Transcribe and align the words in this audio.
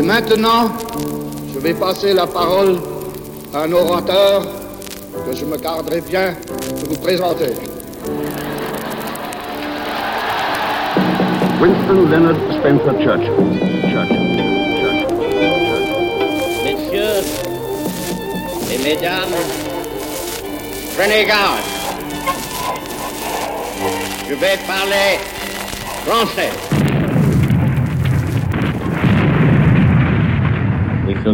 Et 0.00 0.02
maintenant, 0.02 0.72
je 1.52 1.58
vais 1.58 1.74
passer 1.74 2.14
la 2.14 2.26
parole 2.26 2.78
à 3.52 3.64
un 3.64 3.72
orateur 3.72 4.46
que 5.26 5.36
je 5.36 5.44
me 5.44 5.58
garderai 5.58 6.00
bien 6.00 6.30
de 6.30 6.88
vous 6.88 6.96
présenter. 7.02 7.52
Winston 11.60 12.08
Leonard 12.10 12.36
Spencer 12.50 12.94
Churchill. 13.02 13.34
Churchill. 13.90 14.24
Churchill. 14.80 15.16
Messieurs 16.64 17.22
et 18.72 18.78
mesdames, 18.78 19.36
prenez 20.96 21.26
garde. 21.26 21.60
Je 24.26 24.34
vais 24.34 24.58
parler 24.66 25.18
français. 26.06 26.69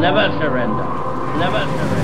Never 0.00 0.28
surrender. 0.40 0.84
Never 1.38 1.60
surrender. 1.60 2.01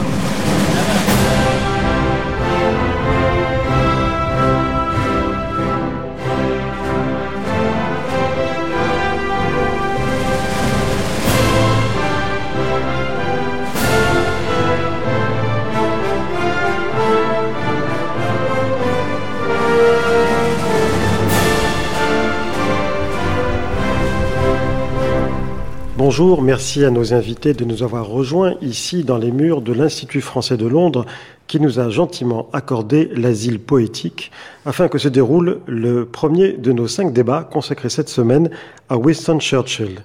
Bonjour, 26.09 26.41
merci 26.41 26.87
à 26.87 26.91
nos 26.91 27.12
invités 27.12 27.53
de 27.53 27.67
nous 27.67 27.83
avoir 27.83 28.09
rejoints 28.09 28.55
ici 28.62 29.05
dans 29.05 29.19
les 29.19 29.31
murs 29.31 29.61
de 29.61 29.75
l'Institut 29.75 30.23
français 30.23 30.56
de 30.56 30.67
Londres 30.67 31.05
qui 31.47 31.61
nous 31.61 31.81
a 31.81 31.91
gentiment 31.91 32.48
accordé 32.55 33.11
l'asile 33.14 33.61
poétique 33.61 34.31
afin 34.64 34.89
que 34.89 34.97
se 34.97 35.09
déroule 35.09 35.61
le 35.67 36.06
premier 36.06 36.55
de 36.55 36.73
nos 36.73 36.89
cinq 36.89 37.12
débats 37.12 37.47
consacrés 37.53 37.91
cette 37.91 38.09
semaine 38.09 38.48
à 38.89 38.97
Winston 38.97 39.39
Churchill. 39.39 40.03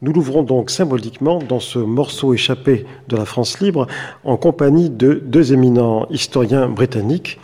Nous 0.00 0.12
l'ouvrons 0.12 0.44
donc 0.44 0.70
symboliquement 0.70 1.40
dans 1.40 1.58
ce 1.58 1.80
morceau 1.80 2.34
échappé 2.34 2.86
de 3.08 3.16
la 3.16 3.24
France 3.24 3.58
libre 3.58 3.88
en 4.22 4.36
compagnie 4.36 4.90
de 4.90 5.14
deux 5.14 5.52
éminents 5.52 6.06
historiens 6.10 6.68
britanniques. 6.68 7.40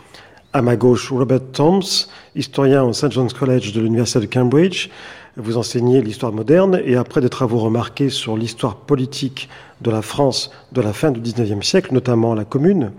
À 0.51 0.63
ma 0.63 0.75
gauche, 0.75 1.11
Robert 1.11 1.51
Toms, 1.51 2.07
historien 2.35 2.83
au 2.83 2.91
St. 2.91 3.11
John's 3.11 3.33
College 3.33 3.71
de 3.71 3.81
l'Université 3.81 4.19
de 4.19 4.25
Cambridge. 4.25 4.89
Vous 5.37 5.57
enseignez 5.57 6.01
l'histoire 6.01 6.31
moderne 6.31 6.81
et 6.83 6.95
après 6.95 7.21
des 7.21 7.29
travaux 7.29 7.59
remarqués 7.59 8.09
sur 8.09 8.35
l'histoire 8.35 8.75
politique 8.75 9.47
de 9.81 9.91
la 9.91 10.01
France 10.01 10.49
de 10.71 10.81
la 10.81 10.91
fin 10.91 11.11
du 11.11 11.19
XIXe 11.19 11.63
siècle, 11.65 11.93
notamment 11.93 12.33
la 12.33 12.45
Commune, 12.45 12.91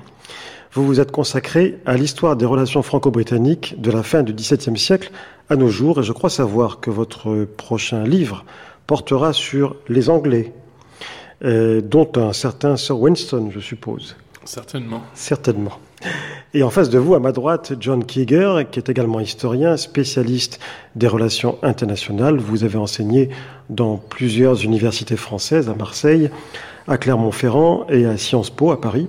vous 0.72 0.86
vous 0.86 1.00
êtes 1.00 1.10
consacré 1.10 1.80
à 1.86 1.96
l'histoire 1.96 2.36
des 2.36 2.46
relations 2.46 2.82
franco-britanniques 2.82 3.80
de 3.80 3.90
la 3.90 4.04
fin 4.04 4.22
du 4.22 4.32
XVIIe 4.32 4.78
siècle 4.78 5.10
à 5.48 5.56
nos 5.56 5.68
jours 5.68 5.98
et 5.98 6.02
je 6.04 6.12
crois 6.12 6.30
savoir 6.30 6.78
que 6.78 6.90
votre 6.90 7.44
prochain 7.44 8.04
livre 8.04 8.44
portera 8.86 9.32
sur 9.32 9.74
les 9.88 10.08
Anglais, 10.08 10.52
euh, 11.44 11.80
dont 11.80 12.12
un 12.14 12.32
certain 12.32 12.76
Sir 12.76 13.00
Winston, 13.00 13.50
je 13.52 13.58
suppose. 13.58 14.14
Certainement. 14.44 15.02
Certainement. 15.14 15.80
Et 16.52 16.62
en 16.64 16.70
face 16.70 16.90
de 16.90 16.98
vous, 16.98 17.14
à 17.14 17.20
ma 17.20 17.30
droite, 17.30 17.74
John 17.78 18.04
Keeger, 18.04 18.68
qui 18.70 18.80
est 18.80 18.88
également 18.88 19.20
historien, 19.20 19.76
spécialiste 19.76 20.58
des 20.96 21.06
relations 21.06 21.58
internationales. 21.62 22.38
Vous 22.38 22.64
avez 22.64 22.78
enseigné 22.78 23.28
dans 23.68 23.96
plusieurs 23.96 24.64
universités 24.64 25.16
françaises, 25.16 25.68
à 25.68 25.74
Marseille, 25.74 26.28
à 26.88 26.98
Clermont-Ferrand 26.98 27.86
et 27.88 28.04
à 28.04 28.16
Sciences 28.16 28.50
Po, 28.50 28.72
à 28.72 28.80
Paris. 28.80 29.06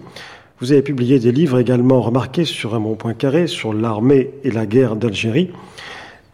Vous 0.59 0.71
avez 0.71 0.83
publié 0.83 1.17
des 1.17 1.31
livres 1.31 1.57
également 1.57 2.01
remarqués 2.01 2.45
sur 2.45 2.73
Raymond 2.73 2.93
Poincaré, 2.93 3.47
sur 3.47 3.73
l'armée 3.73 4.29
et 4.43 4.51
la 4.51 4.67
guerre 4.67 4.95
d'Algérie. 4.95 5.49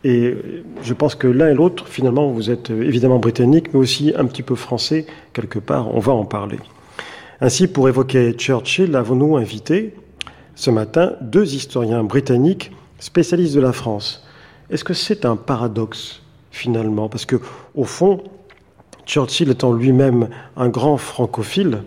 Et 0.03 0.35
je 0.84 0.94
pense 0.94 1.16
que 1.16 1.28
l'un 1.28 1.50
et 1.50 1.53
l'autre, 1.53 1.88
finalement, 1.88 2.28
vous 2.31 2.51
êtes 2.51 2.69
évidemment 2.69 3.19
britannique, 3.19 3.73
mais 3.73 3.79
aussi 3.79 4.13
un 4.17 4.25
petit 4.25 4.44
peu 4.44 4.56
français, 4.56 5.06
quelque 5.31 5.59
part. 5.59 5.96
On 5.96 6.00
va 6.00 6.12
en 6.12 6.25
parler. 6.25 6.59
Ainsi, 7.40 7.67
pour 7.67 7.88
évoquer 7.88 8.34
Churchill, 8.34 8.94
avons-nous 8.97 9.38
invité 9.38 9.94
ce 10.57 10.72
matin 10.72 11.13
deux 11.22 11.53
historiens 11.53 12.03
britanniques 12.03 12.72
spécialistes 13.00 13.56
de 13.56 13.62
la 13.62 13.72
France. 13.72 14.25
Est-ce 14.69 14.84
que 14.84 14.95
c'est 14.95 15.23
un 15.23 15.35
paradoxe 15.35 16.22
finalement? 16.51 17.07
Parce 17.07 17.25
que 17.25 17.38
au 17.75 17.85
fond, 17.85 18.23
Churchill 19.06 19.51
étant 19.51 19.72
lui-même 19.72 20.29
un 20.57 20.67
grand 20.67 20.97
francophile, 20.97 21.84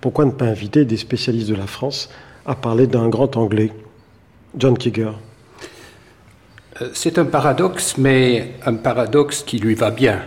pourquoi 0.00 0.24
ne 0.24 0.32
pas 0.32 0.46
inviter 0.46 0.84
des 0.84 0.96
spécialistes 0.96 1.48
de 1.48 1.54
la 1.54 1.68
France 1.68 2.10
à 2.44 2.56
parler 2.56 2.88
d'un 2.88 3.08
grand 3.08 3.36
anglais? 3.36 3.70
John 4.58 4.76
Kiger. 4.76 5.12
C'est 6.94 7.18
un 7.18 7.24
paradoxe, 7.24 7.96
mais 7.98 8.54
un 8.66 8.74
paradoxe 8.74 9.44
qui 9.44 9.58
lui 9.58 9.76
va 9.76 9.92
bien, 9.92 10.22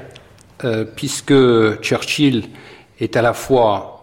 euh, 0.63 0.85
puisque 0.85 1.33
Churchill 1.81 2.45
est 3.01 3.17
à 3.17 3.21
la 3.21 3.33
fois 3.33 3.94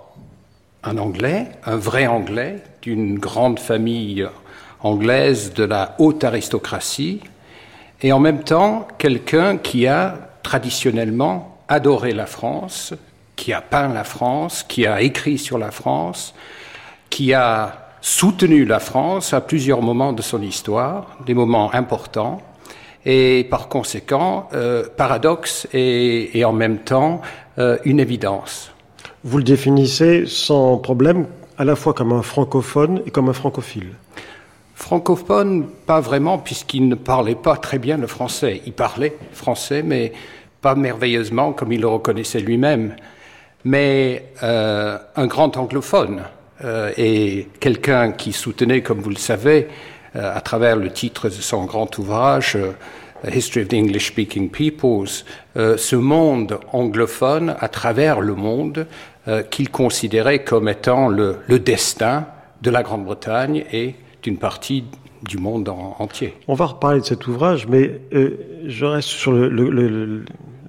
un 0.84 0.98
Anglais, 0.98 1.48
un 1.64 1.76
vrai 1.76 2.06
Anglais, 2.06 2.62
d'une 2.82 3.18
grande 3.18 3.58
famille 3.58 4.26
anglaise 4.80 5.54
de 5.54 5.64
la 5.64 5.94
haute 5.98 6.24
aristocratie, 6.24 7.20
et 8.02 8.12
en 8.12 8.18
même 8.18 8.42
temps 8.42 8.88
quelqu'un 8.98 9.58
qui 9.58 9.86
a 9.86 10.16
traditionnellement 10.42 11.58
adoré 11.68 12.12
la 12.12 12.26
France, 12.26 12.94
qui 13.36 13.52
a 13.52 13.60
peint 13.60 13.88
la 13.88 14.04
France, 14.04 14.64
qui 14.66 14.86
a 14.86 15.00
écrit 15.00 15.38
sur 15.38 15.58
la 15.58 15.70
France, 15.70 16.34
qui 17.10 17.32
a 17.32 17.90
soutenu 18.00 18.64
la 18.64 18.80
France 18.80 19.32
à 19.32 19.40
plusieurs 19.40 19.80
moments 19.82 20.12
de 20.12 20.22
son 20.22 20.42
histoire, 20.42 21.16
des 21.24 21.34
moments 21.34 21.72
importants, 21.72 22.42
et 23.04 23.46
par 23.48 23.68
conséquent, 23.68 24.48
euh, 24.52 24.84
paradoxe 24.96 25.66
et, 25.72 26.44
en 26.44 26.52
même 26.52 26.78
temps 26.78 27.20
euh, 27.58 27.78
une 27.84 28.00
évidence. 28.00 28.71
Vous 29.24 29.38
le 29.38 29.44
définissez 29.44 30.24
sans 30.26 30.78
problème 30.78 31.26
à 31.56 31.64
la 31.64 31.76
fois 31.76 31.94
comme 31.94 32.12
un 32.12 32.22
francophone 32.22 33.02
et 33.06 33.12
comme 33.12 33.28
un 33.28 33.32
francophile 33.32 33.90
Francophone, 34.74 35.68
pas 35.86 36.00
vraiment, 36.00 36.38
puisqu'il 36.38 36.88
ne 36.88 36.96
parlait 36.96 37.36
pas 37.36 37.56
très 37.56 37.78
bien 37.78 37.98
le 37.98 38.08
français. 38.08 38.62
Il 38.66 38.72
parlait 38.72 39.16
français, 39.32 39.84
mais 39.84 40.12
pas 40.60 40.74
merveilleusement 40.74 41.52
comme 41.52 41.70
il 41.70 41.82
le 41.82 41.86
reconnaissait 41.86 42.40
lui-même. 42.40 42.96
Mais 43.64 44.24
euh, 44.42 44.98
un 45.14 45.26
grand 45.28 45.56
anglophone 45.56 46.22
euh, 46.64 46.90
et 46.96 47.46
quelqu'un 47.60 48.10
qui 48.10 48.32
soutenait, 48.32 48.82
comme 48.82 48.98
vous 48.98 49.10
le 49.10 49.16
savez, 49.16 49.68
euh, 50.16 50.36
à 50.36 50.40
travers 50.40 50.74
le 50.74 50.90
titre 50.90 51.28
de 51.28 51.34
son 51.34 51.64
grand 51.64 51.96
ouvrage, 51.98 52.58
History 53.32 53.62
of 53.62 53.68
the 53.68 53.74
English 53.74 54.08
Speaking 54.08 54.50
Peoples, 54.50 55.22
ce 55.54 55.94
monde 55.94 56.58
anglophone 56.72 57.54
à 57.60 57.68
travers 57.68 58.20
le 58.20 58.34
monde 58.34 58.88
euh, 59.28 59.44
qu'il 59.44 59.70
considérait 59.70 60.42
comme 60.42 60.68
étant 60.68 61.06
le, 61.08 61.36
destin 61.48 62.26
de 62.60 62.70
la 62.70 62.82
Grande-Bretagne 62.82 63.64
et 63.72 63.94
d'une 64.22 64.36
partie 64.36 64.84
du 65.22 65.38
monde 65.38 65.68
en, 65.68 65.94
entier. 66.00 66.34
On 66.48 66.54
va 66.54 66.66
reparler 66.66 67.00
de 67.00 67.04
cet 67.04 67.28
ouvrage, 67.28 67.68
mais 67.68 68.00
euh, 68.12 68.36
je 68.66 68.84
reste 68.84 69.08
sur 69.08 69.30
le, 69.30 70.24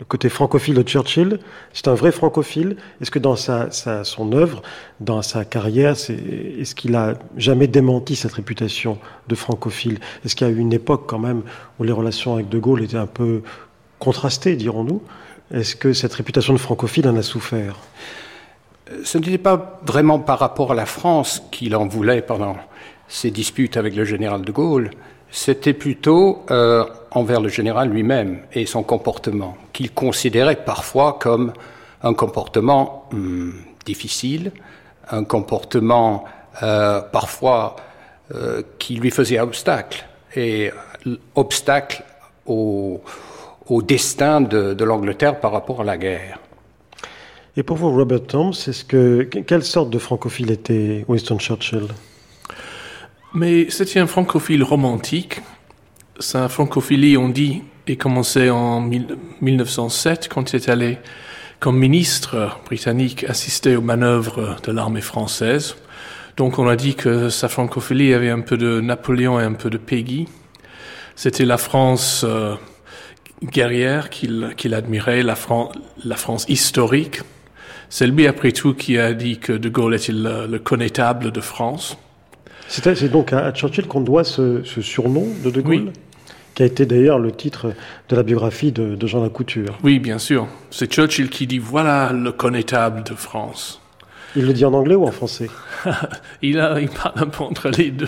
côté 0.07 0.29
francophile 0.29 0.75
de 0.75 0.83
Churchill. 0.83 1.39
C'est 1.73 1.88
un 1.88 1.95
vrai 1.95 2.11
francophile. 2.11 2.75
Est-ce 3.01 3.09
que 3.09 3.17
dans 3.17 3.35
sa, 3.35 3.71
son 4.03 4.33
œuvre, 4.33 4.61
dans 5.00 5.23
sa 5.23 5.45
carrière, 5.45 5.94
est-ce 5.94 6.75
qu'il 6.75 6.95
a 6.95 7.15
jamais 7.38 7.65
démenti 7.65 8.15
cette 8.15 8.33
réputation 8.33 9.00
de 9.29 9.33
francophile? 9.33 9.97
Est-ce 10.23 10.35
qu'il 10.35 10.45
y 10.45 10.50
a 10.51 10.53
eu 10.53 10.59
une 10.59 10.73
époque 10.73 11.05
quand 11.07 11.17
même 11.17 11.41
où 11.79 11.83
les 11.83 11.91
relations 11.91 12.35
avec 12.35 12.50
De 12.50 12.59
Gaulle 12.59 12.83
étaient 12.83 12.97
un 12.97 13.07
peu 13.07 13.41
contrastées, 13.97 14.55
dirons-nous? 14.55 15.01
Est-ce 15.51 15.75
que 15.75 15.94
cette 15.94 16.13
réputation 16.13 16.53
de 16.53 16.59
francophile 16.59 17.07
en 17.07 17.15
a 17.15 17.23
souffert? 17.23 17.77
Ce 19.03 19.18
n'était 19.18 19.38
pas 19.38 19.80
vraiment 19.85 20.19
par 20.19 20.39
rapport 20.39 20.71
à 20.71 20.75
la 20.75 20.85
France 20.85 21.41
qu'il 21.51 21.75
en 21.75 21.88
voulait 21.88 22.21
pendant 22.21 22.57
ses 23.07 23.31
disputes 23.31 23.77
avec 23.77 23.95
le 23.95 24.06
général 24.06 24.41
de 24.41 24.51
Gaulle, 24.51 24.91
c'était 25.30 25.74
plutôt 25.74 26.44
euh, 26.51 26.85
envers 27.12 27.41
le 27.41 27.50
général 27.50 27.89
lui-même 27.89 28.39
et 28.53 28.65
son 28.65 28.83
comportement, 28.83 29.57
qu'il 29.74 29.91
considérait 29.91 30.63
parfois 30.63 31.18
comme 31.19 31.53
un 32.03 32.13
comportement 32.13 33.06
hum, 33.12 33.53
difficile, 33.85 34.51
un 35.09 35.24
comportement 35.24 36.25
euh, 36.62 37.01
parfois 37.01 37.75
euh, 38.33 38.62
qui 38.77 38.95
lui 38.95 39.12
faisait 39.12 39.39
obstacle, 39.39 40.06
et 40.36 40.71
obstacle 41.36 42.03
au, 42.45 43.01
destin 43.81 44.41
de, 44.41 44.74
de 44.74 44.83
l'Angleterre 44.83 45.39
par 45.39 45.51
rapport 45.51 45.81
à 45.81 45.83
la 45.83 45.97
guerre. 45.97 46.39
Et 47.55 47.61
pour 47.61 47.77
vous, 47.77 47.91
Robert 47.91 48.23
Thoms, 48.23 48.50
est-ce 48.50 48.83
que 48.83 49.21
quelle 49.21 49.63
sorte 49.63 49.91
de 49.91 50.00
francophile 50.00 50.50
était 50.50 51.05
Winston 51.07 51.38
Churchill? 51.38 51.88
Mais 53.35 53.69
c'était 53.69 54.00
un 54.00 54.07
francophile 54.07 54.63
romantique. 54.63 55.39
Sa 56.17 56.50
francophilie, 56.50 57.15
on 57.15 57.29
dit, 57.29 57.61
est 57.85 57.95
commencé 57.95 58.50
en 58.50 58.81
1907 58.81 60.29
quand 60.29 60.51
il 60.51 60.55
est 60.55 60.69
allé 60.69 60.97
comme 61.59 61.77
ministre 61.77 62.59
britannique 62.65 63.23
assister 63.25 63.75
aux 63.75 63.81
manœuvres 63.81 64.57
de 64.63 64.71
l'armée 64.71 65.01
française. 65.01 65.75
Donc 66.38 66.57
on 66.57 66.67
a 66.67 66.75
dit 66.75 66.95
que 66.95 67.29
sa 67.29 67.50
francophilie 67.50 68.15
avait 68.15 68.31
un 68.31 68.41
peu 68.41 68.57
de 68.57 68.81
Napoléon 68.81 69.39
et 69.39 69.44
un 69.44 69.53
peu 69.53 69.69
de 69.69 69.77
Peggy. 69.77 70.27
C'était 71.15 71.45
la 71.45 71.59
France 71.59 72.23
euh, 72.27 72.55
guerrière 73.44 74.09
qu'il 74.09 74.73
admirait, 74.73 75.21
la 75.21 75.35
France 75.35 76.45
historique. 76.47 77.21
C'est 77.89 78.07
lui, 78.07 78.27
après 78.27 78.51
tout, 78.51 78.74
qui 78.74 78.97
a 78.97 79.13
dit 79.13 79.38
que 79.38 79.53
De 79.53 79.69
Gaulle 79.69 79.95
était 79.95 80.12
le, 80.12 80.47
le 80.47 80.59
connétable 80.59 81.31
de 81.31 81.41
France. 81.41 81.97
C'est 82.68 83.12
donc 83.12 83.33
à, 83.33 83.51
Churchill 83.53 83.88
qu'on 83.88 84.01
doit 84.01 84.24
ce, 84.24 84.63
ce, 84.63 84.81
surnom 84.81 85.27
de 85.44 85.50
De 85.51 85.62
Gaulle 85.62 85.75
Oui. 85.75 85.91
qui 86.56 86.63
a 86.63 86.65
été 86.65 86.85
d'ailleurs 86.85 87.19
le 87.19 87.31
titre 87.31 87.74
de 88.09 88.15
la 88.15 88.24
biographie 88.24 88.71
de, 88.71 88.95
de 88.95 89.07
Jean 89.07 89.21
Lacouture. 89.21 89.77
Oui, 89.83 90.00
bien 90.00 90.18
sûr. 90.18 90.47
C'est 90.71 90.91
Churchill 90.91 91.30
qui 91.30 91.45
dit 91.45 91.59
voilà 91.59 92.12
le 92.13 92.31
connétable 92.31 93.03
de 93.03 93.13
France. 93.13 93.80
Il 94.36 94.47
le 94.47 94.53
dit 94.53 94.65
en 94.65 94.74
anglais 94.74 94.95
ou 94.95 95.03
en 95.06 95.12
français? 95.12 95.50
Il, 96.41 96.59
a, 96.59 96.79
il 96.79 96.89
parle 96.89 97.13
un 97.18 97.27
peu 97.27 97.44
entre 97.44 97.69
les 97.69 97.91
deux. 97.91 98.07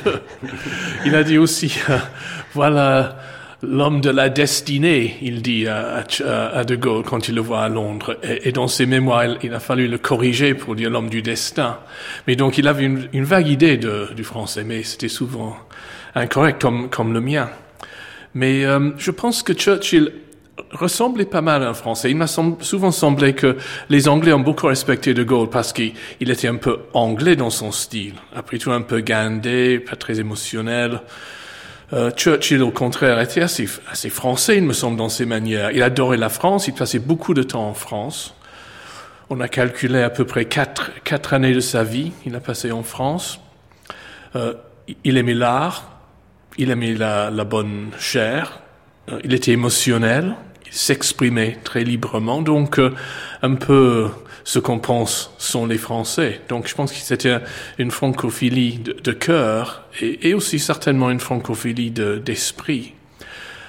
Il 1.06 1.13
a 1.13 1.24
dit 1.24 1.38
aussi 1.38 1.78
euh, 1.89 1.98
voilà 2.56 3.16
l'homme 3.68 4.02
de 4.02 4.10
la 4.10 4.30
destinée, 4.30 5.18
il 5.22 5.42
dit 5.42 5.68
à, 5.68 6.04
De 6.64 6.76
Gaulle 6.76 7.04
quand 7.04 7.28
il 7.28 7.36
le 7.36 7.42
voit 7.42 7.62
à 7.62 7.70
Londres. 7.70 8.18
Et, 8.24 8.52
dans 8.52 8.68
ses 8.68 8.86
mémoires, 8.86 9.26
il, 9.44 9.54
a 9.54 9.60
fallu 9.60 9.88
le 9.88 9.98
corriger 9.98 10.54
pour 10.54 10.76
dire 10.76 10.90
l'homme 10.90 11.10
du 11.10 11.22
destin. 11.22 11.80
Mais 12.28 12.36
donc 12.36 12.58
il 12.58 12.68
avait 12.68 12.84
une, 12.86 13.24
vague 13.24 13.48
idée 13.48 13.78
du 13.78 14.24
français, 14.24 14.64
mais 14.64 14.84
c'était 14.84 15.10
souvent 15.10 15.58
incorrect 16.16 16.62
comme, 16.62 17.14
le 17.14 17.22
mien. 17.22 17.50
Mais 18.34 18.66
euh, 18.66 18.92
je 18.98 19.12
pense 19.12 19.44
que 19.44 19.54
Churchill 19.54 20.12
ressemblait 20.72 21.26
pas 21.26 21.42
mal 21.42 21.64
à 21.64 21.70
un 21.70 21.74
Français. 21.74 22.10
Il 22.12 22.18
m'a 22.18 22.28
souvent 22.28 22.92
semblé 22.92 23.34
que 23.34 23.58
les 23.90 24.08
Anglais 24.08 24.34
ont 24.34 24.40
beaucoup 24.40 24.68
respecté 24.68 25.14
De 25.14 25.24
Gaulle 25.24 25.50
parce 25.50 25.74
qu'il 25.74 25.94
était 26.20 26.48
un 26.48 26.56
peu 26.56 26.80
anglais 26.94 27.36
dans 27.36 27.50
son 27.50 27.72
style. 27.72 28.14
Après 28.36 28.58
tout, 28.58 28.72
un 28.72 28.82
peu 28.82 29.02
gandé, 29.02 29.80
pas 29.80 29.96
très 29.96 30.20
émotionnel. 30.20 31.02
Euh, 31.94 32.12
Churchill, 32.12 32.64
au 32.64 32.72
contraire, 32.72 33.20
était 33.20 33.42
assez, 33.42 33.68
assez 33.90 34.10
français, 34.10 34.58
il 34.58 34.64
me 34.64 34.74
semble, 34.74 34.98
dans 34.98 35.10
ses 35.10 35.26
manières. 35.26 35.72
Il 35.72 35.84
adorait 35.84 36.18
la 36.18 36.30
France, 36.30 36.68
il 36.68 36.74
passait 36.74 37.00
beaucoup 37.00 37.34
de 37.34 37.44
temps 37.44 37.68
en 37.68 37.74
France. 37.74 38.36
On 39.30 39.40
a 39.40 39.48
calculé 39.48 40.02
à 40.02 40.10
peu 40.10 40.26
près 40.26 40.46
quatre, 40.46 40.92
quatre 41.04 41.34
années 41.34 41.54
de 41.54 41.60
sa 41.60 41.84
vie, 41.84 42.12
il 42.26 42.36
a 42.36 42.40
passé 42.40 42.72
en 42.72 42.84
France. 42.84 43.40
Euh, 44.36 44.54
il 45.04 45.18
aimait 45.18 45.34
l'art, 45.34 46.00
il 46.58 46.70
aimait 46.70 46.94
la, 46.94 47.32
la 47.32 47.44
bonne 47.44 47.90
chair, 48.00 48.60
euh, 49.10 49.20
il 49.24 49.34
était 49.34 49.52
émotionnel, 49.52 50.36
il 50.66 50.74
s'exprimait 50.74 51.58
très 51.64 51.84
librement, 51.84 52.42
donc 52.42 52.80
euh, 52.80 52.92
un 53.42 53.56
peu 53.56 54.10
ce 54.45 54.59
qu'on 54.59 54.80
pense 54.80 55.31
sont 55.39 55.65
les 55.65 55.80
Français. 55.80 56.39
Donc 56.47 56.68
je 56.68 56.75
pense 56.75 56.94
que 56.94 57.00
c'était 57.00 57.39
une 57.80 57.92
francophilie 57.92 58.77
de, 58.77 59.12
cœur 59.12 59.83
et, 60.00 60.33
aussi 60.33 60.59
certainement 60.59 61.09
une 61.09 61.19
francophilie 61.19 61.92
d'esprit, 61.92 62.94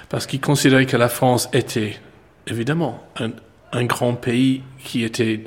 parce 0.07 0.25
qu'il 0.27 0.39
considérait 0.39 0.85
que 0.85 0.95
la 0.95 1.09
France 1.09 1.49
était 1.51 1.97
évidemment 2.45 3.03
un, 3.17 3.83
grand 3.85 4.13
pays 4.13 4.61
qui 4.83 5.03
était 5.03 5.45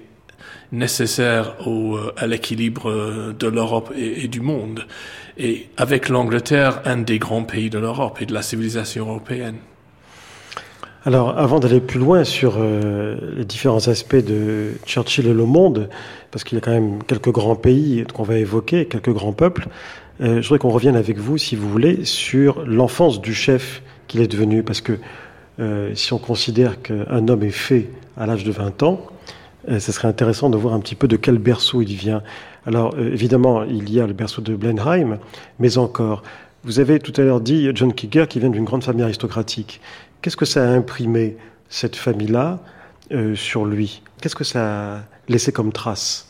nécessaire 0.72 1.66
au, 1.66 1.98
à 2.16 2.26
l'équilibre 2.26 3.32
de 3.32 3.46
l'Europe 3.46 3.92
et, 3.96 4.28
du 4.28 4.40
monde, 4.40 4.86
et 5.38 5.68
avec 5.76 6.08
l'Angleterre, 6.08 6.82
un 6.84 6.98
des 6.98 7.18
grands 7.18 7.44
pays 7.44 7.70
de 7.70 7.78
l'Europe 7.78 8.20
et 8.20 8.26
de 8.26 8.34
la 8.34 8.42
civilisation 8.42 9.08
européenne. 9.08 9.58
Alors, 11.06 11.38
avant 11.38 11.60
d'aller 11.60 11.80
plus 11.80 11.98
loin 11.98 12.24
sur 12.24 12.56
euh, 12.58 13.16
les 13.34 13.46
différents 13.46 13.88
aspects 13.88 14.16
de 14.16 14.72
Churchill 14.84 15.26
et 15.28 15.32
le 15.32 15.46
monde, 15.46 15.88
parce 16.30 16.44
qu'il 16.44 16.56
y 16.56 16.58
a 16.58 16.60
quand 16.60 16.72
même 16.72 17.02
quelques 17.04 17.30
grands 17.30 17.56
pays 17.56 18.04
qu'on 18.12 18.22
va 18.22 18.36
évoquer, 18.36 18.84
quelques 18.84 19.12
grands 19.12 19.32
peuples, 19.32 19.68
euh, 20.20 20.42
je 20.42 20.48
voudrais 20.48 20.58
qu'on 20.58 20.68
revienne 20.68 20.96
avec 20.96 21.16
vous, 21.16 21.38
si 21.38 21.56
vous 21.56 21.70
voulez, 21.70 22.04
sur 22.04 22.66
l'enfance 22.66 23.22
du 23.22 23.32
chef 23.32 23.82
qu'il 24.08 24.20
est 24.20 24.26
devenu, 24.26 24.62
parce 24.62 24.82
que 24.82 24.98
euh, 25.58 25.94
si 25.94 26.12
on 26.12 26.18
considère 26.18 26.82
qu'un 26.82 27.28
homme 27.28 27.44
est 27.44 27.50
fait 27.50 27.88
à 28.18 28.26
l'âge 28.26 28.44
de 28.44 28.52
20 28.52 28.82
ans, 28.82 29.00
ce 29.68 29.92
serait 29.92 30.08
intéressant 30.08 30.48
de 30.48 30.56
voir 30.56 30.72
un 30.72 30.80
petit 30.80 30.94
peu 30.94 31.06
de 31.06 31.16
quel 31.16 31.36
berceau 31.36 31.82
il 31.82 31.94
vient. 31.94 32.22
Alors, 32.66 32.98
évidemment, 32.98 33.62
il 33.62 33.92
y 33.92 34.00
a 34.00 34.06
le 34.06 34.14
berceau 34.14 34.40
de 34.40 34.56
Blenheim, 34.56 35.18
mais 35.58 35.76
encore, 35.76 36.22
vous 36.64 36.80
avez 36.80 36.98
tout 36.98 37.12
à 37.20 37.24
l'heure 37.24 37.42
dit 37.42 37.68
John 37.74 37.92
Kicker 37.92 38.26
qui 38.26 38.40
vient 38.40 38.48
d'une 38.48 38.64
grande 38.64 38.84
famille 38.84 39.02
aristocratique. 39.02 39.80
Qu'est-ce 40.22 40.36
que 40.36 40.44
ça 40.44 40.62
a 40.62 40.66
imprimé, 40.66 41.36
cette 41.68 41.96
famille-là, 41.96 42.60
euh, 43.12 43.34
sur 43.34 43.64
lui? 43.64 44.02
Qu'est-ce 44.20 44.36
que 44.36 44.44
ça 44.44 44.96
a 44.96 45.00
laissé 45.28 45.50
comme 45.50 45.72
trace? 45.72 46.26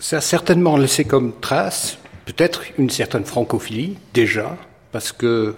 Ça 0.00 0.16
a 0.16 0.20
certainement 0.20 0.76
laissé 0.76 1.04
comme 1.04 1.32
trace 1.40 1.98
peut-être 2.24 2.62
une 2.78 2.90
certaine 2.90 3.24
francophilie, 3.24 3.96
déjà, 4.14 4.56
parce 4.90 5.12
que 5.12 5.54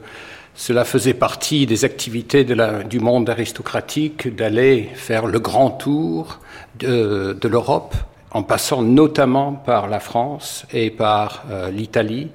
cela 0.55 0.85
faisait 0.85 1.15
partie 1.15 1.67
des 1.67 1.85
activités 1.85 2.45
du 2.45 3.01
monde 3.01 3.29
aristocratique 3.29 4.35
d'aller 4.35 4.91
faire 4.95 5.27
le 5.27 5.41
grand 5.41 5.71
tour 5.71 6.41
de, 6.79 7.37
de 7.41 7.49
l'Europe, 7.49 7.95
en 8.31 8.43
passant 8.43 8.83
notamment 8.83 9.53
par 9.53 9.89
la 9.89 10.01
France 10.01 10.67
et 10.73 10.91
par 10.91 11.45
euh, 11.51 11.71
l'Italie. 11.71 12.29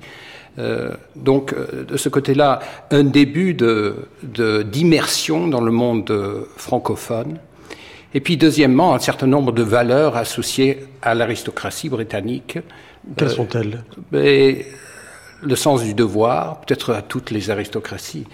Euh, 0.60 0.92
donc, 1.16 1.54
euh, 1.54 1.86
de 1.86 1.98
ce 1.98 2.10
côté-là, 2.10 2.60
un 2.92 3.04
début 3.04 3.54
d'immersion 3.54 5.48
de, 5.48 5.52
dans 5.52 5.62
le 5.62 5.72
monde 5.72 6.46
francophone. 6.58 7.40
Et 8.14 8.20
puis, 8.20 8.38
deuxièmement, 8.38 8.94
un 8.94 9.00
certain 9.00 9.28
nombre 9.28 9.52
de 9.52 9.64
valeurs 9.64 10.18
associées 10.18 10.88
à 11.02 11.14
l'aristocratie 11.14 11.90
britannique. 11.90 12.60
Quelles 13.16 13.30
euh, 13.30 13.32
sont-elles? 13.32 13.84
Le 15.42 15.56
sens 15.56 15.84
du 15.84 15.94
devoir, 15.94 16.60
peut-être 16.62 16.94
à 16.94 17.02
toutes 17.02 17.32
les 17.32 17.50
aristocraties. 17.50 18.28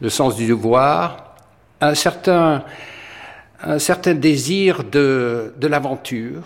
Le 0.00 0.08
sens 0.08 0.36
du 0.36 0.46
devoir, 0.46 1.34
un 1.82 1.94
certain, 1.94 2.64
un 3.62 3.78
certain 3.78 4.14
désir 4.14 4.82
de, 4.84 5.52
de 5.58 5.66
l'aventure, 5.66 6.42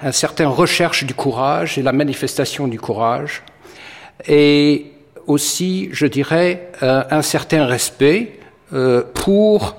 un 0.00 0.12
certain 0.12 0.46
recherche 0.46 1.04
du 1.04 1.14
courage 1.14 1.78
et 1.78 1.82
la 1.82 1.92
manifestation 1.92 2.68
du 2.68 2.78
courage, 2.78 3.42
et 4.26 4.86
aussi, 5.26 5.88
je 5.92 6.06
dirais, 6.06 6.70
euh, 6.82 7.02
un 7.10 7.22
certain 7.22 7.66
respect 7.66 8.38
euh, 8.72 9.02
pour 9.14 9.76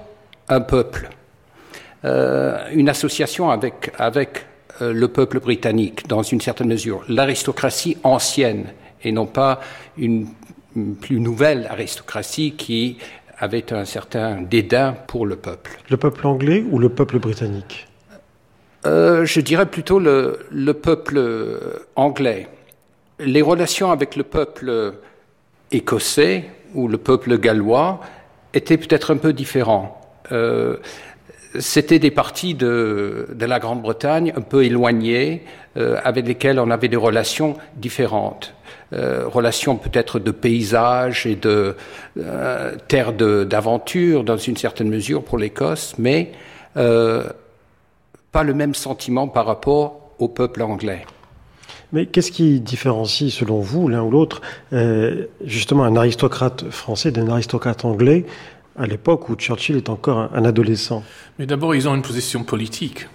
un 0.49 0.61
peuple, 0.61 1.09
euh, 2.05 2.57
une 2.73 2.89
association 2.89 3.49
avec, 3.49 3.91
avec 3.97 4.45
le 4.79 5.07
peuple 5.09 5.39
britannique, 5.39 6.07
dans 6.07 6.23
une 6.23 6.41
certaine 6.41 6.67
mesure, 6.67 7.03
l'aristocratie 7.07 7.97
ancienne, 8.03 8.65
et 9.03 9.11
non 9.11 9.27
pas 9.27 9.59
une, 9.95 10.27
une, 10.75 10.95
plus 10.95 11.19
nouvelle 11.19 11.67
aristocratie 11.69 12.53
qui 12.53 12.97
avait 13.37 13.71
un 13.73 13.85
certain 13.85 14.41
dédain 14.41 14.95
pour 15.05 15.27
le 15.27 15.35
peuple. 15.35 15.79
Le 15.87 15.97
peuple 15.97 16.25
anglais 16.25 16.65
ou 16.71 16.79
le 16.79 16.89
peuple 16.89 17.19
britannique? 17.19 17.87
Je 18.83 19.39
dirais 19.39 19.67
plutôt 19.67 19.99
le, 19.99 20.39
le 20.49 20.73
peuple 20.73 21.21
anglais 21.95 22.47
les 23.21 23.41
relations 23.41 23.91
avec 23.91 24.15
le 24.15 24.23
peuple 24.23 24.93
écossais 25.71 26.45
ou 26.73 26.87
le 26.87 26.97
peuple 26.97 27.37
gallois 27.37 28.01
étaient 28.53 28.77
peut-être 28.77 29.11
un 29.11 29.17
peu 29.17 29.33
différents. 29.33 30.01
Euh, 30.31 30.77
C'était 31.59 31.99
des 31.99 32.11
parties 32.11 32.53
de, 32.53 33.27
la 33.37 33.59
Grande-Bretagne 33.59 34.33
un 34.35 34.41
peu 34.41 34.63
éloignées, 34.63 35.43
euh, 35.77 35.99
avec 36.03 36.25
lesquelles 36.25 36.59
on 36.59 36.71
avait 36.71 36.87
des 36.87 36.97
relations 36.97 37.57
différentes. 37.75 38.53
Euh, 38.93 39.25
relations 39.25 39.77
peut-être 39.77 40.19
de 40.19 40.31
paysage 40.31 41.25
et 41.25 41.35
de 41.35 41.75
euh, 42.17 42.75
terre 42.87 43.13
d'aventure 43.13 44.23
dans 44.23 44.37
une 44.37 44.57
certaine 44.57 44.89
mesure 44.89 45.23
pour 45.23 45.37
l'Écosse, 45.37 45.95
mais 45.97 46.31
euh, 46.75 47.23
pas 48.31 48.43
le 48.43 48.53
même 48.53 48.75
sentiment 48.75 49.29
par 49.29 49.45
rapport 49.45 50.11
au 50.19 50.27
peuple 50.27 50.61
anglais. 50.61 51.05
Mais 51.93 52.05
qu'est-ce 52.05 52.31
qui 52.31 52.61
différencie, 52.61 53.33
selon 53.33 53.59
vous, 53.59 53.87
l'un 53.87 54.01
ou 54.01 54.11
l'autre, 54.11 54.41
euh, 54.71 55.25
justement 55.43 55.83
un 55.83 55.95
aristocrate 55.95 56.69
français 56.69 57.11
d'un 57.11 57.27
aristocrate 57.27 57.83
anglais 57.83 58.25
à 58.77 58.87
l'époque 58.87 59.27
où 59.27 59.35
Churchill 59.35 59.75
est 59.75 59.89
encore 59.89 60.29
un, 60.33 60.45
adolescent? 60.45 61.03
Mais 61.37 61.45
d'abord, 61.45 61.75
ils 61.75 61.89
ont 61.89 61.95
une 61.95 62.01
position 62.01 62.43
politique. 62.43 63.07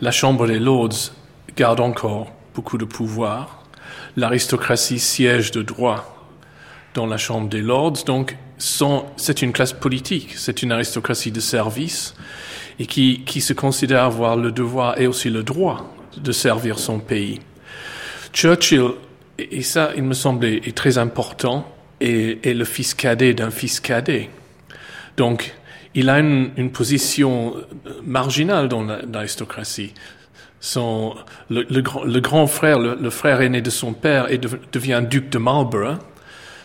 la 0.00 0.10
Chambre 0.10 0.46
des 0.46 0.58
Lords 0.58 1.12
garde 1.56 1.80
encore 1.80 2.32
beaucoup 2.54 2.78
de 2.78 2.84
pouvoir. 2.84 3.62
L'aristocratie 4.16 4.98
siège 4.98 5.52
de 5.52 5.62
droit 5.62 6.28
dans 6.94 7.06
la 7.06 7.16
Chambre 7.16 7.48
des 7.48 7.62
Lords, 7.62 8.04
donc 8.06 8.36
c'est 8.58 9.42
une 9.42 9.52
classe 9.52 9.72
politique, 9.72 10.34
c'est 10.36 10.62
une 10.62 10.72
aristocratie 10.72 11.30
de 11.30 11.40
service 11.40 12.14
et 12.80 12.86
qui 12.86 13.40
se 13.40 13.52
considère 13.52 14.02
avoir 14.02 14.36
le 14.36 14.50
devoir 14.50 15.00
et 15.00 15.06
aussi 15.06 15.30
le 15.30 15.44
droit 15.44 15.94
de 16.16 16.32
servir 16.32 16.78
son 16.78 16.98
pays. 16.98 17.40
Churchill, 18.32 18.90
et 19.38 19.62
ça, 19.62 19.90
il 19.96 20.04
me 20.04 20.14
semblait, 20.14 20.60
est 20.64 20.76
très 20.76 20.98
important, 20.98 21.66
est, 22.00 22.44
est 22.46 22.54
le 22.54 22.64
fils 22.64 22.94
cadet 22.94 23.34
d'un 23.34 23.50
fils 23.50 23.80
cadet. 23.80 24.30
Donc, 25.16 25.54
il 25.94 26.08
a 26.08 26.18
une, 26.20 26.70
position 26.70 27.54
marginale 28.04 28.68
dans 28.68 28.82
l'aristocratie. 28.82 29.92
Son, 30.60 31.14
le, 31.48 31.62
le, 31.62 32.20
grand 32.20 32.46
frère, 32.46 32.78
le, 32.78 33.10
frère 33.10 33.40
aîné 33.40 33.60
de 33.60 33.70
son 33.70 33.92
père, 33.92 34.28
devient 34.72 35.02
duc 35.08 35.30
de 35.30 35.38
Marlborough. 35.38 35.98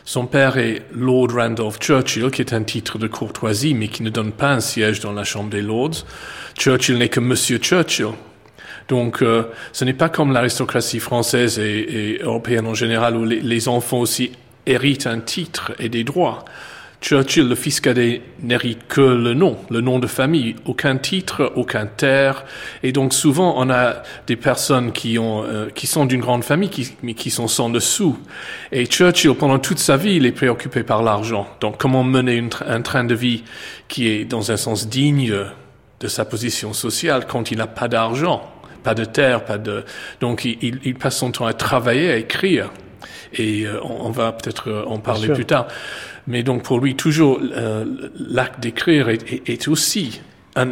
Son 0.03 0.27
père 0.27 0.57
est 0.57 0.83
Lord 0.93 1.29
Randolph 1.33 1.79
Churchill, 1.79 2.29
qui 2.29 2.41
est 2.41 2.53
un 2.53 2.61
titre 2.61 2.99
de 2.99 3.07
courtoisie, 3.07 3.73
mais 3.73 3.87
qui 3.87 4.03
ne 4.03 4.11
donne 4.11 4.31
pas 4.31 4.51
un 4.51 4.59
siège 4.59 4.99
dans 4.99 5.13
la 5.13 5.23
Chambre 5.23 5.49
des 5.49 5.63
Lords. 5.63 6.05
Churchill 6.59 6.99
n'est 6.99 7.09
que 7.09 7.19
Monsieur 7.19 7.57
Churchill. 7.57 8.11
Donc, 8.87 9.21
euh, 9.21 9.43
ce 9.71 9.83
n'est 9.85 9.93
pas 9.93 10.09
comme 10.09 10.31
l'aristocratie 10.31 10.99
française 10.99 11.59
et, 11.59 11.63
et, 11.63 12.19
européenne 12.21 12.67
en 12.67 12.73
général, 12.73 13.15
où 13.15 13.25
les, 13.25 13.41
les 13.41 13.67
enfants 13.67 13.99
aussi 13.99 14.31
héritent 14.65 15.07
un 15.07 15.19
titre 15.19 15.73
et 15.79 15.89
des 15.89 16.03
droits. 16.03 16.45
Churchill, 17.05 17.47
le 17.47 17.53
fils 17.53 17.81
cadet, 17.81 18.21
n'hérite 18.41 18.87
que 18.87 19.01
le 19.01 19.35
nom, 19.35 19.57
le 19.69 19.79
nom 19.79 19.99
de 19.99 20.07
famille, 20.07 20.55
aucun 20.65 20.97
titre, 20.97 21.51
aucun 21.55 21.85
terre. 21.85 22.45
Et 22.81 22.91
donc 22.91 23.13
souvent, 23.13 23.53
on 23.57 23.69
a 23.69 23.97
des 24.25 24.35
personnes 24.35 24.91
qui, 24.91 25.19
ont, 25.19 25.43
euh, 25.43 25.69
qui 25.69 25.85
sont 25.85 26.05
d'une 26.05 26.21
grande 26.21 26.43
famille, 26.43 26.69
qui, 26.69 26.95
mais 27.03 27.13
qui 27.13 27.29
sont 27.29 27.47
sans 27.47 27.69
dessous. 27.69 28.17
Et 28.71 28.87
Churchill, 28.87 29.35
pendant 29.35 29.59
toute 29.59 29.77
sa 29.77 29.97
vie, 29.97 30.15
il 30.15 30.25
est 30.25 30.31
préoccupé 30.31 30.81
par 30.81 31.03
l'argent. 31.03 31.47
Donc 31.61 31.77
comment 31.77 32.03
mener 32.03 32.43
un 32.65 32.81
train 32.81 33.03
de 33.03 33.13
vie 33.13 33.43
qui 33.87 34.07
est 34.07 34.25
dans 34.25 34.51
un 34.51 34.57
sens 34.57 34.87
digne 34.87 35.31
de 35.99 36.07
sa 36.07 36.25
position 36.25 36.73
sociale 36.73 37.25
quand 37.27 37.51
il 37.51 37.57
n'a 37.57 37.67
pas 37.67 37.87
d'argent, 37.87 38.51
pas 38.85 38.93
de 38.93 39.03
terre, 39.03 39.43
pas 39.43 39.57
de... 39.57 39.83
Donc 40.21 40.45
il, 40.45 40.79
il, 40.85 40.95
passe 40.95 41.17
son 41.17 41.31
temps 41.31 41.47
à 41.47 41.53
travailler, 41.53 42.11
à 42.11 42.17
écrire. 42.17 42.71
Et 43.33 43.65
euh, 43.65 43.79
on, 43.83 44.05
on, 44.05 44.11
va 44.11 44.31
peut-être 44.31 44.69
euh, 44.69 44.85
en 44.85 44.99
parler 44.99 45.29
plus 45.29 45.45
tard. 45.45 45.67
Mais 46.27 46.43
donc 46.43 46.63
pour 46.63 46.79
lui, 46.79 46.95
toujours 46.95 47.39
euh, 47.41 47.83
l'acte 48.29 48.59
d'écrire 48.59 49.09
est, 49.09 49.23
est, 49.31 49.49
est, 49.49 49.67
aussi 49.67 50.21
un, 50.55 50.69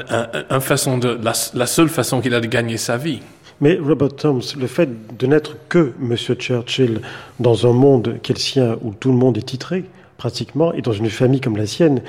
un 0.49 0.59
façon 0.59 0.99
de, 0.99 1.19
la, 1.21 1.33
la 1.55 1.65
seule 1.65 1.89
façon 1.89 2.21
qu'il 2.21 2.35
a 2.35 2.39
de 2.39 2.47
gagner 2.47 2.77
sa 2.77 2.97
vie. 2.97 3.19
Mais 3.59 3.79
Robert 3.81 4.15
Thoms, 4.15 4.41
le 4.59 4.67
fait 4.67 5.17
de 5.17 5.25
n'être 5.25 5.55
que 5.67 5.93
M. 5.99 6.15
Churchill 6.15 7.01
dans 7.39 7.67
un 7.67 7.73
monde 7.73 8.19
qui 8.21 8.31
est 8.31 8.35
le 8.35 8.39
sien 8.39 8.77
où 8.81 8.93
tout 8.93 9.11
le 9.11 9.17
monde 9.17 9.37
est 9.37 9.47
titré, 9.47 9.85
pratiquement, 10.17 10.71
et 10.73 10.81
dans 10.81 10.93
une 10.93 11.09
famille 11.09 11.41
comme 11.41 11.57
la 11.57 11.65
sienne, 11.65 12.01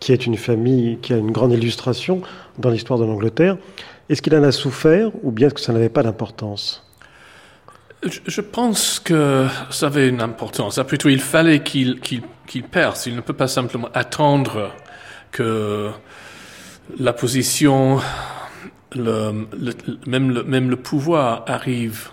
qui 0.00 0.12
est 0.12 0.26
une 0.26 0.36
famille 0.36 0.98
qui 1.00 1.14
a 1.14 1.16
une 1.16 1.30
grande 1.30 1.52
illustration 1.52 2.20
dans 2.58 2.70
l'histoire 2.70 2.98
de 2.98 3.04
l'Angleterre, 3.04 3.56
est-ce 4.08 4.22
qu'il 4.22 4.34
en 4.34 4.42
a 4.42 4.52
souffert 4.52 5.10
ou 5.22 5.30
bien 5.32 5.48
est-ce 5.48 5.54
que 5.54 5.60
ça 5.60 5.72
n'avait 5.72 5.88
pas 5.88 6.02
d'importance? 6.02 6.82
Je 8.02 8.40
pense 8.40 9.00
que 9.00 9.46
ça 9.70 9.86
avait 9.86 10.08
une 10.08 10.20
importance. 10.20 10.78
Après 10.78 10.96
tout, 10.96 11.08
il 11.08 11.20
fallait 11.20 11.62
qu'il 11.62 11.98
qu 12.00 12.20
qu 12.46 12.62
perce. 12.62 13.06
Il 13.06 13.16
ne 13.16 13.20
peut 13.20 13.32
pas 13.32 13.48
simplement 13.48 13.88
attendre 13.94 14.72
que 15.32 15.90
la 16.98 17.12
position, 17.12 17.98
même, 18.94 20.30
le, 20.30 20.44
même 20.44 20.70
le 20.70 20.76
pouvoir 20.76 21.44
arrive 21.48 22.10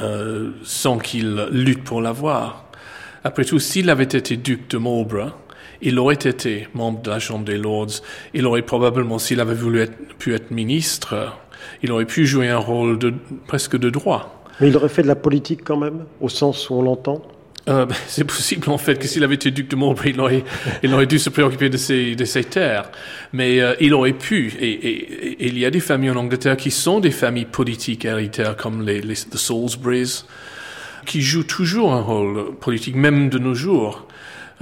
euh, 0.00 0.52
sans 0.64 0.98
qu'il 0.98 1.46
lutte 1.50 1.84
pour 1.84 2.02
l'avoir. 2.02 2.64
Après 3.22 3.44
tout, 3.44 3.58
s'il 3.58 3.90
avait 3.90 4.04
été 4.04 4.36
duc 4.36 4.68
de 4.68 4.78
Marlborough, 4.78 5.32
il 5.82 5.98
aurait 5.98 6.14
été 6.14 6.68
membre 6.74 7.02
de 7.02 7.10
la 7.10 7.18
Chambre 7.18 7.44
des 7.44 7.58
Lords. 7.58 8.02
Il 8.34 8.46
aurait 8.46 8.62
probablement, 8.62 9.18
s'il 9.18 9.40
avait 9.40 9.54
voulu 9.54 9.80
être, 9.80 9.96
pu 10.18 10.34
être 10.34 10.50
ministre, 10.50 11.32
il 11.82 11.92
aurait 11.92 12.06
pu 12.06 12.26
jouer 12.26 12.48
un 12.48 12.58
rôle 12.58 12.98
de, 12.98 13.12
presque 13.46 13.76
de 13.76 13.90
droit. 13.90 14.44
Mais 14.60 14.68
il 14.68 14.76
aurait 14.76 14.88
fait 14.88 15.02
de 15.02 15.08
la 15.08 15.16
politique 15.16 15.60
quand 15.64 15.76
même, 15.76 16.04
au 16.20 16.28
sens 16.28 16.70
où 16.70 16.74
on 16.74 16.82
l'entend? 16.82 17.22
Euh, 17.68 17.84
c'est 18.06 18.24
possible 18.24 18.70
en 18.70 18.78
fait 18.78 18.96
que 18.96 19.08
s'il 19.08 19.24
avait 19.24 19.34
été 19.34 19.50
duc 19.50 19.68
de 19.68 19.74
Marlborough, 19.74 20.06
il 20.06 20.20
aurait, 20.20 20.44
il 20.84 20.94
aurait 20.94 21.06
dû 21.06 21.18
se 21.18 21.30
préoccuper 21.30 21.68
de 21.68 21.76
ses, 21.76 22.14
de 22.14 22.24
ses 22.24 22.44
terres. 22.44 22.90
Mais 23.32 23.60
euh, 23.60 23.74
il 23.80 23.92
aurait 23.92 24.12
pu. 24.12 24.52
Et, 24.60 24.70
et, 24.70 25.44
et, 25.44 25.48
il 25.48 25.58
y 25.58 25.64
a 25.64 25.70
des 25.70 25.80
familles 25.80 26.10
en 26.10 26.16
Angleterre 26.16 26.56
qui 26.56 26.70
sont 26.70 27.00
des 27.00 27.10
familles 27.10 27.46
politiques 27.46 28.04
héritaires 28.04 28.56
comme 28.56 28.86
les, 28.86 29.00
les 29.00 29.14
the 29.14 29.36
Salisburys, 29.36 30.24
qui 31.06 31.22
jouent 31.22 31.44
toujours 31.44 31.92
un 31.92 32.02
rôle 32.02 32.54
politique, 32.54 32.94
même 32.94 33.28
de 33.28 33.38
nos 33.38 33.54
jours. 33.54 34.06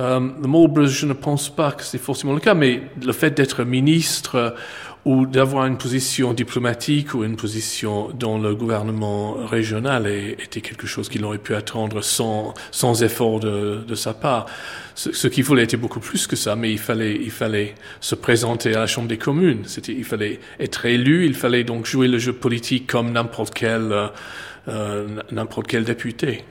Euh, 0.01 0.21
le 0.21 0.49
Marlborough, 0.49 0.87
je 0.87 1.07
ne 1.07 1.13
pense 1.13 1.55
pas 1.55 1.73
que 1.73 1.85
c'est 1.85 1.99
forcément 1.99 2.33
le 2.33 2.41
cas, 2.41 2.55
mais 2.55 2.83
le 3.05 3.13
fait 3.13 3.31
d'être 3.31 3.65
ministre 3.65 4.55
ou 5.05 5.27
d'avoir 5.27 5.67
une 5.67 5.77
position 5.77 6.33
diplomatique 6.33 7.15
ou 7.15 7.25
une 7.25 7.37
position 7.37 8.09
dans 8.19 8.39
le 8.39 8.55
gouvernement 8.55 9.35
régional 9.35 10.07
était 10.07 10.63
quelque 10.63 10.87
chose 10.87 11.11
qu'il 11.11 11.25
aurait 11.25 11.39
pu 11.39 11.55
attendre 11.55 12.03
sans, 12.03 12.55
sans 12.71 13.03
effort 13.03 13.39
de, 13.39 13.85
de 13.87 13.95
sa 13.95 14.15
part. 14.15 14.47
Ce, 14.95 15.13
ce 15.13 15.29
qu'il 15.29 15.45
voulait 15.45 15.65
était 15.65 15.77
beaucoup 15.77 16.01
plus 16.01 16.27
que 16.27 16.37
ça, 16.37 16.57
mais 16.57 16.73
il 16.73 16.79
fallait, 16.79 17.17
il 17.17 17.31
fallait 17.31 17.75
se 18.01 18.15
présenter 18.15 18.75
à 18.75 18.81
la 18.81 18.87
Chambre 18.87 19.09
des 19.09 19.19
communes. 19.19 19.65
C'était, 19.67 19.93
il 19.93 20.05
fallait 20.05 20.41
être 20.59 20.87
élu, 20.87 21.27
il 21.27 21.35
fallait 21.35 21.65
donc 21.65 21.85
jouer 21.85 22.09
le 22.09 22.19
jeu 22.19 22.33
politique 22.33 22.87
comme 22.87 23.13
n'importe 23.13 23.53
quel, 23.53 23.93
euh, 24.69 25.07
n'importe 25.31 25.67
quel 25.67 25.85
député. 25.85 26.45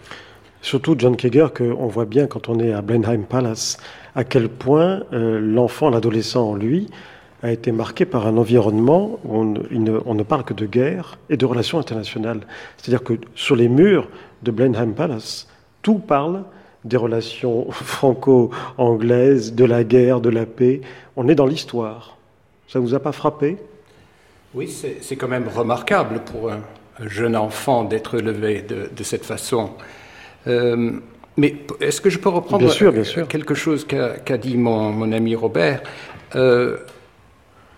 Surtout 0.63 0.95
John 0.97 1.17
Kager, 1.17 1.47
qu'on 1.55 1.87
voit 1.87 2.05
bien 2.05 2.25
quand 2.25 2.47
on 2.47 2.57
est 2.57 2.71
à 2.71 2.81
Blenheim 2.81 3.23
Palace, 3.23 3.77
à 4.15 4.23
quel 4.23 4.47
point 4.47 5.03
euh, 5.11 5.39
l'enfant, 5.39 5.89
l'adolescent 5.89 6.51
en 6.51 6.55
lui, 6.55 6.89
a 7.43 7.51
été 7.51 7.73
marqué 7.73 8.05
par 8.05 8.25
un 8.27 8.37
environnement 8.37 9.19
où 9.25 9.35
on, 9.35 10.13
ne, 10.15 10.23
parle 10.23 10.45
que 10.45 10.53
de 10.53 10.65
guerre 10.65 11.17
et 11.29 11.35
de 11.35 11.45
relations 11.45 11.79
internationales. 11.79 12.39
C'est-à-dire 12.77 13.03
que 13.03 13.13
sur 13.35 13.57
les 13.57 13.67
murs 13.67 14.07
de 14.43 14.51
Blenheim 14.51 14.93
Palace, 14.93 15.49
tout 15.81 15.99
parle 15.99 16.43
des 16.85 16.95
relations 16.95 17.67
franco-anglaises, 17.71 19.53
de 19.55 19.65
la 19.65 19.83
guerre, 19.83 20.21
de 20.21 20.29
la 20.29 20.45
paix. 20.45 20.79
On 21.17 21.27
est 21.27 21.35
dans 21.35 21.45
l'histoire. 21.45 22.17
Ça 22.69 22.79
ne 22.79 22.85
vous 22.85 22.95
a 22.95 22.99
pas 22.99 23.11
frappé? 23.11 23.57
Oui, 24.53 24.69
c'est 24.69 25.15
quand 25.17 25.27
même 25.27 25.49
remarquable 25.53 26.21
pour 26.21 26.49
un, 26.51 26.61
un 26.99 27.07
jeune 27.07 27.35
enfant 27.35 27.83
d'être 27.83 28.19
élevé 28.19 28.61
de, 28.61 29.03
cette 29.03 29.25
façon. 29.25 29.71
Euh, 30.47 30.91
mais 31.37 31.55
est-ce 31.79 32.01
que 32.01 32.09
je 32.09 32.19
peux 32.19 32.29
reprendre 32.29 32.65
bien 32.65 32.73
sûr, 32.73 32.91
bien 32.91 33.03
sûr. 33.03 33.27
quelque 33.27 33.55
chose 33.55 33.85
qu'a 33.85 34.17
qu 34.19 34.37
dit 34.37 34.57
mon, 34.57 34.91
mon, 34.91 35.11
ami 35.11 35.35
Robert 35.35 35.81
euh, 36.35 36.77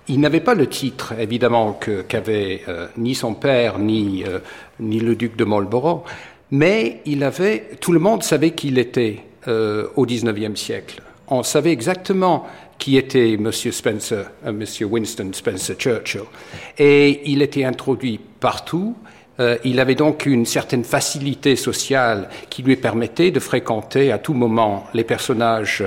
il 0.07 0.19
n'avait 0.19 0.39
pas 0.39 0.53
le 0.53 0.67
titre, 0.67 1.13
évidemment, 1.19 1.79
qu'avait 2.07 2.59
qu 2.59 2.69
euh, 2.69 2.87
ni 2.95 3.15
son 3.15 3.33
père, 3.33 3.79
ni, 3.79 4.23
ni 4.79 4.99
le 4.99 5.15
duc 5.15 5.35
de 5.35 5.43
Marlborough, 5.45 6.03
mais 6.51 7.01
il 7.05 7.23
avait, 7.23 7.71
tout 7.81 7.91
le 7.91 7.97
monde 7.97 8.21
savait 8.21 8.51
qui 8.51 8.67
il 8.67 8.77
était 8.77 9.23
au 9.47 10.05
XIXe 10.05 10.59
siècle. 10.59 11.01
On 11.27 11.41
savait 11.41 11.71
exactement 11.71 12.45
qui 12.77 12.97
était 12.97 13.33
M. 13.33 13.51
Spencer, 13.51 14.25
euh, 14.45 14.49
M. 14.49 14.65
Winston 14.89 15.29
Spencer 15.33 15.75
Churchill. 15.75 16.23
Et 16.77 17.29
il 17.31 17.41
était 17.41 17.63
introduit 17.63 18.19
partout. 18.39 18.95
Euh, 19.39 19.57
il 19.63 19.79
avait 19.79 19.95
donc 19.95 20.25
une 20.25 20.45
certaine 20.45 20.83
facilité 20.83 21.55
sociale 21.55 22.29
qui 22.49 22.63
lui 22.63 22.77
permettait 22.77 23.31
de 23.31 23.39
fréquenter 23.39 24.11
à 24.11 24.17
tout 24.17 24.33
moment 24.33 24.85
les 24.93 25.03
personnages 25.03 25.83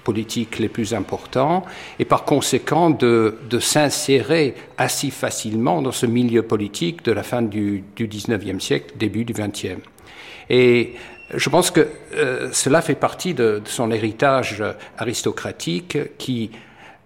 politiques 0.00 0.58
les 0.58 0.68
plus 0.68 0.92
importants 0.94 1.64
et 1.98 2.04
par 2.04 2.24
conséquent 2.24 2.90
de, 2.90 3.36
s'insérer 3.60 4.54
assez 4.78 5.10
facilement 5.10 5.82
dans 5.82 5.92
ce 5.92 6.06
milieu 6.06 6.42
politique 6.42 7.04
de 7.04 7.12
la 7.12 7.22
fin 7.22 7.42
du, 7.42 7.84
du 7.94 8.08
19e 8.08 8.60
siècle, 8.60 8.94
début 8.96 9.24
du 9.24 9.32
20e. 9.32 9.78
Et 10.48 10.94
je 11.34 11.48
pense 11.48 11.70
que 11.70 11.86
euh, 12.14 12.48
cela 12.52 12.82
fait 12.82 12.96
partie 12.96 13.34
de, 13.34 13.62
son 13.66 13.92
héritage 13.92 14.64
aristocratique 14.98 15.96
qui, 16.18 16.50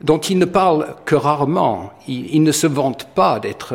dont 0.00 0.19
il 0.19 0.38
ne 0.38 0.47
parle 0.47 0.97
que 1.05 1.14
rarement. 1.14 1.93
Il, 2.09 2.35
il 2.35 2.43
ne 2.43 2.53
se 2.53 2.67
vante 2.67 3.09
pas 3.14 3.38
d'être 3.38 3.75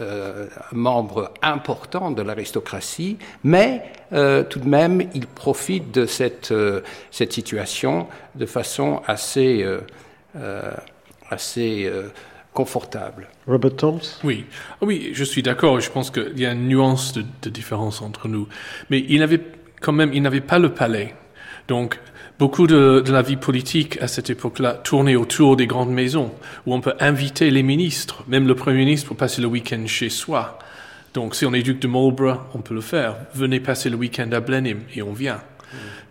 euh, 0.00 0.46
membre 0.72 1.32
important 1.42 2.10
de 2.10 2.22
l'aristocratie, 2.22 3.18
mais 3.44 3.82
euh, 4.12 4.44
tout 4.44 4.60
de 4.60 4.68
même, 4.68 5.02
il 5.14 5.26
profite 5.26 5.92
de 5.92 6.06
cette, 6.06 6.52
euh, 6.52 6.82
cette 7.10 7.32
situation 7.32 8.06
de 8.34 8.46
façon 8.46 9.02
assez, 9.06 9.62
euh, 9.62 9.80
euh, 10.36 10.72
assez 11.30 11.90
confortable. 12.52 13.28
Robert 13.46 13.76
Thoms 13.76 14.00
Oui, 14.24 14.46
oui, 14.80 15.10
je 15.12 15.24
suis 15.24 15.42
d'accord. 15.42 15.80
Je 15.80 15.90
pense 15.90 16.10
qu'il 16.10 16.38
y 16.38 16.46
a 16.46 16.52
une 16.52 16.68
nuance 16.68 17.12
de, 17.12 17.24
de 17.42 17.50
différence 17.50 18.00
entre 18.00 18.28
nous. 18.28 18.48
Mais 18.90 19.04
il 19.08 19.18
n'avait 19.20 19.40
quand 19.80 19.92
même, 19.92 20.12
il 20.14 20.22
n'avait 20.22 20.40
pas 20.40 20.58
le 20.58 20.72
palais. 20.72 21.14
Donc, 21.68 21.98
beaucoup 22.38 22.66
de, 22.66 23.00
de 23.00 23.12
la 23.12 23.22
vie 23.22 23.36
politique 23.36 23.98
à 24.00 24.08
cette 24.08 24.30
époque-là 24.30 24.74
tournait 24.74 25.16
autour 25.16 25.56
des 25.56 25.66
grandes 25.66 25.92
maisons, 25.92 26.32
où 26.66 26.74
on 26.74 26.80
peut 26.80 26.94
inviter 27.00 27.50
les 27.50 27.62
ministres, 27.62 28.24
même 28.28 28.46
le 28.46 28.54
Premier 28.54 28.78
ministre, 28.78 29.08
pour 29.08 29.16
passer 29.16 29.40
le 29.40 29.48
week-end 29.48 29.84
chez 29.86 30.10
soi. 30.10 30.58
Donc, 31.14 31.34
si 31.34 31.46
on 31.46 31.54
est 31.54 31.62
duc 31.62 31.78
de 31.78 31.88
Marlborough, 31.88 32.40
on 32.54 32.60
peut 32.60 32.74
le 32.74 32.82
faire. 32.82 33.16
Venez 33.34 33.60
passer 33.60 33.88
le 33.88 33.96
week-end 33.96 34.30
à 34.32 34.40
Blenheim, 34.40 34.80
et 34.94 35.02
on 35.02 35.12
vient. 35.12 35.40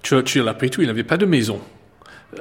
Churchill, 0.03 0.47
après 0.47 0.69
tout, 0.69 0.81
il 0.81 0.87
n'avait 0.87 1.03
pas 1.03 1.17
de 1.17 1.25
maison. 1.25 1.59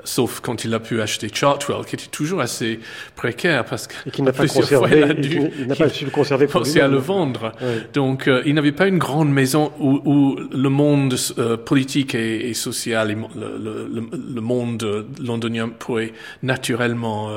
Sauf 0.03 0.41
quand 0.41 0.65
il 0.65 0.75
a 0.75 0.81
pu 0.81 1.01
acheter 1.01 1.29
Chartwell, 1.33 1.85
qui 1.87 1.95
était 1.95 2.07
toujours 2.11 2.41
assez 2.41 2.81
précaire 3.15 3.65
parce 3.65 3.87
que 3.87 3.95
Et 4.07 4.11
qu'il 4.11 4.25
n'a 4.25 4.33
pas 4.33 4.47
conservé, 4.49 4.99
il 4.99 5.03
a 5.05 5.15
dû- 5.15 5.37
il- 5.37 5.53
il 5.61 5.67
n'a 5.69 5.77
pas 5.77 5.89
su 5.89 6.05
le 6.05 6.11
conserver 6.11 6.49
pour 6.49 6.63
à 6.63 6.89
le 6.89 6.97
vendre. 6.97 7.53
Oui. 7.61 7.67
Donc, 7.93 8.27
euh, 8.27 8.43
il 8.45 8.55
n'avait 8.55 8.73
pas 8.73 8.89
une 8.89 8.99
grande 8.99 9.31
maison 9.31 9.71
où, 9.79 10.01
où 10.05 10.37
le 10.53 10.69
monde 10.69 11.15
euh, 11.39 11.57
politique 11.57 12.15
et, 12.17 12.49
et 12.49 12.55
social, 12.55 13.13
et 13.13 13.15
le, 13.15 13.59
le- 13.59 13.89
le- 13.93 14.11
le 14.35 14.41
monde 14.41 15.07
londonien 15.23 15.69
pourrait 15.69 16.13
naturellement 16.43 17.29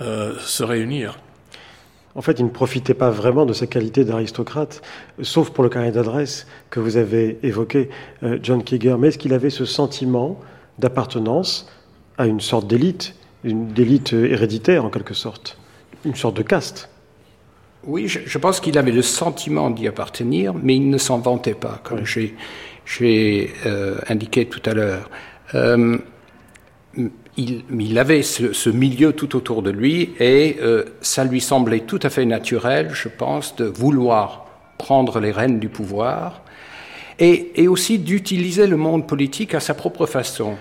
euh, 0.00 0.32
se 0.38 0.62
réunir. 0.62 1.18
En 2.14 2.22
fait, 2.22 2.38
il 2.38 2.44
ne 2.44 2.50
profitait 2.50 2.94
pas 2.94 3.10
vraiment 3.10 3.46
de 3.46 3.52
sa 3.52 3.66
qualité 3.66 4.04
d'aristocrate, 4.04 4.82
sauf 5.22 5.50
pour 5.50 5.64
le 5.64 5.70
carnet 5.70 5.92
d'adresse 5.92 6.46
que 6.68 6.78
vous 6.78 6.96
avez 6.96 7.38
évoqué, 7.42 7.88
John 8.42 8.62
Keeger. 8.64 8.96
Mais 8.98 9.08
est-ce 9.08 9.18
qu'il 9.18 9.32
avait 9.32 9.50
ce 9.50 9.64
sentiment 9.64 10.40
d'appartenance 10.80 11.68
à 12.18 12.26
une 12.26 12.40
sorte 12.40 12.66
d'élite, 12.66 13.14
une 13.44 13.68
d'élite 13.68 14.12
héréditaire 14.12 14.84
en 14.84 14.90
quelque 14.90 15.14
sorte, 15.14 15.56
une 16.04 16.16
sorte 16.16 16.36
de 16.36 16.42
caste 16.42 16.88
Oui, 17.84 18.08
je, 18.08 18.20
je 18.26 18.38
pense 18.38 18.60
qu'il 18.60 18.76
avait 18.78 18.92
le 18.92 19.02
sentiment 19.02 19.70
d'y 19.70 19.86
appartenir, 19.86 20.54
mais 20.54 20.76
il 20.76 20.90
ne 20.90 20.98
s'en 20.98 21.18
vantait 21.18 21.54
pas, 21.54 21.80
comme 21.84 22.04
j'ai 22.04 22.34
j'ai, 22.84 23.52
euh, 23.66 23.98
indiqué 24.08 24.46
tout 24.46 24.62
à 24.64 24.74
l'heure. 24.74 25.10
Euh, 25.54 25.98
il, 27.36 27.64
il 27.78 27.98
avait 27.98 28.22
ce, 28.22 28.52
ce 28.52 28.70
milieu 28.70 29.12
tout 29.12 29.36
autour 29.36 29.62
de 29.62 29.70
lui 29.70 30.10
et 30.18 30.56
euh, 30.60 30.84
ça 31.00 31.24
lui 31.24 31.40
semblait 31.40 31.80
tout 31.80 32.00
à 32.02 32.10
fait 32.10 32.24
naturel, 32.24 32.90
je 32.92 33.08
pense, 33.08 33.54
de 33.56 33.64
vouloir 33.64 34.46
prendre 34.78 35.20
les 35.20 35.30
rênes 35.30 35.60
du 35.60 35.68
pouvoir 35.68 36.42
et, 37.18 37.52
et 37.62 37.68
aussi 37.68 37.98
d'utiliser 37.98 38.66
le 38.66 38.76
monde 38.76 39.06
politique 39.06 39.54
à 39.54 39.60
sa 39.60 39.74
propre 39.74 40.06
façon. 40.06 40.56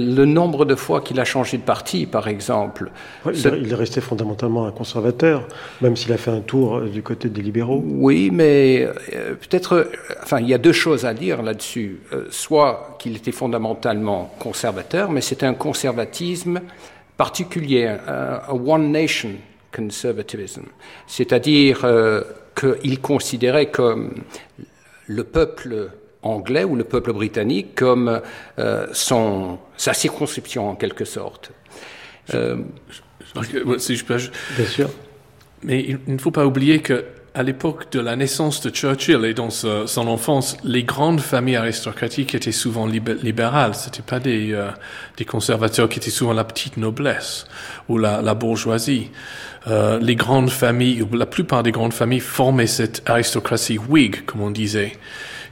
Le 0.00 0.24
nombre 0.24 0.64
de 0.64 0.74
fois 0.76 1.00
qu'il 1.00 1.18
a 1.18 1.24
changé 1.24 1.56
de 1.58 1.62
parti, 1.62 2.06
par 2.06 2.28
exemple, 2.28 2.90
Ouais, 3.24 3.32
il, 3.34 3.40
ce- 3.40 3.48
il 3.48 3.72
est 3.72 3.74
resté 3.74 4.00
fondamentalement 4.00 4.66
un 4.66 4.70
conservateur, 4.70 5.46
même 5.80 5.96
s'il 5.96 6.12
a 6.12 6.16
fait 6.16 6.30
un 6.30 6.40
tour 6.40 6.76
euh, 6.76 6.88
du 6.88 7.02
côté 7.02 7.28
des 7.28 7.42
libéraux. 7.42 7.82
Oui, 7.84 8.30
mais 8.32 8.88
euh, 9.14 9.34
peut-être, 9.34 9.72
euh, 9.74 9.84
enfin, 10.22 10.38
il 10.40 10.48
y 10.48 10.54
a 10.54 10.58
deux 10.58 10.72
choses 10.72 11.04
à 11.04 11.14
dire 11.14 11.42
là-dessus. 11.42 12.00
Euh, 12.12 12.26
soit 12.30 12.96
qu'il 13.00 13.16
était 13.16 13.32
fondamentalement 13.32 14.32
conservateur, 14.38 15.10
mais 15.10 15.20
c'était 15.20 15.46
un 15.46 15.54
conservatisme 15.54 16.60
particulier, 17.16 17.86
un, 18.06 18.40
one 18.52 18.92
nation 18.92 19.30
conservatism, 19.74 20.62
c'est-à-dire 21.06 21.84
qu'il 22.58 23.00
considérait 23.00 23.66
comme 23.70 24.14
le 25.06 25.24
peuple 25.24 25.90
anglais 26.28 26.64
ou 26.64 26.76
le 26.76 26.84
peuple 26.84 27.12
britannique 27.12 27.74
comme 27.74 28.20
euh, 28.58 28.86
son, 28.92 29.58
sa 29.76 29.94
circonscription 29.94 30.68
en 30.70 30.74
quelque 30.74 31.04
sorte. 31.04 31.50
Euh, 32.34 32.56
Donc, 33.34 33.46
si 33.78 33.96
je 33.96 34.04
peux 34.04 34.16
aj- 34.16 34.30
Bien 34.56 34.66
sûr. 34.66 34.90
Mais 35.62 35.80
il 35.80 35.98
il 36.06 36.14
ne 36.14 36.18
faut 36.18 36.30
pas 36.30 36.46
oublier 36.46 36.80
que 36.80 37.04
à 37.34 37.42
l'époque 37.44 37.92
de 37.92 38.00
la 38.00 38.16
naissance 38.16 38.60
de 38.62 38.70
Churchill 38.70 39.24
et 39.24 39.32
dans 39.34 39.50
ce- 39.50 39.86
son 39.86 40.08
enfance, 40.08 40.56
les 40.64 40.82
grandes 40.82 41.20
familles 41.20 41.56
aristocratiques 41.56 42.34
étaient 42.34 42.52
souvent 42.52 42.86
libé- 42.86 43.14
libérales. 43.22 43.74
C'était 43.74 44.02
pas 44.02 44.18
des, 44.18 44.52
euh, 44.52 44.70
des 45.16 45.24
conservateurs 45.24 45.88
qui 45.88 45.98
étaient 46.00 46.10
souvent 46.10 46.32
la 46.32 46.44
petite 46.44 46.76
noblesse 46.78 47.46
ou 47.88 47.96
la, 47.98 48.22
la 48.22 48.34
bourgeoisie. 48.34 49.10
Euh, 49.68 49.98
les 50.00 50.16
grandes 50.16 50.50
familles, 50.50 51.02
ou 51.02 51.14
la 51.16 51.26
plupart 51.26 51.62
des 51.62 51.70
grandes 51.72 51.92
familles 51.92 52.20
formaient 52.20 52.66
cette 52.66 53.02
aristocratie 53.08 53.78
Whig, 53.78 54.24
comme 54.24 54.40
on 54.40 54.50
disait, 54.50 54.92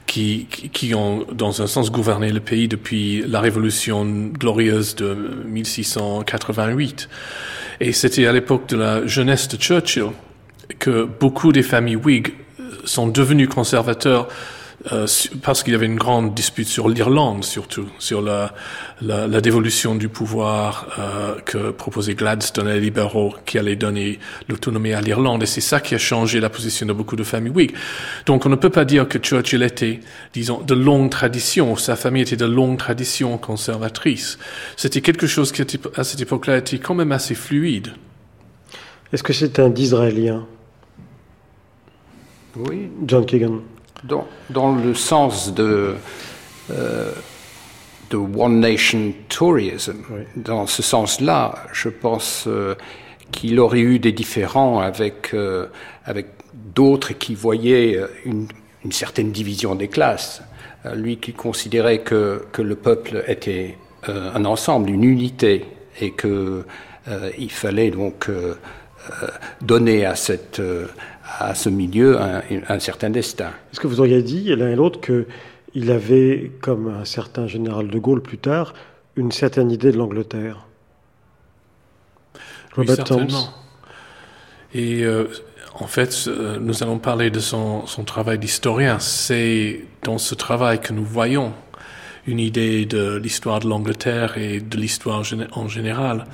qui, 0.07 0.47
qui, 0.47 0.95
ont, 0.95 1.25
dans 1.31 1.61
un 1.61 1.67
sens, 1.67 1.91
gouverné 1.91 2.31
le 2.31 2.39
pays 2.39 2.67
depuis 2.67 3.23
la 3.27 3.39
révolution 3.39 4.05
glorieuse 4.05 4.95
de 4.95 5.15
1688. 5.45 7.09
Et 7.79 7.91
c'était 7.91 8.25
à 8.25 8.31
l'époque 8.31 8.67
de 8.69 8.77
la 8.77 9.05
jeunesse 9.05 9.47
de 9.47 9.57
Churchill 9.57 10.07
que 10.79 11.03
beaucoup 11.03 11.51
des 11.51 11.61
familles 11.61 11.97
Whig 11.97 12.33
sont 12.85 13.07
devenues 13.07 13.47
conservateurs 13.47 14.27
euh, 14.91 15.07
parce 15.41 15.63
qu'il 15.63 15.73
y 15.73 15.75
avait 15.75 15.85
une 15.85 15.97
grande 15.97 16.33
dispute 16.33 16.67
sur 16.67 16.89
l'Irlande, 16.89 17.43
surtout, 17.43 17.87
sur 17.99 18.21
la, 18.21 18.53
la, 19.01 19.27
la 19.27 19.41
dévolution 19.41 19.95
du 19.95 20.09
pouvoir 20.09 20.87
euh, 20.99 21.35
que 21.41 21.71
proposait 21.71 22.15
Gladstone 22.15 22.67
et 22.67 22.73
les 22.73 22.79
libéraux, 22.79 23.35
qui 23.45 23.57
allait 23.57 23.75
donner 23.75 24.19
l'autonomie 24.47 24.93
à 24.93 25.01
l'Irlande. 25.01 25.43
Et 25.43 25.45
c'est 25.45 25.61
ça 25.61 25.79
qui 25.79 25.95
a 25.95 25.97
changé 25.97 26.39
la 26.39 26.49
position 26.49 26.85
de 26.85 26.93
beaucoup 26.93 27.15
de 27.15 27.23
familles 27.23 27.51
Whig. 27.51 27.73
Donc 28.25 28.45
on 28.45 28.49
ne 28.49 28.55
peut 28.55 28.69
pas 28.69 28.85
dire 28.85 29.07
que 29.07 29.17
Churchill 29.17 29.63
était, 29.63 29.99
disons, 30.33 30.61
de 30.61 30.73
longue 30.73 31.09
tradition, 31.09 31.75
sa 31.75 31.95
famille 31.95 32.23
était 32.23 32.37
de 32.37 32.45
longue 32.45 32.77
tradition 32.77 33.37
conservatrice. 33.37 34.37
C'était 34.75 35.01
quelque 35.01 35.27
chose 35.27 35.51
qui, 35.51 35.61
était, 35.61 35.79
à 35.95 36.03
cette 36.03 36.21
époque-là, 36.21 36.57
était 36.57 36.79
quand 36.79 36.95
même 36.95 37.11
assez 37.11 37.35
fluide. 37.35 37.93
Est-ce 39.13 39.23
que 39.23 39.33
c'est 39.33 39.59
un 39.59 39.69
d'Israélien, 39.69 40.45
oui, 42.57 42.89
John 43.05 43.25
Keegan 43.25 43.61
dans, 44.03 44.27
dans 44.49 44.75
le 44.75 44.93
sens 44.93 45.53
de, 45.53 45.95
euh, 46.71 47.11
de 48.09 48.17
One 48.17 48.59
Nation 48.59 49.13
Toryism. 49.29 50.03
Dans 50.35 50.67
ce 50.67 50.81
sens-là, 50.81 51.55
je 51.73 51.89
pense 51.89 52.45
euh, 52.47 52.75
qu'il 53.31 53.59
aurait 53.59 53.79
eu 53.79 53.99
des 53.99 54.11
différends 54.11 54.79
avec, 54.79 55.33
euh, 55.33 55.67
avec 56.05 56.27
d'autres 56.53 57.13
qui 57.13 57.35
voyaient 57.35 57.99
une, 58.25 58.47
une 58.83 58.91
certaine 58.91 59.31
division 59.31 59.75
des 59.75 59.87
classes. 59.87 60.41
Lui 60.95 61.17
qui 61.17 61.33
considérait 61.33 61.99
que, 61.99 62.45
que 62.53 62.61
le 62.61 62.75
peuple 62.75 63.23
était 63.27 63.77
un 64.07 64.45
ensemble, 64.45 64.89
une 64.89 65.03
unité, 65.03 65.65
et 65.99 66.11
que 66.11 66.63
euh, 67.07 67.29
il 67.37 67.51
fallait 67.51 67.91
donc 67.91 68.29
donner 69.61 70.05
à, 70.05 70.15
cette, 70.15 70.59
euh, 70.59 70.87
à 71.39 71.55
ce 71.55 71.69
milieu 71.69 72.19
un, 72.19 72.41
un 72.67 72.79
certain 72.79 73.09
destin. 73.09 73.51
Est-ce 73.71 73.79
que 73.79 73.87
vous 73.87 73.99
auriez 73.99 74.21
dit 74.21 74.55
l'un 74.55 74.69
et 74.69 74.75
l'autre 74.75 74.99
qu'il 75.01 75.91
avait, 75.91 76.51
comme 76.61 76.87
un 76.87 77.05
certain 77.05 77.47
général 77.47 77.89
de 77.89 77.99
Gaulle 77.99 78.21
plus 78.21 78.37
tard, 78.37 78.73
une 79.15 79.31
certaine 79.31 79.71
idée 79.71 79.91
de 79.91 79.97
l'Angleterre? 79.97 80.67
Oui, 82.77 82.85
Robert 82.85 82.95
certainement. 82.95 83.27
Toms. 83.27 83.53
Et 84.73 85.03
euh, 85.03 85.25
en 85.79 85.87
fait, 85.87 86.25
euh, 86.27 86.57
nous 86.59 86.83
allons 86.83 86.99
parler 86.99 87.29
de 87.31 87.39
son, 87.39 87.85
son 87.87 88.03
travail 88.03 88.37
d'historien. 88.37 88.99
C'est 88.99 89.85
dans 90.03 90.17
ce 90.17 90.35
travail 90.35 90.79
que 90.79 90.93
nous 90.93 91.05
voyons 91.05 91.53
une 92.27 92.39
idée 92.39 92.85
de 92.85 93.15
l'histoire 93.15 93.59
de 93.59 93.69
l'Angleterre 93.69 94.37
et 94.37 94.59
de 94.59 94.77
l'histoire 94.77 95.23
en 95.53 95.67
général. 95.67 96.25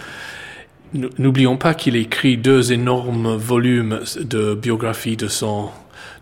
N'oublions 1.17 1.57
pas 1.57 1.73
qu'il 1.73 1.95
écrit 1.95 2.37
deux 2.37 2.71
énormes 2.71 3.35
volumes 3.35 3.99
de 4.19 4.53
biographie 4.53 5.17
de 5.17 5.27
son, 5.27 5.69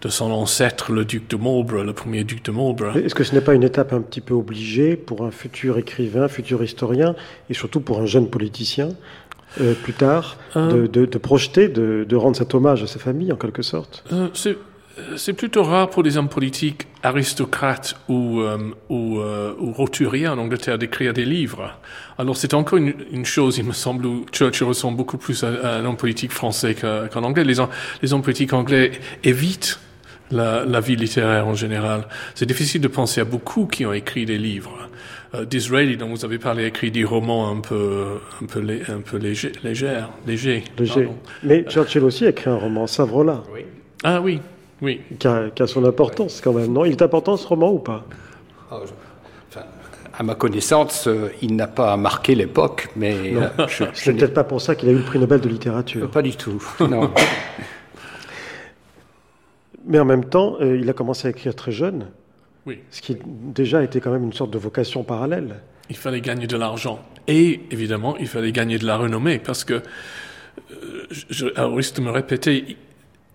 de 0.02 0.10
son 0.10 0.32
ancêtre, 0.32 0.92
le 0.92 1.04
duc 1.06 1.30
de 1.30 1.36
Marlborough, 1.36 1.86
le 1.86 1.94
premier 1.94 2.24
duc 2.24 2.44
de 2.46 2.52
Marlborough. 2.52 2.96
Est-ce 2.98 3.16
que 3.16 3.24
ce 3.24 3.36
n'est 3.36 3.42
pas 3.42 3.54
une 3.54 3.64
étape 3.64 3.92
un 3.94 4.02
petit 4.02 4.22
peu 4.22 4.34
obligée 4.34 4.96
pour 4.96 5.24
un 5.26 5.32
futur 5.32 5.78
écrivain, 5.78 6.28
futur 6.28 6.64
historien, 6.64 7.16
et 7.50 7.54
surtout 7.54 7.82
pour 7.82 8.00
un 8.00 8.06
jeune 8.06 8.30
politicien, 8.30 8.90
euh, 9.60 9.74
plus 9.74 9.94
tard, 9.94 10.38
de, 10.56 10.88
de- 10.88 11.06
de 11.06 11.18
projeter, 11.18 11.68
de, 11.68 12.06
de 12.08 12.16
rendre 12.16 12.38
cet 12.38 12.54
hommage 12.56 12.84
à 12.84 12.88
sa 12.88 13.00
famille, 13.00 13.34
en 13.34 13.36
quelque 13.36 13.62
sorte? 13.64 14.04
Euh, 14.14 14.30
c'est 14.98 15.18
c'est 15.18 15.34
plutôt 15.34 15.64
rare 15.64 15.90
pour 15.90 16.04
des 16.04 16.18
hommes 16.18 16.28
politiques 16.30 16.88
aristocrates 17.04 17.96
ou, 18.10 18.42
euh, 18.42 18.58
ou, 18.90 19.20
euh, 19.20 19.54
ou 19.60 19.72
roturiers 19.72 20.28
en 20.28 20.38
Angleterre 20.38 20.78
d'écrire 20.78 21.14
des 21.14 21.26
livres. 21.26 21.74
Alors 22.18 22.36
c'est 22.36 22.54
encore 22.54 22.78
une, 22.78 22.94
une 23.12 23.26
chose, 23.26 23.58
il 23.58 23.64
me 23.66 23.72
semble, 23.72 24.06
où 24.06 24.26
Churchill 24.32 24.68
ressemble 24.68 24.98
beaucoup 24.98 25.18
plus 25.18 25.44
à, 25.44 25.48
à 25.64 25.76
un 25.78 25.86
homme 25.86 25.96
politique 25.98 26.32
français 26.32 26.76
qu'en 26.76 27.24
anglais. 27.24 27.44
Les, 27.46 27.56
les 28.02 28.14
hommes 28.14 28.22
politiques 28.22 28.54
anglais 28.54 28.92
évitent 29.24 29.80
la, 30.32 30.66
la 30.66 30.80
vie 30.82 30.96
littéraire 30.96 31.48
en 31.48 31.56
général. 31.56 32.08
C'est 32.36 32.46
difficile 32.46 32.82
de 32.82 32.88
penser 32.90 33.22
à 33.22 33.26
beaucoup 33.26 33.66
qui 33.68 33.86
ont 33.86 33.94
écrit 33.94 34.26
des 34.26 34.38
livres. 34.38 34.90
Euh, 35.34 35.46
Disraeli, 35.46 35.96
dont 35.98 36.10
vous 36.10 36.26
avez 36.26 36.40
parlé, 36.40 36.66
a 36.66 36.68
écrit 36.68 36.92
des 36.92 37.06
romans 37.06 37.50
un 37.50 37.62
peu, 37.62 38.20
un 38.42 38.46
peu, 38.46 38.60
lé- 38.60 38.82
un 38.90 39.00
peu 39.02 39.18
léger, 39.18 39.54
légers, 39.64 40.02
légers. 40.28 40.64
Léger. 40.78 41.08
Mais 41.44 41.64
Churchill 41.70 42.04
aussi 42.04 42.26
a 42.26 42.30
écrit 42.30 42.50
un 42.50 42.58
roman, 42.58 42.86
Savrola, 42.86 43.42
Ah 44.04 44.20
oui, 44.22 44.42
oui. 44.82 45.02
qui 45.20 45.28
a, 45.28 45.50
qui 45.50 45.62
a 45.64 45.68
son 45.68 45.86
importance 45.86 46.42
quand 46.42 46.54
même, 46.54 46.72
non? 46.74 46.86
Il 46.86 46.92
est 46.92 47.02
important 47.02 47.38
ce 47.38 47.48
roman 47.48 47.72
ou 47.72 47.80
pas? 47.80 48.06
Oh, 48.72 48.78
je- 48.86 48.92
enfin, 49.50 49.66
à 50.18 50.24
ma 50.24 50.36
connaissance, 50.36 51.08
euh, 51.08 51.30
il 51.42 51.56
n'a 51.56 51.68
pas 51.68 51.96
marqué 51.98 52.36
l'époque, 52.36 52.90
mais 52.96 53.34
euh, 53.36 53.48
je, 53.68 53.86
je 53.86 53.90
Ce 53.94 54.10
n'est 54.10 54.14
n'ai 54.14 54.20
peut-être 54.20 54.34
pas 54.34 54.44
pour 54.44 54.62
ça 54.62 54.76
qu'il 54.76 54.90
a 54.90 54.92
eu 54.92 54.98
le 54.98 55.04
prix 55.04 55.20
Nobel 55.20 55.42
de 55.42 55.50
littérature. 55.50 56.10
pas 56.10 56.22
du 56.22 56.36
tout. 56.36 56.62
Non. 56.80 57.12
Mais 59.86 60.00
en 60.00 60.06
même 60.06 60.26
temps, 60.26 60.58
euh, 60.62 60.78
il 60.78 60.90
a 60.90 60.94
commencé 60.94 61.28
à 61.28 61.32
écrire 61.32 61.56
très 61.56 61.72
jeune. 61.72 62.08
Oui. 62.68 62.80
Ce 62.92 63.02
qui 63.02 63.18
déjà 63.26 63.84
était 63.84 64.00
quand 64.00 64.12
même 64.12 64.24
une 64.24 64.34
sorte 64.34 64.52
de 64.52 64.60
vocation 64.60 65.04
parallèle. 65.04 65.56
Il 65.90 65.98
fallait 65.98 66.22
gagner 66.22 66.46
de 66.48 66.56
l'argent. 66.56 67.00
Et 67.28 67.62
évidemment, 67.72 68.16
il 68.18 68.28
fallait 68.28 68.52
gagner 68.52 68.78
de 68.78 68.86
la 68.86 68.98
renommée 68.98 69.40
parce 69.40 69.64
que, 69.64 69.74
euh, 69.74 71.08
je, 71.10 71.46
de 71.48 72.02
me 72.02 72.12
répéter, 72.12 72.78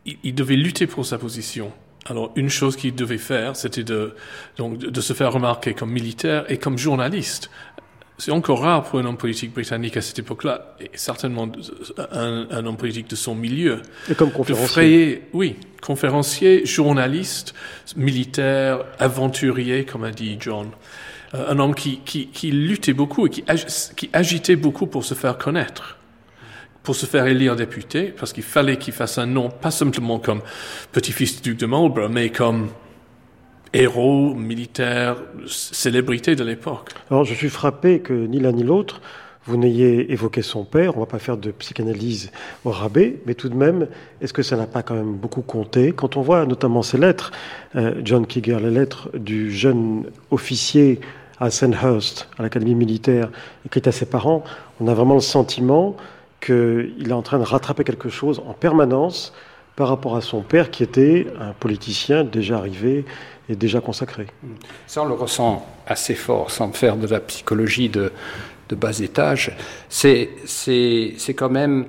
il, 0.07 0.17
il 0.25 0.35
devait 0.35 0.57
lutter 0.57 0.87
pour 0.87 1.05
sa 1.05 1.19
position. 1.19 1.73
Alors, 2.09 2.31
une 2.37 2.49
chose 2.51 2.77
qu'il 2.77 2.95
devait 2.95 3.19
faire, 3.19 3.57
c'était 3.57 3.83
de, 3.85 4.15
donc, 4.57 4.79
de 4.79 5.01
se 5.01 5.13
faire 5.13 5.33
remarquer 5.33 5.75
comme 5.75 5.91
militaire 5.91 6.45
et 6.49 6.57
comme 6.57 6.79
journaliste. 6.79 7.51
C'est 8.19 8.31
encore 8.31 8.61
rare 8.63 8.85
pour 8.85 8.99
un 8.99 9.05
homme 9.05 9.19
politique 9.19 9.53
britannique 9.53 9.97
à 9.99 10.01
cette 10.01 10.19
époque-là, 10.21 10.75
et 10.81 10.91
certainement 10.95 11.51
un, 12.13 12.47
un 12.51 12.65
homme 12.65 12.77
politique 12.79 13.11
de 13.11 13.17
son 13.17 13.35
milieu, 13.35 13.83
Et 14.09 14.15
comme 14.15 14.31
de 14.31 14.35
conférencier. 14.35 14.67
frayer, 14.69 15.23
oui, 15.35 15.57
conférencier, 15.83 16.65
journaliste, 16.65 17.55
militaire, 17.97 18.85
aventurier, 18.99 19.85
comme 19.85 20.05
a 20.05 20.13
dit 20.13 20.37
John. 20.41 20.71
Euh, 21.35 21.51
un 21.53 21.59
homme 21.59 21.75
qui, 21.75 21.99
qui, 22.05 22.29
qui 22.29 22.51
luttait 22.53 22.95
beaucoup 22.95 23.27
et 23.27 23.31
qui, 23.31 23.45
ag- 23.49 23.67
qui 23.97 24.09
agitait 24.13 24.57
beaucoup 24.57 24.87
pour 24.87 25.05
se 25.05 25.15
faire 25.15 25.37
connaître, 25.37 25.99
pour 26.87 26.95
se 26.95 27.05
faire 27.05 27.27
élire 27.27 27.57
député, 27.57 28.15
parce 28.17 28.33
qu'il 28.33 28.45
fallait 28.45 28.77
qu'il 28.77 28.95
fasse 28.95 29.19
un 29.19 29.27
nom, 29.27 29.51
pas 29.51 29.73
simplement 29.73 30.21
comme 30.21 30.41
petit-fils 30.93 31.43
du 31.43 31.51
duc 31.51 31.59
de 31.59 31.67
Marlborough, 31.67 32.13
mais 32.13 32.31
comme 32.31 32.69
héros, 33.75 34.35
militaire, 34.35 35.17
célébrité 35.49 36.37
de 36.37 36.45
l'époque. 36.45 36.91
Alors 37.11 37.25
je 37.25 37.35
suis 37.35 37.49
frappé 37.49 37.99
que 37.99 38.13
ni 38.13 38.39
l'un 38.39 38.53
ni 38.53 38.63
l'autre, 38.63 39.01
vous 39.47 39.57
n'ayez 39.57 40.13
évoqué 40.13 40.43
son 40.43 40.65
père, 40.65 40.93
on 40.93 41.01
ne 41.01 41.05
va 41.05 41.11
pas 41.11 41.19
faire 41.19 41.37
de 41.37 41.51
psychanalyse 41.51 42.31
au 42.65 42.71
rabais, 42.71 43.17
mais 43.27 43.35
tout 43.35 43.49
de 43.49 43.57
même, 43.57 43.89
est-ce 44.21 44.33
que 44.33 44.45
ça 44.45 44.57
n'a 44.57 44.69
pas 44.69 44.85
quand 44.85 44.95
même 44.95 45.17
beaucoup 45.17 45.43
compté? 45.43 45.93
Quand 45.93 46.17
on 46.17 46.23
voit 46.23 46.47
notamment 46.47 46.83
ces 46.83 46.99
lettres, 46.99 47.33
euh, 47.75 48.01
John 48.05 48.29
Kiger, 48.29 48.61
les 48.61 48.71
lettres 48.71 49.11
du 49.13 49.51
jeune 49.51 50.05
officier 50.31 51.01
à 51.41 51.51
Sandhurst, 51.51 52.29
à 52.39 52.43
l'Académie 52.43 52.77
militaire, 52.77 53.29
écrites 53.67 53.89
à 53.89 53.93
ses 53.93 54.07
parents, 54.07 54.45
on 54.81 54.87
a 54.87 54.95
vraiment 54.95 55.15
le 55.15 55.21
sentiment 55.21 55.97
qu'il 56.47 57.09
est 57.09 57.13
en 57.13 57.23
train 57.23 57.39
de 57.39 57.45
rattraper 57.45 57.85
quelque 57.85 58.09
chose 58.09 58.41
en 58.47 58.53
permanence 58.53 59.33
par 59.75 59.89
rapport 59.89 60.17
à 60.17 60.21
son 60.21 60.41
père 60.41 60.71
qui 60.71 60.83
était 60.83 61.27
un 61.41 61.53
politicien 61.53 62.25
déjà 62.25 62.57
arrivé 62.57 63.05
et 63.49 63.57
déjà 63.57 63.81
consacré. 63.81 64.27
Ça, 64.87 65.03
on 65.03 65.07
le 65.07 65.15
ressent 65.15 65.67
assez 65.87 66.15
fort, 66.15 66.51
sans 66.51 66.73
faire 66.73 66.97
de 66.97 67.07
la 67.07 67.21
psychologie 67.21 67.89
de, 67.89 68.11
bas 68.71 68.99
étage. 68.99 69.53
C'est, 69.89 70.31
quand 71.37 71.51
même 71.51 71.87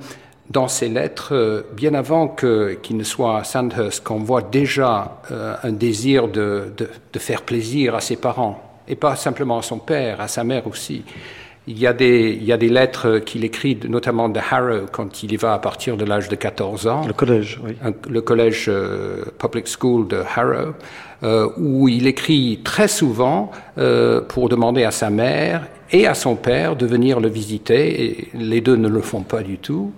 dans 0.50 0.68
ces 0.68 0.90
lettres, 0.90 1.34
euh, 1.34 1.62
bien 1.74 1.94
avant 1.94 2.30
qu'il 2.30 2.98
ne 2.98 3.04
soit 3.04 3.40
à 3.40 3.44
Sandhurst, 3.44 4.04
qu'on 4.04 4.20
voit 4.20 4.42
déjà 4.42 5.22
euh, 5.32 5.56
un 5.62 5.72
désir 5.74 6.30
de, 6.30 6.74
de 6.78 7.20
faire 7.20 7.42
plaisir 7.42 7.96
à 7.96 8.02
ses 8.02 8.16
parents, 8.16 8.64
et 8.88 8.96
pas 8.96 9.16
simplement 9.18 9.58
à 9.58 9.62
son 9.62 9.80
père, 9.80 10.22
à 10.22 10.28
sa 10.28 10.44
mère 10.44 10.66
aussi. 10.68 11.04
Il 11.70 11.78
y 11.78 11.86
a 11.86 11.92
des, 11.94 12.38
il 12.40 12.46
y 12.46 12.54
a 12.54 12.58
des 12.58 12.70
lettres 12.70 13.20
qu'il 13.20 13.44
écrit, 13.44 13.78
notamment 13.90 14.30
de 14.30 14.40
Harrow, 14.40 14.86
quand 14.92 15.22
il 15.24 15.34
y 15.34 15.36
va 15.36 15.54
à 15.54 15.60
partir 15.60 15.98
de 15.98 16.06
l'âge 16.06 16.30
de 16.30 16.36
14 16.36 16.88
ans 16.88 17.06
Le 17.06 17.12
collège, 17.14 17.60
oui. 17.64 17.74
un- 17.84 17.92
le 18.10 18.22
collège 18.22 18.66
euh, 18.70 19.26
public 19.38 19.68
school 19.68 20.08
de 20.08 20.22
Harrow, 20.36 20.74
euh, 21.24 21.50
où 21.58 21.90
il 21.90 22.08
écrit 22.08 22.62
très 22.64 22.88
souvent 22.88 23.52
euh, 23.78 24.22
pour 24.22 24.48
demander 24.48 24.86
à 24.86 24.92
sa 24.92 25.10
mère 25.10 25.68
et 25.92 26.08
à 26.08 26.14
son 26.14 26.36
père 26.38 26.78
de 26.78 26.86
venir 26.86 27.20
le 27.20 27.28
visiter. 27.28 28.04
Et 28.06 28.28
les 28.34 28.62
deux 28.62 28.78
ne 28.78 28.88
le 28.88 29.02
font 29.02 29.24
pas 29.24 29.42
du 29.44 29.58
tout. 29.58 29.92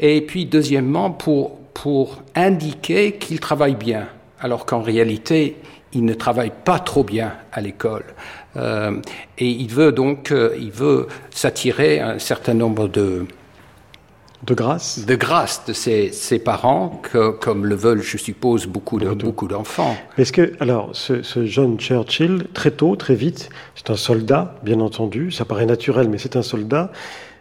Et 0.00 0.20
puis, 0.20 0.44
deuxièmement, 0.44 1.10
pour, 1.10 1.58
pour 1.72 2.22
indiquer 2.34 3.12
qu'il 3.12 3.40
travaille 3.40 3.76
bien, 3.76 4.08
alors 4.40 4.66
qu'en 4.66 4.82
réalité, 4.82 5.56
il 5.94 6.04
ne 6.04 6.12
travaille 6.12 6.52
pas 6.64 6.80
trop 6.80 7.04
bien 7.04 7.32
à 7.52 7.60
l'école. 7.62 8.04
Euh, 8.56 9.00
et 9.38 9.48
il 9.48 9.68
veut 9.68 9.92
donc, 9.92 10.30
euh, 10.30 10.54
il 10.58 10.70
veut 10.70 11.08
s'attirer 11.30 12.00
un 12.00 12.18
certain 12.18 12.54
nombre 12.54 12.88
de, 12.88 13.26
De 14.46 14.54
grâce. 14.54 15.04
de 15.06 15.14
grâce 15.16 15.64
de 15.66 15.72
ses, 15.72 16.12
ses 16.12 16.38
parents, 16.38 17.00
que, 17.02 17.30
comme 17.30 17.66
le 17.66 17.74
veulent, 17.74 18.02
je 18.02 18.16
suppose, 18.16 18.66
beaucoup 18.66 18.98
de 19.00 19.08
beaucoup 19.12 19.48
d'enfants. 19.48 19.96
Est-ce 20.18 20.32
que, 20.32 20.52
alors, 20.60 20.90
ce, 20.92 21.22
ce 21.22 21.46
jeune 21.46 21.78
Churchill, 21.78 22.46
très 22.52 22.70
tôt, 22.70 22.94
très 22.96 23.14
vite, 23.14 23.50
c'est 23.74 23.90
un 23.90 23.96
soldat, 23.96 24.54
bien 24.62 24.80
entendu, 24.80 25.32
ça 25.32 25.44
paraît 25.44 25.66
naturel, 25.66 26.08
mais 26.08 26.18
c'est 26.18 26.36
un 26.36 26.42
soldat, 26.42 26.92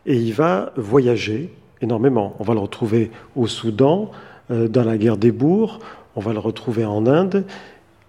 et 0.06 0.16
il 0.16 0.34
va 0.34 0.72
voyager 0.78 1.50
énormément. 1.82 2.36
On 2.40 2.44
va 2.44 2.54
le 2.54 2.60
retrouver 2.62 3.12
au 3.36 3.48
Soudan, 3.48 4.10
euh, 4.52 4.68
dans 4.68 4.84
la 4.84 4.98
guerre 4.98 5.18
des 5.18 5.32
bourgs, 5.32 5.80
on 6.16 6.22
va 6.22 6.34
le 6.34 6.40
retrouver 6.40 6.86
en 6.86 7.06
Inde. 7.08 7.46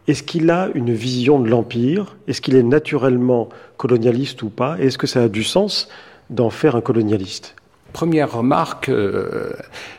Est-ce 0.07 0.23
qu'il 0.23 0.51
a 0.51 0.69
une 0.75 0.93
vision 0.93 1.41
de 1.41 1.49
l'Empire? 1.49 2.17
Est-ce 2.29 2.43
qu'il 2.43 2.57
est 2.57 2.63
naturellement 2.63 3.49
colonialiste 3.79 4.43
ou 4.43 4.51
pas? 4.51 4.77
Est-ce 4.79 4.99
que 4.99 5.07
ça 5.07 5.23
a 5.23 5.29
du 5.29 5.43
sens 5.43 5.89
d'en 6.29 6.51
faire 6.51 6.77
un 6.77 6.83
colonialiste? 6.83 7.57
Première 7.95 8.33
remarque, 8.33 8.91
euh, 8.91 9.53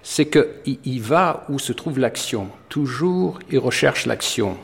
c'est 0.03 0.25
qu'il 0.25 0.77
il 0.85 1.01
va 1.01 1.45
où 1.49 1.57
se 1.57 1.73
trouve 1.73 1.97
l'action. 1.97 2.49
Toujours, 2.69 3.39
il 3.49 3.57
recherche 3.57 4.05
l'action. 4.05 4.57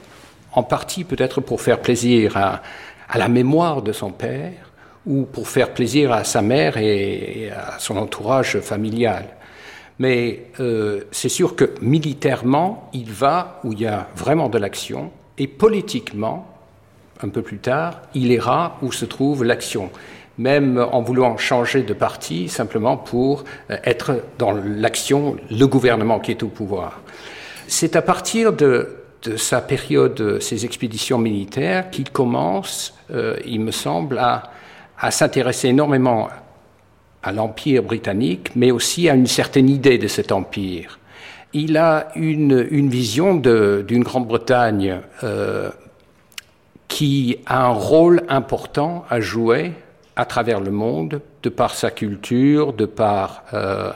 En 0.53 0.61
partie 0.61 1.05
peut-être 1.05 1.41
pour 1.41 1.61
faire 1.61 1.81
plaisir 1.81 2.37
à, 2.37 2.61
la 3.15 3.27
mémoire 3.27 3.81
de 3.81 3.93
son 3.93 4.11
père 4.11 4.71
ou 5.07 5.23
pour 5.23 5.47
faire 5.47 5.73
plaisir 5.73 6.11
à 6.11 6.23
sa 6.23 6.41
mère 6.41 6.77
et, 6.77 7.45
et 7.45 7.51
à 7.51 7.79
son 7.79 7.97
entourage 7.97 8.59
familial. 8.59 9.25
Mais 9.97 10.47
euh, 10.59 11.01
c'est 11.11 11.29
sûr 11.29 11.55
que 11.55 11.73
militairement, 11.81 12.89
il 12.93 13.11
va 13.11 13.59
où 13.63 13.73
il 13.73 13.81
y 13.81 13.87
a 13.87 14.07
vraiment 14.15 14.49
de 14.49 14.57
l'action 14.57 15.11
et 15.37 15.47
politiquement, 15.47 16.47
un 17.21 17.29
peu 17.29 17.41
plus 17.41 17.59
tard, 17.59 18.01
il 18.13 18.31
ira 18.31 18.77
où 18.81 18.91
se 18.91 19.05
trouve 19.05 19.43
l'action, 19.43 19.89
même 20.37 20.77
en 20.91 21.01
voulant 21.01 21.37
changer 21.37 21.83
de 21.83 21.93
parti 21.93 22.49
simplement 22.49 22.97
pour 22.97 23.43
euh, 23.69 23.77
être 23.83 24.23
dans 24.37 24.51
l'action, 24.51 25.37
le 25.49 25.65
gouvernement 25.65 26.19
qui 26.19 26.31
est 26.31 26.43
au 26.43 26.47
pouvoir. 26.47 27.01
C'est 27.67 27.95
à 27.95 28.01
partir 28.01 28.53
de, 28.53 28.97
sa 29.37 29.61
période, 29.61 30.15
de 30.15 30.39
ses 30.39 30.65
expéditions 30.65 31.17
militaires, 31.17 31.89
qu'il 31.91 32.09
commence, 32.09 32.93
euh, 33.11 33.37
il 33.45 33.61
me 33.61 33.71
semble, 33.71 34.17
à 34.17 35.11
s'intéresser 35.11 35.69
énormément 35.69 36.29
à 37.23 37.31
l'Empire 37.31 37.83
britannique, 37.83 38.51
mais 38.55 38.71
aussi 38.71 39.09
à 39.09 39.13
une 39.13 39.27
certaine 39.27 39.69
idée 39.69 39.97
de 39.97 40.07
cet 40.07 40.31
empire. 40.31 40.99
Il 41.53 41.77
a 41.77 42.09
une, 42.15 42.65
une 42.71 42.89
vision 42.89 43.35
d'une 43.35 44.03
Grande-Bretagne 44.03 45.01
euh, 45.23 45.69
qui 46.87 47.37
a 47.45 47.65
un 47.65 47.73
rôle 47.73 48.23
important 48.29 49.03
à 49.09 49.19
jouer 49.19 49.73
à 50.15 50.25
travers 50.25 50.59
le 50.61 50.71
monde, 50.71 51.21
de 51.43 51.49
par 51.49 51.73
sa 51.73 51.89
culture, 51.91 52.73
de 52.73 52.85
par 52.85 53.43
euh, 53.53 53.91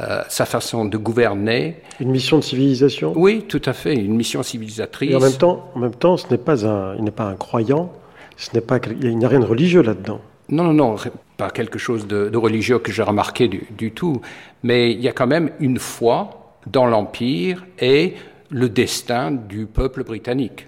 euh, 0.00 0.22
sa 0.28 0.44
façon 0.44 0.84
de 0.84 0.96
gouverner. 0.96 1.76
Une 2.00 2.10
mission 2.10 2.38
de 2.38 2.42
civilisation? 2.42 3.12
Oui, 3.16 3.44
tout 3.48 3.62
à 3.64 3.72
fait, 3.72 3.94
une 3.94 4.14
mission 4.14 4.42
civilisatrice. 4.42 5.10
Et 5.10 5.16
en 5.16 5.20
même 5.20 5.32
temps, 5.32 5.70
en 5.74 5.78
même 5.78 5.94
temps, 5.94 6.16
ce 6.16 6.28
n'est 6.30 6.38
pas 6.38 6.66
un, 6.66 6.94
il 6.96 7.04
n'est 7.04 7.10
pas 7.10 7.24
un 7.24 7.36
croyant. 7.36 7.92
Ce 8.36 8.50
n'est 8.54 8.60
pas, 8.60 8.78
il 9.00 9.16
n'y 9.16 9.24
a 9.24 9.28
rien 9.28 9.40
de 9.40 9.46
religieux 9.46 9.82
là-dedans. 9.82 10.20
Non, 10.48 10.64
non, 10.64 10.72
non, 10.72 10.96
pas 11.36 11.50
quelque 11.50 11.78
chose 11.78 12.06
de, 12.06 12.28
de 12.28 12.38
religieux 12.38 12.78
que 12.78 12.90
j'ai 12.90 13.02
remarqué 13.02 13.48
du, 13.48 13.66
du 13.70 13.92
tout, 13.92 14.20
mais 14.62 14.92
il 14.92 15.00
y 15.00 15.08
a 15.08 15.12
quand 15.12 15.26
même 15.26 15.50
une 15.60 15.78
foi 15.78 16.39
dans 16.66 16.86
l'Empire 16.86 17.64
et 17.78 18.14
le 18.50 18.68
destin 18.68 19.30
du 19.30 19.66
peuple 19.66 20.04
britannique. 20.04 20.66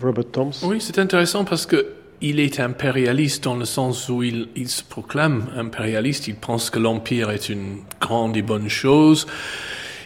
Robert 0.00 0.30
Toms. 0.30 0.52
Oui, 0.62 0.80
c'est 0.80 0.98
intéressant 0.98 1.44
parce 1.44 1.66
que 1.66 1.94
il 2.22 2.38
est 2.38 2.60
impérialiste 2.60 3.44
dans 3.44 3.56
le 3.56 3.64
sens 3.64 4.08
où 4.08 4.22
il, 4.22 4.48
il 4.54 4.68
se 4.68 4.84
proclame 4.84 5.46
impérialiste. 5.56 6.28
Il 6.28 6.36
pense 6.36 6.70
que 6.70 6.78
l'empire 6.78 7.30
est 7.30 7.48
une 7.48 7.78
grande 8.00 8.36
et 8.36 8.42
bonne 8.42 8.68
chose. 8.68 9.26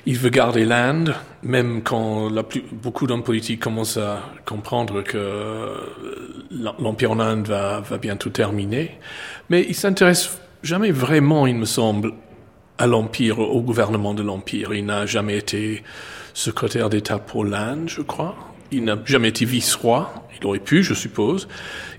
Il 0.07 0.17
veut 0.17 0.31
garder 0.31 0.65
l'Inde, 0.65 1.15
même 1.43 1.83
quand 1.83 2.31
la 2.31 2.43
plus, 2.43 2.63
beaucoup 2.73 3.07
d'hommes 3.07 3.25
politiques 3.25 3.61
commencent 3.61 3.99
à 3.99 4.23
comprendre 4.47 5.03
que 5.03 5.75
l'empire 6.79 7.11
en 7.11 7.21
Inde 7.21 7.49
va, 7.49 7.81
va 7.81 7.99
bientôt 7.99 8.31
terminer. 8.31 8.93
Mais 9.51 9.67
il 9.69 9.75
s'intéresse 9.75 10.39
jamais 10.63 10.93
vraiment, 10.93 11.47
il 11.47 11.57
me 11.57 11.65
semble, 11.65 12.13
à 12.79 12.87
l'empire, 12.87 13.39
au 13.39 13.61
gouvernement 13.61 14.15
de 14.15 14.23
l'empire. 14.23 14.75
Il 14.75 14.87
n'a 14.87 15.07
jamais 15.07 15.37
été 15.39 15.83
secrétaire 16.35 16.91
d'État 16.91 17.19
pour 17.19 17.45
l'Inde, 17.45 17.85
je 17.89 18.03
crois. 18.03 18.35
Il 18.73 18.85
n'a 18.85 18.99
jamais 19.05 19.29
été 19.29 19.45
vice-roi. 19.45 20.13
Il 20.39 20.47
aurait 20.47 20.59
pu, 20.59 20.83
je 20.83 20.93
suppose. 20.93 21.49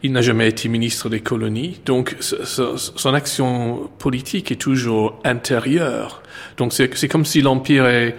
Il 0.04 0.12
n'a 0.12 0.22
jamais 0.22 0.48
été 0.48 0.70
ministre 0.70 1.10
des 1.10 1.22
colonies. 1.22 1.80
Donc, 1.86 2.16
son 2.20 3.14
action 3.14 3.90
politique 3.98 4.52
est 4.52 4.62
toujours 4.62 5.20
intérieure. 5.24 6.22
Donc, 6.58 6.74
c'est 6.74 7.08
comme 7.08 7.26
si 7.26 7.42
l'Empire 7.42 7.88
est, 7.88 8.16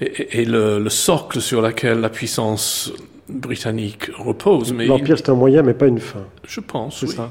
est, 0.00 0.34
est 0.34 0.44
le, 0.44 0.78
le 0.78 0.90
socle 0.90 1.40
sur 1.40 1.60
lequel 1.60 2.00
la 2.00 2.08
puissance 2.08 2.92
britannique 3.28 4.10
repose. 4.16 4.72
L'Empire, 4.72 5.18
c'est 5.18 5.28
un 5.28 5.34
moyen, 5.34 5.62
mais 5.62 5.74
pas 5.74 5.86
une 5.86 6.00
fin. 6.00 6.24
je 6.46 6.60
pense, 6.60 7.02
oui. 7.02 7.08
ça. 7.08 7.30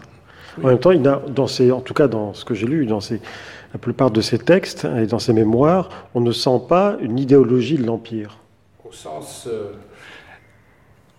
En 0.62 0.68
même 0.68 0.78
temps, 0.80 0.92
il 0.92 1.08
a, 1.08 1.22
dans 1.30 1.48
ses, 1.48 1.72
en 1.72 1.82
tout 1.82 1.96
cas 1.96 2.08
dans 2.08 2.34
ce 2.36 2.46
que 2.46 2.54
j'ai 2.54 2.68
lu, 2.68 2.86
dans 2.86 3.00
ses, 3.00 3.20
la 3.74 3.80
plupart 3.80 4.12
de 4.12 4.22
ses 4.22 4.38
textes 4.38 4.86
et 4.86 5.08
dans 5.08 5.20
ses 5.20 5.34
mémoires, 5.34 5.90
on 6.14 6.22
ne 6.22 6.32
sent 6.32 6.62
pas 6.70 6.96
une 7.02 7.18
idéologie 7.18 7.78
de 7.78 7.86
l'Empire. 7.86 8.38
Au 8.88 8.92
sens. 8.92 9.48
euh, 9.48 9.74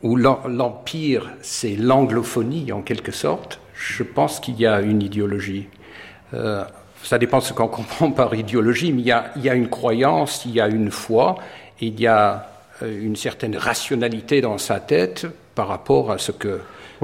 où 0.03 0.17
l'empire, 0.17 1.31
c'est 1.41 1.77
l'anglophonie 1.77 2.73
en 2.73 2.83
quelque 2.83 3.11
sorte, 3.11 3.59
je 3.75 4.03
pense 4.03 4.39
qu'il 4.39 4.61
y 4.61 4.67
a 4.67 4.83
une 4.83 5.03
idéologie. 5.03 5.67
Euh, 6.35 6.63
ça 7.03 7.19
dépend 7.19 7.39
de 7.39 7.45
ce 7.45 7.55
qu'on 7.55 7.69
comprend 7.81 8.11
par 8.11 8.35
idéologie, 8.35 8.93
mais 8.93 9.01
il 9.01 9.07
y, 9.07 9.13
a, 9.13 9.33
il 9.37 9.43
y, 9.43 9.49
a, 9.49 9.55
une 9.55 9.69
croyance, 9.69 10.45
il 10.45 10.53
y 10.53 10.61
a 10.61 10.69
une 10.69 10.91
foi, 10.91 11.37
il 11.81 11.99
y 11.99 12.07
a 12.07 12.51
euh, 12.83 13.03
une 13.03 13.17
certaine 13.17 13.57
rationalité 13.57 14.43
dans 14.43 14.59
sa 14.59 14.79
tête 14.79 15.27
par 15.55 15.69
rapport 15.69 16.13
à 16.13 16.19
ce 16.19 16.33
que 16.33 16.61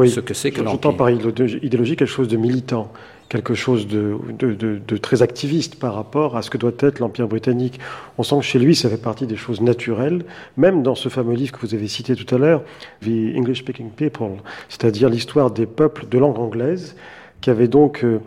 ce 0.07 0.21
que 0.21 0.35
c'est 0.35 0.51
que 0.51 0.59
l'empire. 0.59 0.73
J'entends 0.73 0.95
par 0.95 1.11
idéologie 1.11 1.97
quelque 1.97 2.07
chose 2.07 2.29
de 2.29 2.37
militant 2.37 2.93
quelque 3.31 3.55
chose 3.55 3.87
de, 3.87 4.97
très 4.99 5.23
activiste 5.23 5.77
par 5.77 5.95
rapport 5.95 6.37
à 6.37 6.43
ce 6.43 6.51
que 6.51 6.59
doit 6.59 6.73
être 6.81 6.99
l'Empire 6.99 7.29
britannique. 7.29 7.79
On 8.19 8.25
sent 8.25 8.37
que 8.39 8.45
chez 8.45 8.59
lui, 8.59 8.75
ça 8.75 8.91
fait 8.91 9.01
partie 9.01 9.27
des 9.27 9.37
choses 9.37 9.61
naturelles, 9.61 10.25
même 10.57 10.83
dans 10.83 10.97
ce 10.97 11.09
fameux 11.09 11.35
livre 11.35 11.53
que 11.53 11.65
vous 11.65 11.75
avez 11.75 11.87
cité 11.87 12.17
tout 12.17 12.35
à 12.35 12.39
l'heure, 12.39 12.63
The 13.03 13.37
English 13.37 13.61
Speaking 13.61 13.91
People, 13.91 14.39
c'est-à-dire 14.69 15.09
l'histoire 15.09 15.53
des 15.53 15.67
peuples 15.67 16.07
de 16.09 16.19
langue 16.19 16.41
anglaise, 16.41 16.97
qui 17.41 17.51
avait 17.51 17.69
donc 17.69 18.03
euh, 18.03 18.19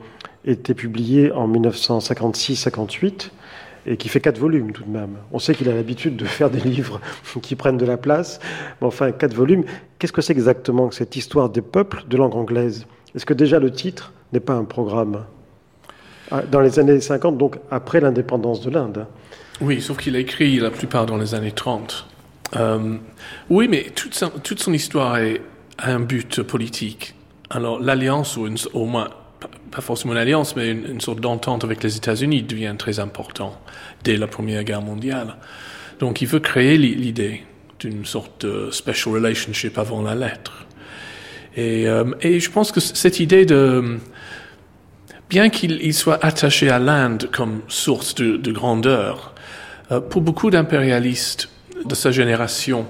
été 0.45 0.73
publié 0.73 1.33
en 1.33 1.49
1956-58 1.49 3.29
et 3.85 3.97
qui 3.97 4.07
fait 4.07 4.21
quatre 4.21 4.39
volumes 4.39 4.71
tout 4.71 4.85
de 4.85 4.89
même. 4.89 5.17
On 5.33 5.39
sait 5.39 5.53
qu'il 5.53 5.67
a 5.67 5.75
l'habitude 5.75 6.15
de 6.15 6.23
faire 6.23 6.49
des 6.49 6.61
livres 6.61 7.01
qui 7.41 7.57
prennent 7.57 7.77
de 7.77 7.85
la 7.85 7.97
place, 7.97 8.39
mais 8.79 8.87
enfin, 8.87 9.11
quatre 9.11 9.33
volumes. 9.33 9.65
Qu'est-ce 9.99 10.13
que 10.13 10.21
c'est 10.21 10.31
exactement 10.31 10.87
que 10.87 10.95
cette 10.95 11.17
histoire 11.17 11.49
des 11.49 11.61
peuples 11.61 12.05
de 12.07 12.15
langue 12.15 12.35
anglaise? 12.35 12.85
Est-ce 13.13 13.25
que 13.25 13.33
déjà 13.33 13.59
le 13.59 13.69
titre 13.69 14.13
n'est 14.33 14.39
pas 14.39 14.53
un 14.53 14.65
programme. 14.65 15.25
Ah, 16.31 16.41
dans 16.41 16.61
les 16.61 16.79
années 16.79 16.99
50, 16.99 17.37
donc 17.37 17.57
après 17.69 17.99
l'indépendance 17.99 18.61
de 18.61 18.71
l'Inde. 18.71 19.05
Oui, 19.61 19.81
sauf 19.81 19.97
qu'il 19.97 20.15
a 20.15 20.19
écrit 20.19 20.57
la 20.57 20.71
plupart 20.71 21.05
dans 21.05 21.17
les 21.17 21.35
années 21.35 21.51
30. 21.51 22.07
Euh, 22.55 22.97
oui, 23.49 23.67
mais 23.67 23.91
toute 23.95 24.23
toute 24.43 24.59
son, 24.59 24.73
histoire 24.73 25.15
a 25.77 25.91
un 25.91 25.99
but 25.99 26.41
politique. 26.41 27.15
Alors 27.49 27.79
l'alliance, 27.79 28.37
ou 28.37 28.47
au 28.73 28.85
moins, 28.85 29.09
pas 29.71 29.81
forcément 29.81 30.13
une 30.13 30.19
alliance, 30.19 30.55
mais 30.55 30.71
une, 30.71 31.01
sorte 31.01 31.19
d'entente 31.19 31.63
avec 31.63 31.83
les 31.83 31.97
États-Unis 31.97 32.43
devient 32.43 32.75
très 32.77 32.99
important 32.99 33.59
dès 34.03 34.17
la 34.17 34.27
Première 34.27 34.63
Guerre 34.63 34.81
mondiale. 34.81 35.35
Donc 35.99 36.21
il 36.21 36.27
veut 36.27 36.39
créer 36.39 36.77
l'idée 36.77 37.43
d'une 37.79 38.05
sorte 38.05 38.45
de 38.45 38.71
special 38.71 39.13
relationship 39.13 39.77
avant 39.77 40.01
la 40.01 40.15
lettre. 40.15 40.65
Et, 41.55 41.87
euh, 41.87 42.05
et 42.21 42.39
je 42.39 42.49
pense 42.49 42.71
que 42.71 42.79
cette 42.79 43.19
idée 43.19 43.45
de 43.45 43.99
bien 45.33 45.49
qu'il 45.49 45.95
soit 45.95 46.23
attaché 46.23 46.69
à 46.69 46.77
l'Inde 46.77 47.27
comme 47.31 47.61
source 47.67 48.13
de, 48.13 48.51
grandeur, 48.51 49.33
euh, 49.91 49.99
pour 49.99 50.21
beaucoup 50.21 50.51
d'impérialistes 50.51 51.49
de 51.85 51.95
sa 51.95 52.11
génération, 52.11 52.85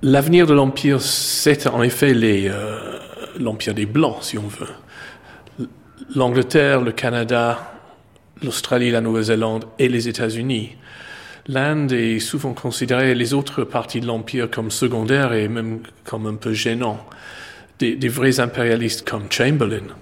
l'avenir 0.00 0.46
de 0.46 0.54
l'Empire, 0.54 1.00
c'est 1.00 1.66
en 1.66 1.82
effet 1.82 2.12
euh, 2.14 3.00
l'Empire 3.36 3.74
des 3.74 3.84
Blancs, 3.84 4.18
si 4.20 4.38
on 4.38 4.46
veut. 4.46 5.66
L'Angleterre, 6.14 6.82
le 6.82 6.92
Canada, 6.92 7.72
l'Australie, 8.40 8.92
la 8.92 9.00
Nouvelle-Zélande 9.00 9.64
et 9.80 9.88
les 9.88 10.06
États-Unis. 10.06 10.76
L'Inde 11.48 11.90
est 11.90 12.20
souvent 12.20 12.54
considérée, 12.54 13.16
les 13.16 13.34
autres 13.34 13.64
parties 13.64 13.98
de 13.98 14.06
l'Empire, 14.06 14.48
comme 14.48 14.70
secondaires 14.70 15.32
et 15.32 15.48
même 15.48 15.80
comme 16.04 16.26
un 16.28 16.36
peu 16.36 16.52
gênants. 16.52 17.04
des 17.80 18.08
vrais 18.08 18.38
impérialistes 18.38 19.08
comme 19.08 19.26
Chamberlain, 19.28 19.96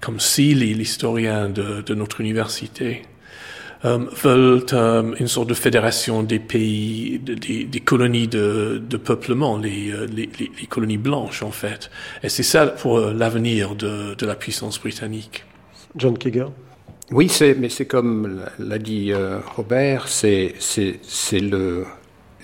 comme 0.00 0.20
Seeley, 0.20 0.74
l'historien 0.74 1.48
de, 1.48 1.82
de, 1.82 1.94
notre 1.94 2.20
université, 2.20 3.02
euh, 3.84 3.98
veulent 4.22 4.64
euh, 4.72 5.14
une 5.18 5.28
sorte 5.28 5.48
de 5.48 5.54
fédération 5.54 6.22
des 6.22 6.38
pays, 6.38 7.18
des, 7.18 7.64
des 7.64 7.80
colonies 7.80 8.28
de, 8.28 8.82
de 8.86 8.96
peuplement, 8.96 9.56
les, 9.56 9.90
euh, 9.90 10.06
les, 10.06 10.28
les, 10.38 10.66
colonies 10.66 10.98
blanches 10.98 11.42
en 11.42 11.50
fait. 11.50 11.90
Et 12.22 12.28
c'est 12.28 12.42
ça 12.42 12.66
pour 12.66 12.98
euh, 12.98 13.14
l'avenir 13.14 13.74
de, 13.74 14.14
de, 14.14 14.26
la 14.26 14.34
puissance 14.34 14.78
britannique. 14.78 15.44
John 15.96 16.16
Kiger. 16.16 16.46
Oui, 17.10 17.28
c'est, 17.28 17.54
mais 17.54 17.68
c'est 17.68 17.86
comme 17.86 18.44
l'a 18.58 18.78
dit 18.78 19.12
euh, 19.12 19.40
Robert, 19.56 20.08
c'est, 20.08 20.54
c'est, 20.60 21.00
c'est 21.02 21.40
le, 21.40 21.84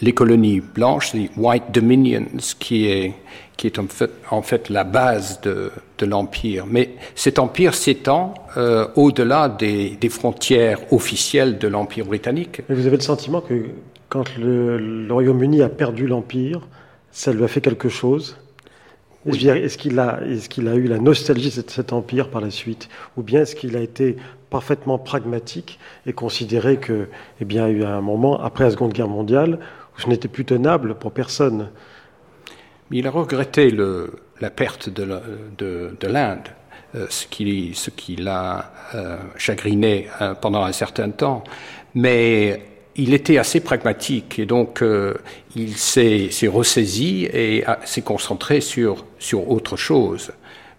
les 0.00 0.12
colonies 0.12 0.60
blanches, 0.60 1.14
les 1.14 1.30
White 1.36 1.64
Dominions, 1.72 2.26
qui 2.58 2.86
est, 2.86 3.14
qui 3.56 3.66
est 3.66 3.78
en 3.78 3.86
fait, 3.86 4.10
en 4.30 4.42
fait 4.42 4.68
la 4.68 4.84
base 4.84 5.40
de, 5.40 5.70
de 5.98 6.06
l'Empire. 6.06 6.66
Mais 6.68 6.90
cet 7.14 7.38
empire 7.38 7.74
s'étend 7.74 8.34
euh, 8.56 8.88
au-delà 8.96 9.48
des, 9.48 9.96
des, 10.00 10.08
frontières 10.08 10.80
officielles 10.92 11.58
de 11.58 11.68
l'Empire 11.68 12.06
britannique. 12.06 12.62
Vous 12.68 12.86
avez 12.86 12.96
le 12.96 13.02
sentiment 13.02 13.40
que 13.40 13.66
quand 14.08 14.36
le, 14.36 14.78
le 14.78 15.12
Royaume-Uni 15.12 15.62
a 15.62 15.68
perdu 15.68 16.06
l'Empire, 16.06 16.60
ça 17.10 17.32
lui 17.32 17.44
a 17.44 17.48
fait 17.48 17.60
quelque 17.60 17.88
chose? 17.88 18.36
Est-ce 19.26 19.76
qu'il 19.76 19.98
a, 19.98 20.20
est 20.22 20.48
qu'il 20.48 20.68
a 20.68 20.74
eu 20.76 20.84
la 20.84 20.98
nostalgie 20.98 21.48
de 21.48 21.68
cet 21.68 21.92
empire 21.92 22.28
par 22.28 22.40
la 22.40 22.50
suite? 22.50 22.88
Ou 23.16 23.22
bien 23.22 23.42
est-ce 23.42 23.56
qu'il 23.56 23.76
a 23.76 23.80
été 23.80 24.16
parfaitement 24.50 24.98
pragmatique 24.98 25.80
et 26.06 26.12
considéré 26.12 26.76
que, 26.76 27.08
eh 27.40 27.44
bien, 27.44 27.68
il 27.68 27.78
y 27.78 27.84
a 27.84 27.88
eu 27.88 27.90
un 27.90 28.00
moment, 28.00 28.40
après 28.40 28.64
la 28.64 28.70
Seconde 28.70 28.92
Guerre 28.92 29.08
mondiale, 29.08 29.58
où 29.96 30.00
ce 30.00 30.08
n'était 30.08 30.28
plus 30.28 30.44
tenable 30.44 30.94
pour 30.94 31.12
personne 31.12 31.70
il 32.90 33.06
a 33.06 33.10
regretté 33.10 33.70
la 34.40 34.50
perte 34.50 34.88
de 34.88 36.06
l'Inde, 36.06 36.48
euh, 36.94 37.06
ce 37.08 37.26
qui, 37.26 38.16
l'a 38.16 38.72
euh, 38.94 39.16
chagriné 39.36 40.08
euh, 40.20 40.34
pendant 40.34 40.62
un 40.62 40.72
certain 40.72 41.10
temps. 41.10 41.42
Mais 41.94 42.62
il 42.94 43.12
était 43.12 43.38
assez 43.38 43.60
pragmatique 43.60 44.38
et 44.38 44.46
donc 44.46 44.82
il 45.54 45.76
s'est 45.76 46.30
ressaisi 46.46 47.24
et 47.24 47.62
s'est 47.84 48.02
concentré 48.02 48.60
sur, 48.62 49.04
autre 49.34 49.76
chose. 49.76 50.32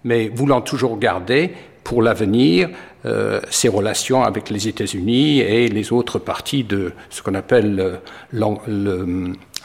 Mais 0.03 0.29
voulant 0.29 0.61
toujours 0.61 0.97
garder 0.97 1.51
pour 1.83 2.01
l'avenir 2.01 2.69
ses 3.49 3.69
relations 3.69 4.23
avec 4.23 4.49
les 4.49 4.67
États-Unis 4.67 5.39
et 5.39 5.67
les 5.67 5.93
autres 5.93 6.19
parties 6.19 6.63
de 6.63 6.91
ce 7.09 7.21
qu'on 7.21 7.35
appelle 7.35 7.99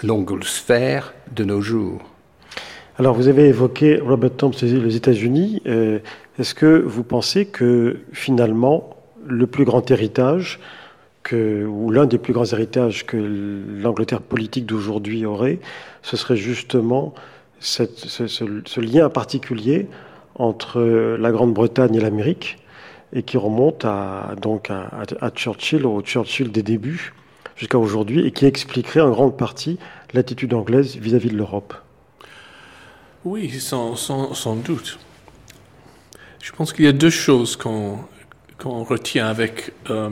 l'ongosphère 0.03 1.15
de 1.35 1.45
nos 1.45 1.61
jours. 1.61 2.01
Alors, 2.99 3.15
vous 3.15 3.29
avez 3.29 3.49
évoqué 3.49 3.99
Robert 3.99 4.37
Thompson 4.37 4.67
les 4.67 4.97
États-Unis. 4.97 5.63
Euh, 5.67 5.99
est-ce 6.39 6.55
que 6.55 6.83
vous 6.85 7.03
pensez 7.03 7.47
que 7.47 8.01
finalement, 8.13 8.97
le 9.27 9.47
plus 9.47 9.65
grand 9.65 9.91
héritage, 9.91 10.61
ou 11.33 11.91
l'un 11.91 12.07
des 12.07 12.19
plus 12.19 12.33
grands 12.33 12.45
héritages 12.45 13.07
que 13.07 13.17
l'Angleterre 13.17 14.21
politique 14.21 14.67
d'aujourd'hui 14.67 15.25
aurait, 15.25 15.61
ce 16.03 16.17
serait 16.17 16.37
justement 16.37 17.15
ce, 17.61 18.81
lien 18.81 19.09
particulier 19.09 19.87
entre 20.35 20.81
la 21.19 21.31
Grande-Bretagne 21.31 21.95
et 21.95 22.01
l'Amérique, 22.01 22.59
et 23.13 23.23
qui 23.23 23.37
remonte 23.37 23.85
à, 23.85 24.35
donc 24.41 24.71
à, 24.71 25.31
Churchill, 25.31 25.87
au 25.87 26.01
Churchill 26.03 26.51
des 26.51 26.63
débuts, 26.63 27.13
jusqu'à 27.57 27.79
aujourd'hui, 27.79 28.27
et 28.27 28.31
qui 28.31 28.47
expliquerait 28.47 29.01
en 29.01 29.11
grande 29.11 29.37
partie 29.37 29.79
l'attitude 30.15 30.55
anglaise 30.55 30.97
vis-à-vis 30.97 31.29
-vis 31.29 31.33
de 31.33 31.37
l'Europe. 31.37 31.75
Oui, 33.25 33.51
sans, 33.61 33.95
sans, 33.97 34.35
sans, 34.35 34.57
doute. 34.57 34.99
Je 36.41 36.51
pense 36.53 36.73
qu'il 36.73 36.85
y 36.85 36.89
a 36.89 36.93
deux 36.93 37.11
choses 37.11 37.57
qu'on 37.57 37.99
qu'on 38.59 38.85
retient 38.85 39.27
avec 39.27 39.73
euh, 39.91 40.09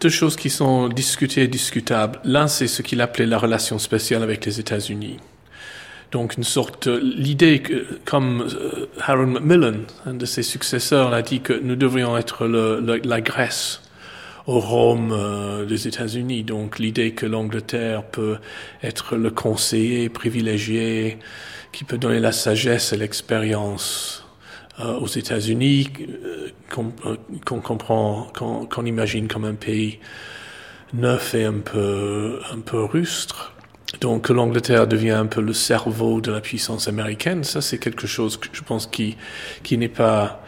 deux 0.00 0.08
choses 0.08 0.36
qui 0.36 0.50
sont 0.50 0.88
discutées 0.88 1.42
et 1.42 1.48
discutables. 1.48 2.20
L'un, 2.24 2.46
c'est 2.46 2.68
ce 2.68 2.82
qu'il 2.82 3.00
appelait 3.00 3.26
la 3.26 3.38
relation 3.38 3.78
spéciale 3.78 4.22
avec 4.22 4.44
les 4.46 4.60
États-Unis. 4.60 5.18
Donc 6.12 6.36
une 6.36 6.44
sorte, 6.44 6.86
l'idée 6.86 7.60
que, 7.60 7.86
comme 8.04 8.42
euh, 8.42 8.86
Harold 9.00 9.30
Macmillan, 9.30 9.80
un 10.06 10.14
de 10.14 10.26
ses 10.26 10.42
successeurs, 10.42 11.10
l'a 11.10 11.22
dit 11.22 11.40
que 11.40 11.54
nous 11.54 11.74
devrions 11.74 12.16
être 12.16 12.46
le, 12.46 12.80
le, 12.80 13.00
la 13.02 13.20
Grèce 13.20 13.80
au 14.46 14.60
Rome 14.60 15.12
euh, 15.12 15.64
des 15.64 15.88
États-Unis. 15.88 16.44
Donc 16.44 16.78
l'idée 16.78 17.12
que 17.12 17.26
l'Angleterre 17.26 18.04
peut 18.04 18.36
être 18.82 19.16
le 19.16 19.30
conseiller 19.30 20.08
privilégié 20.08 21.18
qui 21.72 21.84
peut 21.84 21.98
donner 21.98 22.20
la 22.20 22.32
sagesse 22.32 22.92
et 22.92 22.96
l'expérience 22.96 24.24
euh, 24.80 24.98
aux 24.98 25.06
États-Unis 25.06 25.88
euh, 26.00 26.48
qu'on 26.70 26.92
euh, 27.06 27.16
comprend, 27.60 28.28
qu'on 28.36 28.66
qu 28.66 28.86
imagine 28.86 29.28
comme 29.28 29.44
un 29.44 29.54
pays 29.54 29.98
neuf 30.92 31.34
et 31.34 31.44
un 31.44 31.60
peu, 31.60 32.40
un 32.52 32.60
peu 32.60 32.84
rustre. 32.84 33.51
Donc 34.00 34.30
l'Angleterre 34.30 34.86
devient 34.86 35.10
un 35.10 35.26
peu 35.26 35.40
le 35.40 35.52
cerveau 35.52 36.20
de 36.20 36.32
la 36.32 36.40
puissance 36.40 36.88
américaine. 36.88 37.44
Ça, 37.44 37.60
c'est 37.60 37.78
quelque 37.78 38.06
chose 38.06 38.36
que 38.36 38.48
je 38.52 38.62
pense 38.62 38.86
qui, 38.86 39.16
qui 39.62 39.76
n'est 39.78 39.88
pas 39.88 40.42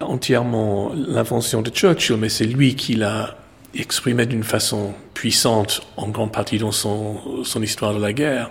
entièrement 0.00 0.92
l'invention 0.94 1.62
de 1.62 1.70
Churchill, 1.70 2.16
mais 2.16 2.28
c'est 2.28 2.44
lui 2.46 2.74
qui 2.74 2.94
l'a 2.94 3.36
exprimé 3.74 4.26
d'une 4.26 4.44
façon 4.44 4.94
puissante 5.14 5.82
en 5.96 6.08
grande 6.08 6.32
partie 6.32 6.58
dans 6.58 6.72
son, 6.72 7.44
son 7.44 7.62
histoire 7.62 7.94
de 7.94 8.00
la 8.00 8.12
guerre. 8.12 8.50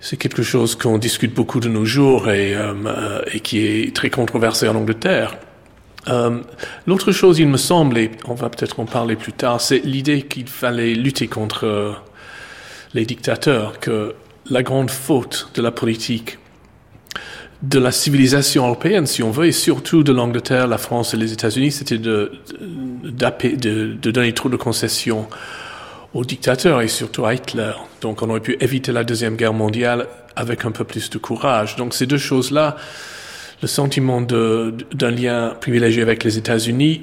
C'est 0.00 0.16
quelque 0.16 0.42
chose 0.42 0.74
qu'on 0.74 0.98
discute 0.98 1.34
beaucoup 1.34 1.60
de 1.60 1.68
nos 1.68 1.84
jours 1.84 2.28
et, 2.28 2.54
euh, 2.56 3.22
et 3.32 3.40
qui 3.40 3.58
est 3.58 3.94
très 3.94 4.10
controversé 4.10 4.68
en 4.68 4.74
Angleterre. 4.74 5.36
Euh, 6.08 6.40
L'autre 6.86 7.12
chose, 7.12 7.38
il 7.38 7.46
me 7.46 7.56
semble, 7.56 7.98
et 7.98 8.10
on 8.26 8.34
va 8.34 8.48
peut-être 8.50 8.80
en 8.80 8.84
parler 8.84 9.14
plus 9.14 9.32
tard, 9.32 9.60
c'est 9.60 9.78
l'idée 9.78 10.22
qu'il 10.22 10.48
fallait 10.48 10.94
lutter 10.94 11.28
contre 11.28 12.02
les 12.94 13.04
dictateurs 13.04 13.80
que 13.80 14.14
la 14.50 14.62
grande 14.62 14.90
faute 14.90 15.50
de 15.54 15.62
la 15.62 15.70
politique 15.70 16.38
de 17.62 17.78
la 17.78 17.92
civilisation 17.92 18.66
européenne, 18.66 19.06
si 19.06 19.22
on 19.22 19.30
veut, 19.30 19.46
et 19.46 19.52
surtout 19.52 20.02
de 20.02 20.12
l'Angleterre, 20.12 20.66
la 20.66 20.78
France 20.78 21.14
et 21.14 21.16
les 21.16 21.32
États-Unis, 21.32 21.70
c'était 21.70 21.98
de, 21.98 22.32
de, 23.04 23.94
de, 23.94 24.10
donner 24.10 24.32
trop 24.34 24.48
de 24.48 24.56
concessions 24.56 25.28
aux 26.12 26.24
dictateurs 26.24 26.82
et 26.82 26.88
surtout 26.88 27.24
à 27.24 27.34
Hitler. 27.34 27.72
Donc 28.00 28.20
on 28.22 28.30
aurait 28.30 28.40
pu 28.40 28.56
éviter 28.60 28.90
la 28.90 29.04
Deuxième 29.04 29.36
Guerre 29.36 29.52
mondiale 29.52 30.08
avec 30.34 30.64
un 30.64 30.72
peu 30.72 30.82
plus 30.82 31.08
de 31.08 31.18
courage. 31.18 31.76
Donc 31.76 31.94
ces 31.94 32.06
deux 32.06 32.18
choses-là, 32.18 32.76
le 33.62 33.68
sentiment 33.68 34.20
d'un 34.20 35.10
lien 35.10 35.54
privilégié 35.60 36.02
avec 36.02 36.24
les 36.24 36.38
États-Unis, 36.38 37.02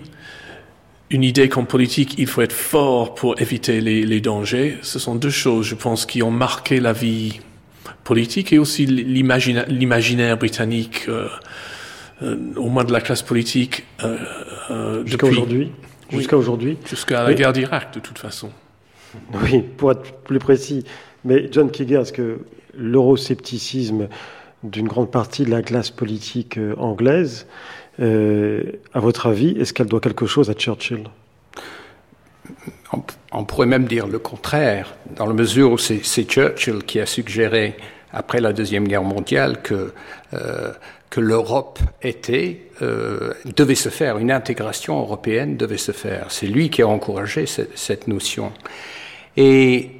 une 1.11 1.23
idée 1.23 1.49
qu'en 1.49 1.65
politique, 1.65 2.15
il 2.17 2.27
faut 2.27 2.41
être 2.41 2.53
fort 2.53 3.15
pour 3.15 3.39
éviter 3.41 3.81
les, 3.81 4.05
les 4.05 4.21
dangers, 4.21 4.77
ce 4.81 4.99
sont 4.99 5.15
deux 5.15 5.29
choses, 5.29 5.65
je 5.65 5.75
pense, 5.75 6.05
qui 6.05 6.21
ont 6.21 6.31
marqué 6.31 6.79
la 6.79 6.93
vie 6.93 7.39
politique 8.03 8.53
et 8.53 8.59
aussi 8.59 8.85
l'imaginaire 8.85 10.37
britannique, 10.37 11.05
euh, 11.07 11.27
euh, 12.21 12.35
au 12.55 12.69
moins 12.69 12.83
de 12.83 12.93
la 12.93 13.01
classe 13.01 13.21
politique. 13.21 13.85
Euh, 14.03 15.05
Jusqu'à 15.05 15.27
aujourd'hui 15.27 15.71
Jusqu'à 16.11 16.37
aujourd'hui 16.37 16.77
Jusqu'à 16.87 17.23
la 17.23 17.33
guerre 17.33 17.53
d'Irak, 17.53 17.93
de 17.93 17.99
toute 17.99 18.17
façon. 18.17 18.49
Oui, 19.43 19.63
pour 19.77 19.91
être 19.91 20.11
plus 20.23 20.39
précis. 20.39 20.83
Mais 21.25 21.49
John 21.51 21.71
Kigger, 21.71 22.01
est-ce 22.01 22.13
que 22.13 22.39
l'euroscepticisme 22.75 24.07
d'une 24.63 24.87
grande 24.87 25.11
partie 25.11 25.45
de 25.45 25.51
la 25.51 25.61
classe 25.61 25.89
politique 25.89 26.59
anglaise, 26.77 27.47
à 27.99 28.99
votre 28.99 29.27
avis, 29.27 29.51
est-ce 29.59 29.73
qu'elle 29.73 29.87
doit 29.87 29.99
quelque 29.99 30.25
chose 30.25 30.49
à 30.49 30.53
Churchill? 30.53 31.03
On, 33.31 33.43
pourrait 33.43 33.67
même 33.67 33.85
dire 33.85 34.07
le 34.07 34.19
contraire, 34.19 34.95
dans 35.15 35.27
la 35.27 35.33
mesure 35.33 35.73
où 35.73 35.77
c'est 35.77 36.23
Churchill 36.23 36.83
qui 36.83 36.99
a 36.99 37.05
suggéré 37.05 37.75
après 38.11 38.41
la 38.41 38.53
Deuxième 38.53 38.87
Guerre 38.87 39.03
mondiale 39.03 39.61
que, 39.61 39.93
euh, 40.33 40.71
que 41.11 41.19
l'Europe 41.19 41.79
était, 42.01 42.61
euh, 42.81 43.33
devait 43.55 43.75
se 43.75 43.89
faire, 43.89 44.17
une 44.17 44.31
intégration 44.31 44.99
européenne 44.99 45.57
devait 45.57 45.77
se 45.77 45.91
faire. 45.91 46.27
C'est 46.29 46.47
lui 46.47 46.71
qui 46.71 46.81
a 46.81 46.87
encouragé 46.87 47.45
cette, 47.45 47.77
cette 47.77 48.07
notion. 48.07 48.51
Et 49.37 49.91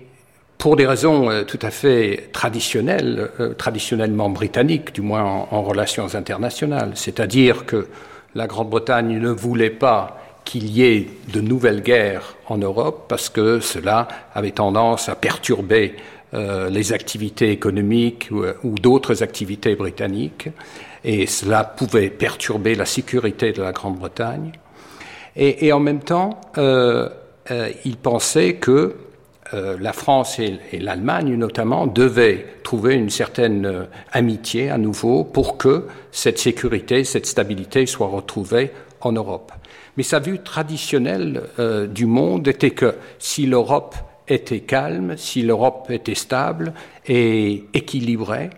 pour 0.59 0.75
des 0.75 0.85
raisons 0.85 1.31
euh, 1.31 1.43
tout 1.43 1.57
à 1.63 1.71
fait 1.71 2.29
traditionnelles, 2.31 3.31
euh, 3.39 3.55
traditionnellement 3.55 4.29
britanniques, 4.29 4.93
du 4.93 5.01
moins 5.01 5.23
en, 5.23 5.63
relations 5.63 6.13
internationales, 6.13 6.91
c'est-à-dire 6.93 7.65
que 7.65 7.87
la 8.35 8.45
Grande-Bretagne 8.45 9.17
ne 9.17 9.31
voulait 9.31 9.71
pas 9.71 10.19
qu'il 10.45 10.69
y 10.69 10.83
ait 10.83 11.07
de 11.33 11.41
nouvelles 11.41 11.81
guerres 11.81 12.35
en 12.47 12.57
Europe 12.57 13.05
parce 13.07 13.29
que 13.29 13.59
cela 13.59 14.07
avait 14.35 14.51
tendance 14.51 15.09
à 15.09 15.15
perturber 15.15 15.95
euh, 16.35 16.69
les 16.69 16.93
activités 16.93 17.49
économiques 17.49 18.29
ou, 18.63 18.75
d'autres 18.75 19.23
activités 19.23 19.75
britanniques, 19.75 20.49
et 21.03 21.25
cela 21.25 21.63
pouvait 21.63 22.11
perturber 22.11 22.75
la 22.75 22.85
sécurité 22.85 23.51
de 23.51 23.63
la 23.63 23.71
Grande-Bretagne. 23.71 24.51
Et, 25.35 25.73
en 25.73 25.79
même 25.79 26.01
temps, 26.01 26.39
euh, 26.59 27.09
euh, 27.49 27.69
il 27.83 27.97
pensait 27.97 28.55
que 28.55 28.95
la 29.53 29.93
France 29.93 30.39
et, 30.39 30.79
l'Allemagne 30.79 31.35
notamment 31.35 31.87
devaient 31.87 32.45
trouver 32.63 32.95
une 32.95 33.09
certaine 33.09 33.87
amitié 34.11 34.69
à 34.69 34.77
nouveau 34.77 35.23
pour 35.23 35.57
que 35.57 35.87
cette 36.11 36.37
sécurité, 36.37 37.03
cette 37.03 37.25
stabilité 37.25 37.85
soit 37.85 38.07
retrouvée 38.07 38.71
en 39.01 39.11
Europe. 39.11 39.51
Mais 39.97 40.03
sa 40.03 40.19
vue 40.19 40.39
traditionnelle 40.39 41.43
du 41.89 42.05
monde 42.05 42.47
était 42.47 42.71
que 42.71 42.95
si 43.17 43.47
l'Europe 43.47 43.95
était 44.27 44.61
calme, 44.61 45.17
si 45.17 45.41
l'Europe 45.41 45.89
était 45.89 46.15
stable 46.15 46.73
et 47.07 47.65
équilibrée, 47.73 48.49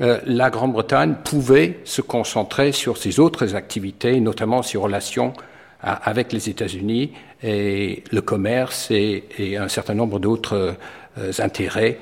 euh, 0.00 0.20
la 0.26 0.50
Grande-Bretagne 0.50 1.14
pouvait 1.24 1.78
se 1.84 2.02
concentrer 2.02 2.72
sur 2.72 2.96
ses 2.96 3.20
autres 3.20 3.54
activités, 3.54 4.20
notamment 4.20 4.62
ses 4.62 4.78
relations 4.78 5.32
avec 5.84 6.32
les 6.32 6.48
États-Unis 6.48 7.12
et 7.42 8.02
le 8.10 8.20
commerce 8.22 8.90
et, 8.90 9.56
un 9.58 9.68
certain 9.68 9.94
nombre 9.94 10.18
d'autres 10.18 10.76
euh, 11.18 11.32
intérêts 11.38 11.98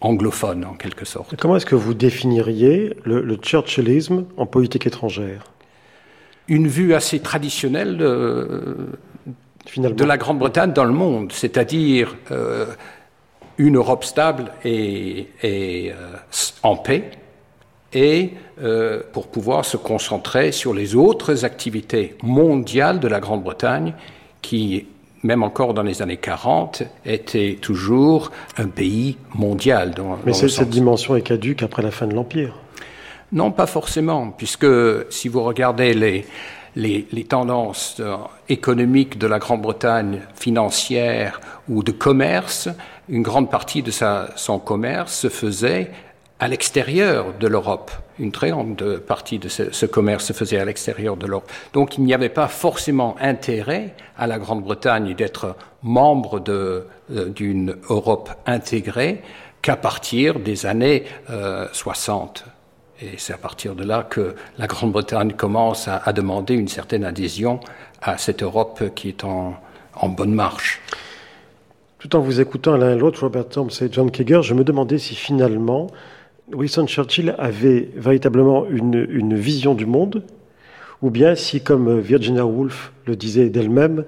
anglophones 0.00 0.64
en 0.64 0.74
quelque 0.74 1.04
sorte. 1.04 1.34
Comment 1.36 1.56
est-ce 1.56 1.66
que 1.66 1.74
vous 1.74 1.94
définiriez 1.94 2.94
le, 3.04 3.22
le 3.22 3.36
churchillisme 3.36 4.26
en 4.36 4.46
politique 4.46 4.86
étrangère? 4.86 5.44
Une 6.46 6.68
vue 6.68 6.94
assez 6.94 7.20
traditionnelle 7.20 7.98
euh, 8.00 8.74
de 9.76 10.04
la 10.04 10.16
Grande-Bretagne 10.16 10.72
dans 10.72 10.84
le 10.84 10.92
monde, 10.92 11.32
c'est-à-dire 11.32 12.16
euh, 12.30 12.66
une 13.58 13.76
Europe 13.76 14.04
stable 14.04 14.52
et, 14.64 15.92
en 16.62 16.76
paix, 16.76 17.10
et 17.92 18.32
euh, 18.62 19.00
pour 19.12 19.28
pouvoir 19.28 19.64
se 19.64 19.76
concentrer 19.76 20.52
sur 20.52 20.74
les 20.74 20.94
autres 20.94 21.44
activités 21.44 22.16
mondiales 22.22 23.00
de 23.00 23.08
la 23.08 23.20
Grande-Bretagne, 23.20 23.94
qui, 24.42 24.86
même 25.22 25.42
encore 25.42 25.74
dans 25.74 25.82
les 25.82 26.02
années 26.02 26.16
40, 26.16 26.82
était 27.04 27.58
toujours 27.60 28.30
un 28.56 28.68
pays 28.68 29.16
mondial. 29.34 29.94
Mais 30.26 30.32
cette 30.32 30.70
dimension 30.70 31.16
est 31.16 31.22
caduque 31.22 31.62
après 31.62 31.82
la 31.82 31.90
fin 31.90 32.06
de 32.06 32.14
l'Empire 32.14 32.54
Non, 33.32 33.50
pas 33.50 33.66
forcément, 33.66 34.30
puisque 34.30 34.66
si 35.10 35.28
vous 35.28 35.42
regardez 35.42 35.94
les, 35.94 36.26
les, 36.76 37.24
tendances 37.24 37.96
euh, 38.00 38.16
économiques 38.48 39.18
de 39.18 39.26
la 39.26 39.38
Grande-Bretagne, 39.38 40.20
financières 40.34 41.40
ou 41.68 41.82
de 41.82 41.92
commerce, 41.92 42.68
une 43.08 43.22
grande 43.22 43.50
partie 43.50 43.82
de 43.82 43.90
son 43.90 44.58
commerce 44.58 45.14
se 45.14 45.28
faisait 45.28 45.90
à 46.40 46.48
l'extérieur 46.48 47.26
de 47.38 47.48
l'Europe. 47.48 47.90
Une 48.18 48.32
très 48.32 48.50
grande 48.50 48.98
partie 48.98 49.38
de 49.38 49.48
ce, 49.48 49.86
commerce 49.86 50.24
se 50.24 50.32
faisait 50.32 50.58
à 50.58 50.64
l'extérieur 50.64 51.16
de 51.16 51.26
l'Europe. 51.26 51.50
Donc 51.72 51.98
il 51.98 52.04
n'y 52.04 52.14
avait 52.14 52.28
pas 52.28 52.48
forcément 52.48 53.16
intérêt 53.20 53.94
à 54.16 54.26
la 54.26 54.38
Grande-Bretagne 54.38 55.14
d'être 55.14 55.54
membre 55.82 56.42
euh, 56.48 56.84
d'une 57.08 57.76
Europe 57.88 58.30
intégrée 58.46 59.22
qu'à 59.62 59.76
partir 59.76 60.40
des 60.40 60.66
années 60.66 61.04
60. 61.72 62.44
Euh, 62.46 62.50
et 63.00 63.14
c'est 63.16 63.32
à 63.32 63.38
partir 63.38 63.76
de 63.76 63.84
là 63.84 64.02
que 64.02 64.34
la 64.58 64.66
Grande-Bretagne 64.66 65.32
commence 65.32 65.86
à, 65.86 66.12
demander 66.12 66.54
une 66.54 66.68
certaine 66.68 67.04
adhésion 67.04 67.60
à 68.02 68.18
cette 68.18 68.42
Europe 68.42 68.82
qui 68.94 69.08
est 69.08 69.22
en, 69.22 69.54
bonne 70.08 70.34
marche. 70.34 70.80
Tout 71.98 72.16
en 72.16 72.20
vous 72.20 72.40
écoutant 72.40 72.76
l'un 72.76 72.94
et 72.94 72.98
l'autre, 72.98 73.22
Robert 73.22 73.48
Thoms 73.48 73.70
et 73.80 73.88
John 73.90 74.10
Kager, 74.10 74.42
je 74.42 74.54
me 74.54 74.64
demandais 74.64 74.98
si 74.98 75.14
finalement 75.14 75.88
Winston 76.52 76.86
Churchill 76.86 77.34
avait 77.38 77.90
véritablement 77.94 78.66
une, 78.66 79.06
une 79.10 79.34
vision 79.34 79.74
du 79.74 79.86
monde, 79.86 80.22
ou 81.02 81.10
bien 81.10 81.34
si, 81.34 81.60
comme 81.60 82.00
Virginia 82.00 82.44
Woolf 82.44 82.92
le 83.06 83.16
disait 83.16 83.50
d'elle-même, 83.50 84.04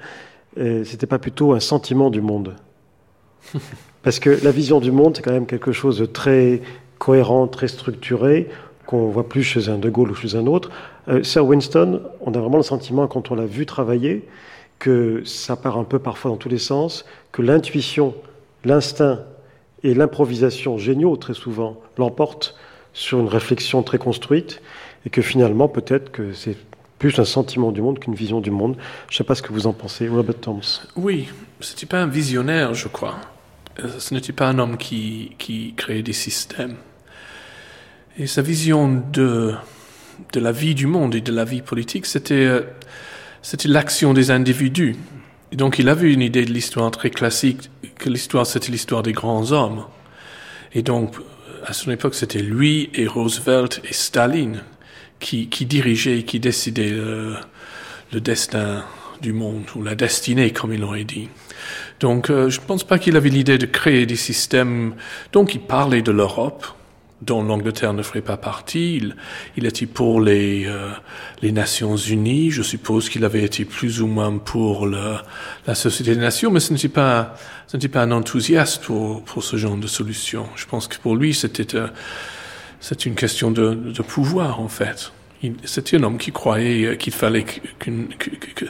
euh, 0.59 0.85
c'était 0.85 1.07
pas 1.07 1.19
plutôt 1.19 1.53
un 1.53 1.61
sentiment 1.61 2.11
du 2.11 2.21
monde. 2.21 2.57
Parce 4.03 4.19
que 4.19 4.31
la 4.43 4.51
vision 4.51 4.81
du 4.81 4.91
monde, 4.91 5.17
c'est 5.17 5.23
quand 5.23 5.33
même 5.33 5.47
quelque 5.47 5.73
chose 5.73 5.99
de 5.99 6.07
très 6.07 6.63
cohérent, 6.99 7.47
très 7.47 7.69
structuré 7.69 8.49
qu'on 8.87 9.09
voit 9.09 9.29
plus 9.29 9.43
chez 9.43 9.69
un 9.69 9.79
De 9.79 9.89
Gaulle 9.89 10.11
ou 10.11 10.15
chez 10.15 10.35
un 10.35 10.47
autre. 10.47 10.71
Euh, 11.09 11.23
Sir 11.23 11.47
Winston, 11.47 12.03
on 12.21 12.33
a 12.35 12.39
vraiment 12.39 12.57
le 12.57 12.63
sentiment, 12.63 13.07
quand 13.07 13.31
on 13.31 13.35
l'a 13.35 13.47
vu 13.47 13.67
travailler, 13.67 14.27
que 14.79 15.23
ça 15.25 15.57
part 15.57 15.79
un 15.79 15.85
peu 15.85 15.99
parfois 15.99 16.31
dans 16.31 16.37
tous 16.37 16.49
les 16.49 16.59
sens, 16.59 17.05
que 17.31 17.43
l'intuition, 17.43 18.15
l'instinct 18.65 19.21
et 19.83 19.95
l'improvisation 19.95 20.79
géniaux, 20.79 21.17
très 21.17 21.35
souvent, 21.35 21.81
l'emportent 21.99 22.57
sur 22.93 23.21
une 23.21 23.29
réflexion 23.29 23.83
très 23.83 23.99
construite, 23.99 24.61
et 25.07 25.11
que 25.11 25.23
finalement, 25.23 25.69
peut-être 25.69 26.11
que 26.13 26.33
c'est 26.33 26.57
plus 26.99 27.19
un 27.19 27.25
sentiment 27.25 27.73
du 27.73 27.81
monde 27.81 27.99
qu'une 27.99 28.15
vision 28.15 28.41
du 28.41 28.51
monde. 28.51 28.77
Je 29.09 29.15
ne 29.15 29.17
sais 29.17 29.25
pas 29.25 29.35
ce 29.35 29.43
que 29.43 29.53
vous 29.53 29.67
en 29.67 29.73
pensez, 29.73 30.07
Robert 30.07 30.39
Thomas. 30.39 30.83
Oui, 30.97 31.29
ce 31.61 31.73
n'était 31.73 31.87
pas 31.87 32.03
un 32.03 32.07
visionnaire, 32.07 32.75
je 32.75 32.89
crois? 32.89 33.17
Euh, 33.83 33.89
ce 33.99 34.13
n'était 34.13 34.35
pas 34.35 34.49
un 34.49 34.59
homme 34.59 34.77
qui, 34.77 35.33
qui 35.39 35.73
créait 35.75 36.03
des 36.03 36.13
systèmes? 36.13 36.77
Et 38.19 38.27
sa 38.27 38.43
vision 38.43 39.03
de, 39.13 39.55
de 40.35 40.41
la 40.41 40.53
vie 40.53 40.75
du 40.75 40.87
monde 40.87 41.15
et 41.15 41.23
de 41.23 41.33
la 41.33 41.45
vie 41.45 41.63
politique, 41.63 42.05
c'était, 42.05 42.35
euh, 42.35 42.63
c'était 43.41 43.69
l'action 43.69 44.13
des 44.13 44.31
individus. 44.31 44.97
Donc 45.53 45.79
il 45.79 45.89
avait 45.89 46.13
une 46.13 46.23
idée 46.23 46.45
de 46.45 46.53
l'histoire 46.53 46.91
très 46.91 47.11
classique, 47.11 47.71
que 47.99 48.09
l'histoire 48.09 48.47
c'était 48.47 48.71
l'histoire 48.71 49.03
des 49.03 49.13
grands 49.13 49.53
hommes. 49.53 49.85
Et 50.75 50.83
donc 50.83 51.17
à 51.67 51.73
son 51.73 51.91
époque 51.91 52.15
c'était 52.15 52.43
lui 52.43 52.91
et 52.95 53.07
Roosevelt 53.07 53.81
et 53.89 53.93
Staline 53.93 54.63
qui, 55.19 55.49
qui 55.49 55.67
dirigeaient, 55.67 56.23
qui 56.23 56.41
décidaient 56.41 56.91
le, 56.91 57.37
le 58.13 58.21
destin 58.21 58.85
du 59.21 59.33
monde, 59.33 59.65
ou 59.77 59.83
la 59.83 59.95
destinée 59.95 60.53
comme 60.53 60.73
il 60.73 60.83
aurait 60.83 61.05
dit. 61.05 61.29
Donc 61.99 62.31
euh, 62.31 62.49
je 62.49 62.61
ne 62.61 62.65
pense 62.65 62.85
pas 62.85 62.99
qu'il 62.99 63.17
avait 63.17 63.29
l'idée 63.29 63.59
de 63.59 63.67
créer 63.67 64.07
des 64.07 64.17
systèmes, 64.17 64.95
donc 65.33 65.55
il 65.55 65.61
parlait 65.61 66.03
de 66.03 66.13
l'Europe, 66.13 66.67
dont 67.23 67.43
l'Angleterre 67.43 67.93
ne 67.93 68.03
ferait 68.03 68.23
pas 68.23 68.37
partie. 68.37 68.97
Il, 68.97 69.17
il 69.57 69.67
était 69.67 69.87
pour 69.87 70.21
les, 70.21 70.65
euh, 70.67 70.91
les 71.43 71.53
Nations 71.53 71.97
Unies. 71.97 72.51
Je 72.51 72.63
suppose 72.63 73.09
qu'il 73.09 73.25
avait 73.25 73.43
été 73.43 73.65
plus 73.65 74.01
ou 74.01 74.07
moins 74.07 74.39
pour 74.39 74.87
le, 74.87 75.17
la 75.67 75.75
Société 75.75 76.15
des 76.15 76.21
Nations, 76.21 76.51
mais 76.51 76.61
ce 76.61 76.73
n'était 76.73 76.89
pas, 76.89 77.35
ce 77.67 77.77
n'était 77.77 77.89
pas 77.89 78.03
un 78.03 78.13
enthousiaste 78.13 78.83
pour, 78.85 79.23
pour 79.25 79.45
ce 79.45 79.57
genre 79.57 79.77
de 79.77 79.87
solution. 79.87 80.47
Je 80.57 80.67
pense 80.67 80.89
que 80.89 80.99
pour 80.99 81.17
lui, 81.17 81.35
c'était, 81.35 81.75
euh, 81.77 81.89
c'est 82.81 83.05
une 83.05 83.15
question 83.15 83.51
de, 83.51 83.75
de 83.75 84.03
pouvoir, 84.03 84.61
en 84.61 84.69
fait. 84.69 85.13
C'était 85.65 85.97
un 85.97 86.03
homme 86.03 86.19
qui 86.19 86.33
croyait 86.33 86.85
euh, 86.87 86.97
qu'il 86.97 87.13
fallait 87.13 87.45
qu'une, 87.79 88.09
que, 88.09 88.31
que, 88.31 88.65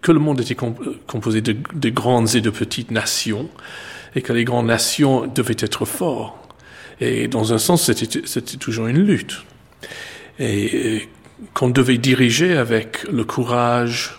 que, 0.00 0.12
le 0.12 0.18
monde 0.18 0.40
était 0.40 0.54
composé 0.54 1.40
de, 1.42 1.56
de 1.74 1.88
grandes 1.90 2.34
et 2.34 2.40
de 2.40 2.50
petites 2.50 2.90
nations, 2.90 3.48
et 4.14 4.22
que 4.22 4.32
les 4.32 4.44
grandes 4.44 4.66
nations 4.66 5.26
devaient 5.26 5.56
être 5.58 5.84
forts 5.84 6.45
et 7.00 7.28
dans 7.28 7.52
un 7.52 7.58
sens, 7.58 7.90
c'était 7.92 8.56
toujours 8.58 8.86
une 8.86 8.98
lutte. 8.98 9.44
Et, 10.38 10.96
et 10.96 11.08
qu'on 11.54 11.68
devait 11.68 11.98
diriger 11.98 12.56
avec 12.56 13.04
le 13.10 13.24
courage, 13.24 14.18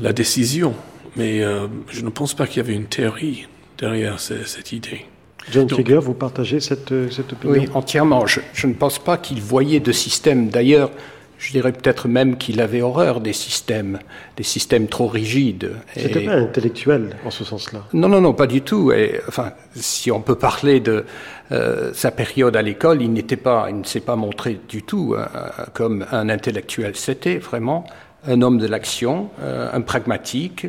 la 0.00 0.12
décision. 0.12 0.74
Mais 1.16 1.42
euh, 1.42 1.66
je 1.88 2.02
ne 2.02 2.10
pense 2.10 2.34
pas 2.34 2.46
qu'il 2.46 2.58
y 2.58 2.60
avait 2.60 2.74
une 2.74 2.86
théorie 2.86 3.46
derrière 3.78 4.20
cette, 4.20 4.46
cette 4.46 4.72
idée. 4.72 5.06
John 5.50 5.66
Krieger, 5.68 6.00
vous 6.00 6.14
partagez 6.14 6.60
cette, 6.60 6.92
cette 7.10 7.32
opinion? 7.32 7.54
Oui, 7.54 7.68
entièrement. 7.72 8.26
Je, 8.26 8.40
je 8.52 8.66
ne 8.66 8.74
pense 8.74 8.98
pas 8.98 9.16
qu'il 9.16 9.40
voyait 9.40 9.80
de 9.80 9.92
système. 9.92 10.48
D'ailleurs, 10.48 10.90
je 11.38 11.52
dirais 11.52 11.72
peut-être 11.72 12.08
même 12.08 12.36
qu'il 12.36 12.60
avait 12.60 12.82
horreur 12.82 13.20
des 13.20 13.32
systèmes, 13.32 13.98
des 14.36 14.42
systèmes 14.42 14.86
trop 14.86 15.06
rigides. 15.06 15.72
C'était 15.94 16.24
pas 16.24 16.34
intellectuel 16.34 17.16
en 17.24 17.30
ce 17.30 17.44
sens-là. 17.44 17.84
Non, 17.92 18.08
non, 18.08 18.20
non, 18.20 18.32
pas 18.32 18.46
du 18.46 18.62
tout. 18.62 18.92
Et 18.92 19.20
enfin, 19.28 19.52
si 19.74 20.10
on 20.10 20.20
peut 20.20 20.34
parler 20.36 20.80
de 20.80 21.04
euh, 21.52 21.92
sa 21.92 22.10
période 22.10 22.56
à 22.56 22.62
l'école, 22.62 23.02
il 23.02 23.12
n'était 23.12 23.36
pas, 23.36 23.66
il 23.68 23.78
ne 23.78 23.84
s'est 23.84 24.00
pas 24.00 24.16
montré 24.16 24.58
du 24.68 24.82
tout 24.82 25.14
euh, 25.14 25.26
comme 25.74 26.06
un 26.10 26.28
intellectuel. 26.28 26.96
C'était 26.96 27.38
vraiment 27.38 27.86
un 28.26 28.42
homme 28.42 28.58
de 28.58 28.66
l'action, 28.66 29.30
euh, 29.42 29.68
un 29.72 29.82
pragmatique 29.82 30.66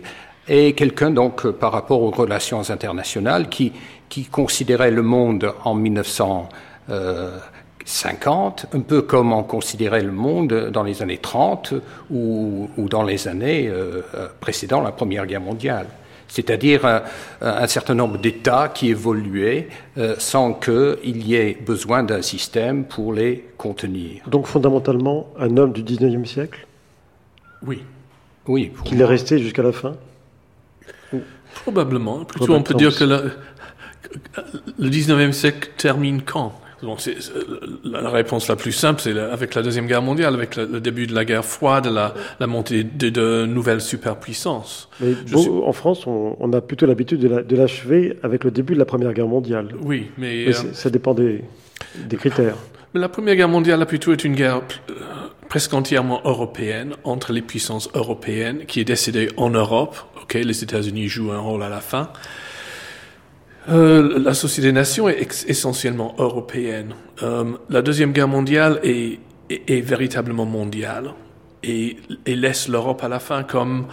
et 0.49 0.73
quelqu'un 0.73 1.11
donc 1.11 1.47
par 1.47 1.71
rapport 1.71 2.01
aux 2.01 2.11
relations 2.11 2.69
internationales 2.69 3.49
qui 3.49 3.73
qui 4.09 4.25
considérait 4.25 4.91
le 4.91 5.01
monde 5.01 5.53
en 5.63 5.75
1900. 5.75 6.49
Euh, 6.89 7.37
50, 7.87 8.65
un 8.73 8.81
peu 8.81 9.01
comme 9.01 9.31
on 9.31 9.43
considérait 9.43 10.03
le 10.03 10.11
monde 10.11 10.69
dans 10.73 10.83
les 10.83 11.01
années 11.01 11.19
30 11.19 11.73
ou, 12.11 12.69
ou 12.77 12.89
dans 12.89 13.03
les 13.03 13.29
années 13.29 13.69
euh, 13.69 14.01
précédant 14.41 14.81
la 14.81 14.91
Première 14.91 15.25
Guerre 15.25 15.39
mondiale. 15.39 15.87
C'est-à-dire 16.27 16.85
un, 16.85 17.03
un, 17.39 17.67
certain 17.67 17.95
nombre 17.95 18.17
d'États 18.17 18.67
qui 18.67 18.89
évoluaient 18.89 19.69
euh, 19.97 20.15
sans 20.17 20.53
qu'il 20.53 21.25
y 21.25 21.35
ait 21.35 21.57
besoin 21.65 22.03
d'un 22.03 22.21
système 22.21 22.83
pour 22.83 23.13
les 23.13 23.45
contenir. 23.57 24.21
Donc 24.27 24.47
fondamentalement, 24.47 25.29
un 25.39 25.55
homme 25.55 25.71
du 25.71 25.81
19e 25.81 26.25
siècle? 26.25 26.67
Oui. 27.65 27.83
Oui. 28.47 28.73
Qu'il 28.83 28.99
est 28.99 29.05
resté 29.05 29.39
jusqu'à 29.39 29.63
la 29.63 29.71
fin? 29.71 29.95
Probablement. 31.63 32.25
Plutôt, 32.25 32.53
on 32.53 32.63
peut 32.63 32.73
dire 32.73 32.93
que 32.93 33.05
le, 33.05 33.31
le 34.77 34.89
19e 34.89 35.31
siècle 35.31 35.69
termine 35.77 36.21
quand? 36.21 36.51
Donc, 36.83 37.01
c'est, 37.01 37.15
la 37.83 38.09
réponse 38.09 38.47
la 38.47 38.55
plus 38.55 38.71
simple, 38.71 39.01
c'est 39.01 39.17
avec 39.17 39.55
la 39.55 39.63
Deuxième 39.63 39.87
Guerre 39.87 40.03
mondiale, 40.03 40.33
avec 40.33 40.55
le, 40.55 40.65
le 40.65 40.79
début 40.79 41.07
de 41.07 41.15
la 41.15 41.25
guerre 41.25 41.43
froide, 41.43 41.87
la, 41.87 42.13
la 42.39 42.47
montée 42.47 42.83
de, 42.83 43.09
de 43.09 43.45
nouvelles 43.47 43.81
superpuissances. 43.81 44.87
Mais 44.99 45.13
suis... 45.25 45.49
En 45.49 45.73
France, 45.73 46.05
on, 46.05 46.35
on, 46.39 46.53
a 46.53 46.61
plutôt 46.61 46.85
l'habitude 46.85 47.19
de 47.19 47.55
l'achever 47.55 48.17
avec 48.21 48.43
le 48.43 48.51
début 48.51 48.73
de 48.73 48.79
la 48.79 48.85
Première 48.85 49.13
Guerre 49.13 49.27
mondiale. 49.27 49.69
Oui, 49.81 50.11
mais... 50.17 50.45
mais 50.47 50.55
euh, 50.55 50.73
ça 50.73 50.89
dépend 50.89 51.13
des, 51.13 51.43
des 51.95 52.17
critères. 52.17 52.55
Mais 52.93 52.99
la 52.99 53.09
Première 53.09 53.35
Guerre 53.35 53.49
mondiale 53.49 53.81
a 53.81 53.85
plutôt 53.85 54.13
été 54.13 54.27
une 54.27 54.35
guerre 54.35 54.61
euh, 54.89 54.93
presque 55.49 55.73
entièrement 55.73 56.21
européenne, 56.25 56.93
entre 57.03 57.33
les 57.33 57.41
puissances 57.41 57.89
européennes, 57.95 58.65
qui 58.67 58.79
est 58.79 58.85
décidée 58.85 59.29
en 59.37 59.49
Europe. 59.49 59.95
Ok, 60.21 60.35
les 60.35 60.63
États-Unis 60.63 61.07
jouent 61.07 61.31
un 61.31 61.39
rôle 61.39 61.63
à 61.63 61.69
la 61.69 61.79
fin. 61.79 62.09
Euh, 63.69 64.19
la 64.19 64.33
Société 64.33 64.69
des 64.69 64.73
Nations 64.73 65.09
est 65.09 65.45
essentiellement 65.47 66.15
européenne. 66.17 66.93
Euh, 67.21 67.51
la 67.69 67.81
Deuxième 67.81 68.13
Guerre 68.13 68.27
mondiale 68.27 68.79
est, 68.83 69.19
véritablement 69.81 70.45
mondiale 70.45 71.13
et, 71.63 71.97
laisse 72.25 72.69
l'Europe 72.69 73.03
à 73.03 73.09
la 73.09 73.19
fin 73.19 73.43
comme 73.43 73.87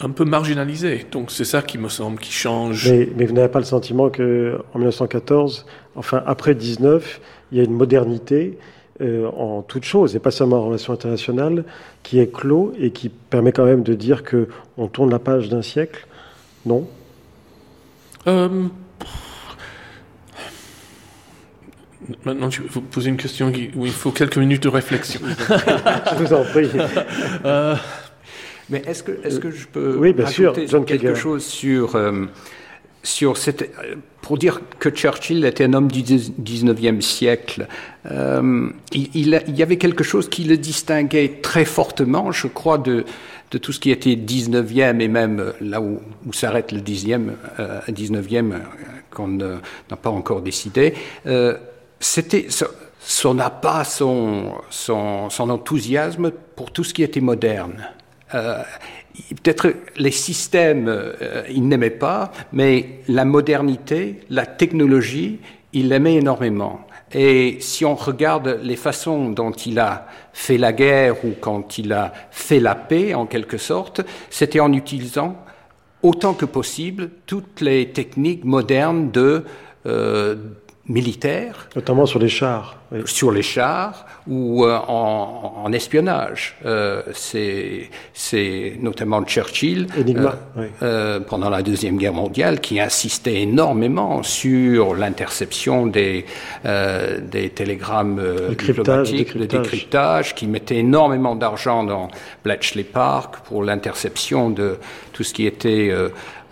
un 0.00 0.10
peu 0.10 0.24
marginalisée. 0.24 1.06
Donc 1.10 1.30
c'est 1.30 1.44
ça 1.44 1.62
qui 1.62 1.78
me 1.78 1.88
semble 1.88 2.18
qui 2.18 2.32
change. 2.32 2.90
Mais, 3.16 3.24
vous 3.24 3.34
n'avez 3.34 3.48
pas 3.48 3.60
le 3.60 3.64
sentiment 3.64 4.10
que 4.10 4.58
en 4.74 4.78
1914, 4.78 5.66
enfin 5.94 6.22
après 6.26 6.54
19, 6.54 7.20
il 7.52 7.58
y 7.58 7.60
a 7.60 7.64
une 7.64 7.72
modernité 7.72 8.58
euh, 9.00 9.28
en 9.30 9.62
toute 9.62 9.84
chose, 9.84 10.16
et 10.16 10.18
pas 10.18 10.32
seulement 10.32 10.56
en 10.56 10.66
relations 10.66 10.92
internationales, 10.92 11.64
qui 12.02 12.18
est 12.18 12.32
clos 12.32 12.72
et 12.80 12.90
qui 12.90 13.10
permet 13.10 13.52
quand 13.52 13.64
même 13.64 13.84
de 13.84 13.94
dire 13.94 14.24
que 14.24 14.48
on 14.76 14.88
tourne 14.88 15.10
la 15.10 15.20
page 15.20 15.48
d'un 15.48 15.62
siècle? 15.62 16.06
Non 16.66 16.88
euh, 18.28 18.68
Maintenant, 22.24 22.48
tu 22.48 22.62
vous 22.62 22.80
posez 22.80 23.10
une 23.10 23.16
question 23.16 23.52
où 23.76 23.84
il 23.84 23.92
faut 23.92 24.10
quelques 24.10 24.38
minutes 24.38 24.62
de 24.62 24.68
réflexion. 24.68 25.20
je 25.48 26.14
vous 26.14 26.32
en 26.32 26.44
prie. 26.44 26.70
euh, 27.44 27.74
mais 28.70 28.82
est-ce 28.86 29.02
que, 29.02 29.12
est 29.24 29.40
que 29.40 29.50
je 29.50 29.66
peux 29.66 29.96
oui, 29.98 30.12
bien 30.12 30.26
sûr, 30.26 30.54
John 30.66 30.84
quelque 30.84 31.14
chose 31.14 31.44
sur, 31.44 31.96
euh, 31.96 32.26
sur 33.02 33.36
cette, 33.36 33.70
pour 34.22 34.38
dire 34.38 34.60
que 34.78 34.90
Churchill 34.90 35.44
était 35.44 35.64
un 35.64 35.74
homme 35.74 35.90
du 35.90 36.02
19e 36.02 37.00
siècle 37.00 37.66
euh, 38.10 38.70
il, 38.92 39.08
il, 39.14 39.42
il, 39.48 39.56
y 39.56 39.62
avait 39.62 39.78
quelque 39.78 40.04
chose 40.04 40.28
qui 40.28 40.44
le 40.44 40.56
distinguait 40.56 41.40
très 41.42 41.64
fortement, 41.64 42.30
je 42.32 42.46
crois, 42.46 42.78
de, 42.78 43.04
de 43.50 43.58
tout 43.58 43.72
ce 43.72 43.80
qui 43.80 43.90
était 43.90 44.14
19e 44.14 45.00
et 45.00 45.08
même 45.08 45.52
là 45.60 45.80
où, 45.80 46.00
s'arrête 46.32 46.72
le 46.72 46.80
10e, 46.80 47.30
euh, 47.58 47.80
19e 47.88 48.60
qu'on 49.10 49.28
n'a 49.28 49.96
pas 50.00 50.10
encore 50.10 50.42
décidé. 50.42 50.94
Euh, 51.26 51.56
c'était 52.00 52.46
son 53.00 53.38
appât, 53.38 53.84
son, 53.84 54.52
son, 54.70 55.30
son, 55.30 55.50
enthousiasme 55.50 56.30
pour 56.54 56.70
tout 56.70 56.84
ce 56.84 56.94
qui 56.94 57.02
était 57.02 57.20
moderne. 57.20 57.88
Euh, 58.34 58.62
Peut-être 59.42 59.74
les 59.96 60.10
systèmes, 60.10 60.86
euh, 60.88 61.42
il 61.50 61.66
n'aimait 61.66 61.90
pas, 61.90 62.30
mais 62.52 63.00
la 63.08 63.24
modernité, 63.24 64.20
la 64.30 64.46
technologie, 64.46 65.40
il 65.72 65.88
l'aimait 65.88 66.14
énormément. 66.14 66.86
Et 67.12 67.56
si 67.60 67.84
on 67.84 67.94
regarde 67.94 68.60
les 68.62 68.76
façons 68.76 69.30
dont 69.30 69.52
il 69.52 69.78
a 69.78 70.06
fait 70.32 70.58
la 70.58 70.72
guerre 70.72 71.24
ou 71.24 71.32
quand 71.40 71.78
il 71.78 71.92
a 71.92 72.12
fait 72.30 72.60
la 72.60 72.74
paix, 72.74 73.14
en 73.14 73.26
quelque 73.26 73.56
sorte, 73.56 74.02
c'était 74.30 74.60
en 74.60 74.72
utilisant 74.72 75.36
autant 76.02 76.34
que 76.34 76.44
possible 76.44 77.10
toutes 77.26 77.60
les 77.60 77.90
techniques 77.90 78.44
modernes 78.44 79.10
de 79.10 79.44
euh, 79.86 80.36
militaires. 80.88 81.68
Notamment 81.76 82.06
sur 82.06 82.18
les 82.18 82.28
chars. 82.28 82.76
Oui. 82.90 83.00
Sur 83.04 83.30
les 83.30 83.42
chars 83.42 84.06
ou 84.26 84.64
euh, 84.64 84.78
en, 84.88 85.62
en, 85.64 85.72
espionnage. 85.72 86.56
Euh, 86.64 87.02
c'est 87.12 87.90
notamment 88.80 89.22
Churchill, 89.24 89.88
Enigma, 89.98 90.36
euh, 90.82 91.18
oui. 91.18 91.24
pendant 91.28 91.50
la 91.50 91.62
Deuxième 91.62 91.98
Guerre 91.98 92.14
mondiale, 92.14 92.60
qui 92.60 92.80
insistait 92.80 93.42
énormément 93.42 94.22
sur 94.22 94.94
l'interception 94.94 95.86
des, 95.86 96.24
euh, 96.64 97.20
des 97.20 97.50
télégrammes 97.50 98.20
le 98.20 98.54
diplomatiques, 98.54 99.34
le 99.34 99.46
décryptage, 99.46 100.34
qui 100.34 100.46
mettait 100.46 100.78
énormément 100.78 101.36
d'argent 101.36 101.84
dans 101.84 102.08
Bletchley 102.44 102.84
Park 102.84 103.40
pour 103.44 103.62
l'interception 103.62 104.48
de 104.48 104.78
tout 105.12 105.24
ce 105.24 105.34
qui 105.34 105.46
était 105.46 105.92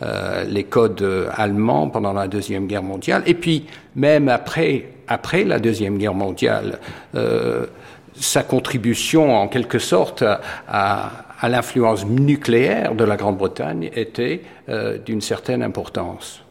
euh, 0.02 0.44
les 0.44 0.64
codes 0.64 1.06
allemands 1.34 1.88
pendant 1.88 2.12
la 2.12 2.28
Deuxième 2.28 2.66
Guerre 2.66 2.82
mondiale, 2.82 3.22
et 3.26 3.34
puis 3.34 3.66
même 3.94 4.28
après, 4.28 4.88
après 5.08 5.44
la 5.44 5.58
Deuxième 5.58 5.98
Guerre 5.98 6.14
mondiale, 6.14 6.78
euh, 7.14 7.66
sa 8.14 8.42
contribution 8.42 9.36
en 9.36 9.48
quelque 9.48 9.78
sorte 9.78 10.24
à, 10.68 11.26
à 11.40 11.48
l'influence 11.48 12.06
nucléaire 12.06 12.94
de 12.94 13.04
la 13.04 13.16
Grande-Bretagne 13.16 13.90
était 13.94 14.42
euh, 14.68 14.98
d'une 14.98 15.20
certaine 15.20 15.62
importance. 15.62 16.42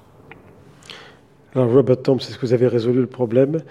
Alors 1.55 1.71
Robert 1.71 2.01
Tom, 2.01 2.17
est-ce 2.17 2.37
que 2.37 2.45
vous 2.45 2.53
avez 2.53 2.67
résolu 2.67 2.99
le 2.99 3.07
problème 3.07 3.61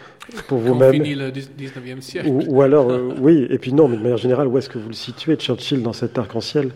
pour 0.49 0.59
vous-même 0.59 0.93
fini 0.93 1.14
le 1.14 1.31
19e 1.31 2.01
siècle. 2.01 2.29
Ou, 2.29 2.43
ou 2.49 2.62
alors, 2.62 2.91
euh, 2.91 3.14
oui, 3.20 3.47
et 3.51 3.59
puis 3.59 3.72
non, 3.72 3.89
mais 3.89 3.97
de 3.97 4.03
manière 4.03 4.16
générale, 4.16 4.49
où 4.49 4.57
est-ce 4.57 4.70
que 4.70 4.79
vous 4.79 4.89
le 4.89 4.95
situez, 4.95 5.37
Churchill, 5.37 5.83
dans 5.83 5.93
cet 5.93 6.18
arc-en-ciel? 6.18 6.70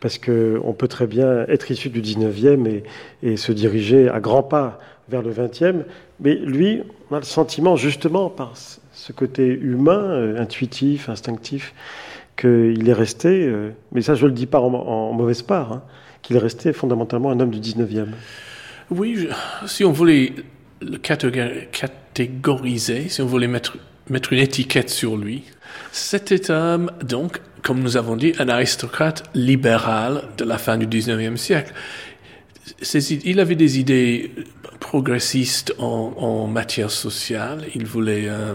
Parce 0.00 0.18
qu'on 0.18 0.74
peut 0.76 0.88
très 0.88 1.06
bien 1.06 1.46
être 1.48 1.70
issu 1.70 1.88
du 1.88 2.02
19e 2.02 2.82
et, 3.22 3.36
se 3.36 3.52
diriger 3.52 4.08
à 4.08 4.20
grands 4.20 4.42
pas 4.42 4.78
vers 5.08 5.22
le 5.22 5.32
20e, 5.32 5.84
mais 6.20 6.34
lui, 6.34 6.82
on 7.10 7.16
a 7.16 7.18
le 7.18 7.24
sentiment, 7.24 7.76
justement, 7.76 8.28
par 8.28 8.52
ce 8.56 9.12
côté 9.12 9.46
humain, 9.46 10.10
euh, 10.10 10.40
intuitif, 10.40 11.08
instinctif, 11.08 11.74
qu'il 12.36 12.88
est 12.88 12.92
resté, 12.92 13.46
euh, 13.46 13.70
mais 13.92 14.02
ça 14.02 14.14
je 14.14 14.24
ne 14.24 14.28
le 14.28 14.34
dis 14.34 14.46
pas 14.46 14.60
en, 14.60 15.12
mauvaise 15.12 15.42
part, 15.42 15.72
hein, 15.72 15.82
qu'il 16.22 16.36
est 16.36 16.40
resté 16.40 16.72
fondamentalement 16.72 17.30
un 17.30 17.40
homme 17.40 17.50
du 17.50 17.60
19e. 17.60 18.08
Oui, 18.90 19.28
si 19.66 19.84
on 19.84 19.92
voulait 19.92 20.32
le 20.80 20.98
catégoriser, 20.98 23.08
si 23.08 23.22
on 23.22 23.26
voulait 23.26 23.48
mettre 23.48 23.76
une 24.10 24.38
étiquette 24.38 24.90
sur 24.90 25.16
lui. 25.16 25.44
C'était 25.92 26.40
donc, 27.02 27.40
comme 27.62 27.80
nous 27.80 27.96
avons 27.96 28.16
dit, 28.16 28.32
un 28.38 28.48
aristocrate 28.48 29.24
libéral 29.34 30.22
de 30.38 30.44
la 30.44 30.58
fin 30.58 30.76
du 30.76 30.86
19e 30.86 31.36
siècle. 31.36 31.72
Il 33.24 33.40
avait 33.40 33.54
des 33.54 33.78
idées 33.78 34.32
progressistes 34.80 35.74
en, 35.78 36.46
matière 36.46 36.90
sociale. 36.90 37.64
Il 37.74 37.86
voulait 37.86 38.28
euh, 38.28 38.54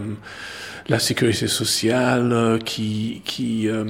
la 0.88 0.98
sécurité 0.98 1.46
sociale 1.46 2.32
euh, 2.32 2.58
qui, 2.58 3.22
qui, 3.24 3.68
euh, 3.68 3.84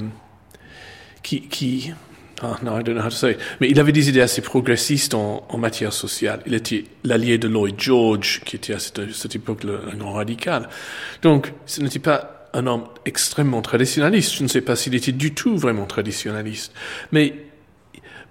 qui, 1.21 1.41
qui 1.47 1.93
ah, 2.41 2.57
non, 2.61 2.77
I 2.77 2.83
don't 2.83 2.95
know 2.95 3.01
how 3.01 3.09
to 3.09 3.15
say. 3.15 3.37
Mais 3.61 3.69
il 3.69 3.79
avait 3.79 3.93
des 3.93 4.09
idées 4.09 4.19
assez 4.19 4.41
progressistes 4.41 5.13
en, 5.13 5.45
matière 5.57 5.93
sociale. 5.93 6.41
Il 6.45 6.53
était 6.53 6.83
l'allié 7.05 7.37
de 7.37 7.47
Lloyd 7.47 7.75
George, 7.77 8.41
qui 8.43 8.57
était 8.57 8.73
à 8.73 8.79
cette, 8.79 9.35
époque 9.35 9.61
un 9.63 9.95
grand 9.95 10.13
radical. 10.13 10.67
Donc, 11.21 11.53
ce 11.65 11.81
n'était 11.81 11.99
pas 11.99 12.32
un 12.53 12.67
homme 12.67 12.85
extrêmement 13.05 13.61
traditionnaliste. 13.61 14.35
Je 14.35 14.43
ne 14.43 14.47
sais 14.47 14.61
pas 14.61 14.75
s'il 14.75 14.95
était 14.95 15.11
du 15.11 15.33
tout 15.33 15.57
vraiment 15.57 15.85
traditionnaliste. 15.85 16.73
Mais 17.11 17.33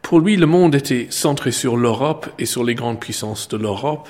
pour 0.02 0.20
lui, 0.20 0.36
le 0.36 0.46
monde 0.46 0.74
était 0.74 1.06
centré 1.10 1.52
sur 1.52 1.76
l'Europe 1.76 2.28
et 2.38 2.46
sur 2.46 2.64
les 2.64 2.74
grandes 2.74 3.00
puissances 3.00 3.48
de 3.48 3.56
l'Europe, 3.56 4.08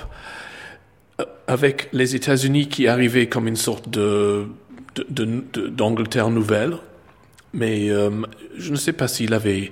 euh, 1.19 1.25
avec 1.47 1.89
les 1.93 2.15
États-Unis 2.15 2.67
qui 2.67 2.87
arrivaient 2.87 3.27
comme 3.27 3.47
une 3.47 3.55
sorte 3.55 3.89
d'Angleterre 5.09 6.29
nouvelle. 6.29 6.77
Mais 7.53 7.89
euh, 7.91 8.09
je 8.57 8.71
ne 8.71 8.75
sais 8.75 8.93
pas 8.93 9.07
s'il 9.07 9.33
avait, 9.33 9.71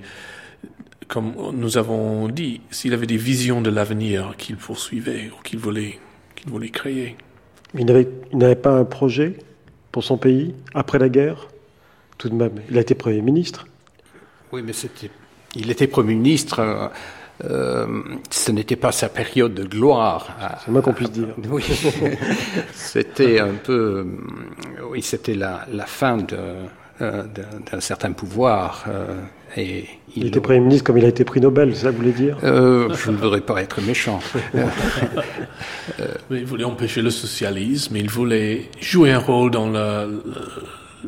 comme 1.08 1.34
nous 1.52 1.76
avons 1.78 2.28
dit, 2.28 2.60
s'il 2.70 2.94
avait 2.94 3.06
des 3.06 3.16
visions 3.16 3.60
de 3.60 3.70
l'avenir 3.70 4.34
qu'il 4.38 4.56
poursuivait 4.56 5.30
ou 5.36 5.42
qu'il 5.42 5.58
voulait, 5.58 5.98
qu'il 6.36 6.50
voulait 6.50 6.70
créer. 6.70 7.16
Il 7.76 7.86
n'avait 8.32 8.54
pas 8.54 8.78
un 8.78 8.84
projet? 8.84 9.36
Pour 9.92 10.02
son 10.02 10.16
pays 10.16 10.54
après 10.74 10.98
la 10.98 11.08
guerre 11.08 11.48
Tout 12.18 12.28
de 12.28 12.34
même, 12.34 12.62
il 12.70 12.78
a 12.78 12.80
été 12.80 12.94
Premier 12.94 13.20
ministre. 13.20 13.66
Oui, 14.50 14.62
mais 14.64 14.72
c'était, 14.72 15.10
il 15.54 15.70
était 15.70 15.86
Premier 15.86 16.14
ministre. 16.14 16.58
Euh, 16.58 16.88
euh, 17.44 18.02
ce 18.30 18.52
n'était 18.52 18.76
pas 18.76 18.92
sa 18.92 19.08
période 19.08 19.54
de 19.54 19.64
gloire. 19.64 20.36
C'est 20.64 20.70
moins 20.70 20.80
qu'on 20.82 20.92
puisse 20.92 21.10
dire. 21.10 21.28
Oui, 21.48 21.64
c'était 22.72 23.40
un 23.40 23.54
peu, 23.54 24.06
oui, 24.90 25.02
c'était 25.02 25.34
la, 25.34 25.66
la 25.72 25.86
fin 25.86 26.18
de, 26.18 26.36
euh, 27.00 27.24
d'un 27.70 27.80
certain 27.80 28.12
pouvoir. 28.12 28.84
Euh, 28.86 29.16
et 29.56 29.84
il, 30.16 30.22
il 30.22 30.26
était 30.28 30.40
Premier 30.40 30.60
ministre 30.60 30.84
comme 30.84 30.98
il 30.98 31.04
a 31.04 31.08
été 31.08 31.24
prix 31.24 31.40
Nobel, 31.40 31.74
c'est 31.74 31.82
ça 31.82 31.88
que 31.88 31.92
vous 31.92 31.98
voulez 31.98 32.12
dire 32.12 32.36
euh, 32.44 32.92
Je 32.94 33.10
ne 33.10 33.16
voudrais 33.16 33.40
pas 33.40 33.62
être 33.62 33.80
méchant. 33.82 34.20
Mais 36.30 36.38
il 36.40 36.46
voulait 36.46 36.64
empêcher 36.64 37.02
le 37.02 37.10
socialisme, 37.10 37.96
il 37.96 38.10
voulait 38.10 38.70
jouer 38.80 39.12
un 39.12 39.18
rôle 39.18 39.50
dans 39.50 39.68
la, 39.70 40.06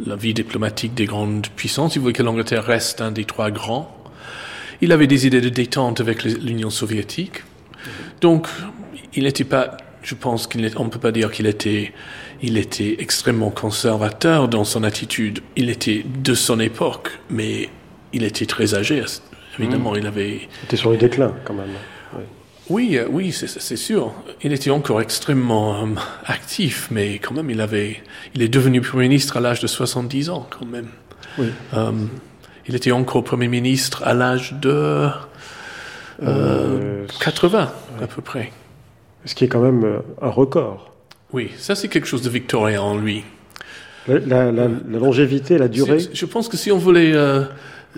la 0.07 0.17
vie 0.17 0.35
diplomatique 0.35 0.95
des 0.95 1.07
grandes 1.07 1.47
puissances, 1.49 1.97
il 1.97 2.01
voulait 2.01 2.13
que 2.13 2.23
l'Angleterre 2.23 2.65
reste 2.65 3.01
un 3.01 3.11
des 3.11 3.25
trois 3.25 3.51
grands. 3.51 3.97
Il 4.81 4.93
avait 4.93 5.07
des 5.07 5.27
idées 5.27 5.41
de 5.41 5.49
détente 5.49 6.01
avec 6.01 6.25
l'Union 6.25 6.69
soviétique. 6.69 7.45
Donc, 8.21 8.49
il 9.15 9.23
n'était 9.23 9.45
pas, 9.45 9.77
je 10.03 10.15
pense 10.15 10.47
qu'on 10.47 10.59
ne 10.59 10.91
peut 10.91 10.99
pas 10.99 11.13
dire 11.13 11.31
qu'il 11.31 11.47
était 11.47 11.93
il 12.43 12.59
était 12.59 12.97
extrêmement 12.99 13.51
conservateur 13.51 14.49
dans 14.49 14.65
son 14.65 14.85
attitude. 14.85 15.41
Il 15.57 15.71
était 15.71 16.05
de 16.05 16.35
son 16.35 16.61
époque, 16.61 17.19
mais 17.31 17.71
il 18.15 18.25
était 18.25 18.47
très 18.47 18.75
âgé. 18.75 19.03
Évidemment, 19.59 19.93
mmh. 19.93 19.99
il 19.99 20.07
avait. 20.07 20.31
Il 20.31 20.65
était 20.65 20.77
sur 20.77 20.91
le 20.91 20.97
déclin, 20.97 21.35
quand 21.45 21.55
même. 21.55 21.71
Oui, 22.71 22.97
euh, 22.97 23.07
oui, 23.11 23.31
c'est 23.31 23.77
sûr. 23.77 24.15
Il 24.43 24.53
était 24.55 24.71
encore 24.71 25.03
extrêmement 25.03 25.83
euh, 25.83 25.87
actif, 26.25 26.89
mais 26.91 27.19
quand 27.19 27.35
même, 27.35 27.51
il 27.51 27.61
avait, 27.61 28.03
il 28.35 28.41
est 28.41 28.49
devenu 28.49 28.81
premier 28.81 29.09
ministre 29.09 29.37
à 29.37 29.41
l'âge 29.41 29.61
de 29.61 29.67
70 29.67 30.31
ans, 30.31 30.47
quand 30.49 30.65
même. 30.65 30.89
Oui. 31.37 31.49
Euh, 31.75 31.93
il 32.67 32.75
était 32.75 32.93
encore 32.93 33.23
premier 33.23 33.49
ministre 33.49 34.03
à 34.05 34.15
l'âge 34.15 34.55
de 34.55 35.11
80, 36.23 37.71
à 38.01 38.07
peu 38.07 38.23
près. 38.23 38.51
Ce 39.27 39.35
qui 39.35 39.45
est 39.45 39.49
quand 39.49 39.61
même 39.61 40.01
un 40.23 40.31
record. 40.31 40.95
Oui, 41.35 41.51
ça 41.59 41.75
c'est 41.75 41.89
quelque 41.89 42.07
chose 42.07 42.23
de 42.23 42.31
victorien 42.31 42.81
en 42.81 42.97
lui. 42.97 43.25
La, 44.07 44.19
la, 44.19 44.53
la, 44.53 44.69
la 44.69 44.99
longévité, 44.99 45.59
la 45.59 45.69
durée 45.69 45.99
Je 46.12 46.27
pense 46.27 46.49
que 46.49 46.57
si 46.57 46.71
on 46.71 46.79
voulait, 46.79 47.12
euh, 47.15 47.45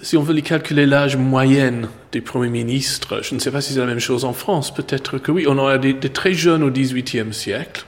si 0.02 0.16
on 0.16 0.22
voulait 0.22 0.42
calculer 0.42 0.86
l'âge 0.86 1.16
moyen 1.16 1.88
des 2.12 2.20
premiers 2.20 2.50
ministres, 2.50 3.20
je 3.22 3.34
ne 3.34 3.40
sais 3.40 3.50
pas 3.50 3.60
si 3.60 3.72
c'est 3.72 3.80
la 3.80 3.86
même 3.86 3.98
chose 3.98 4.24
en 4.24 4.32
France, 4.32 4.74
peut-être 4.74 5.18
que 5.18 5.32
oui, 5.32 5.46
on 5.48 5.58
a 5.66 5.78
des, 5.78 5.92
des 5.92 6.10
très 6.10 6.34
jeunes 6.34 6.62
au 6.62 6.70
XVIIIe 6.70 7.32
siècle, 7.32 7.84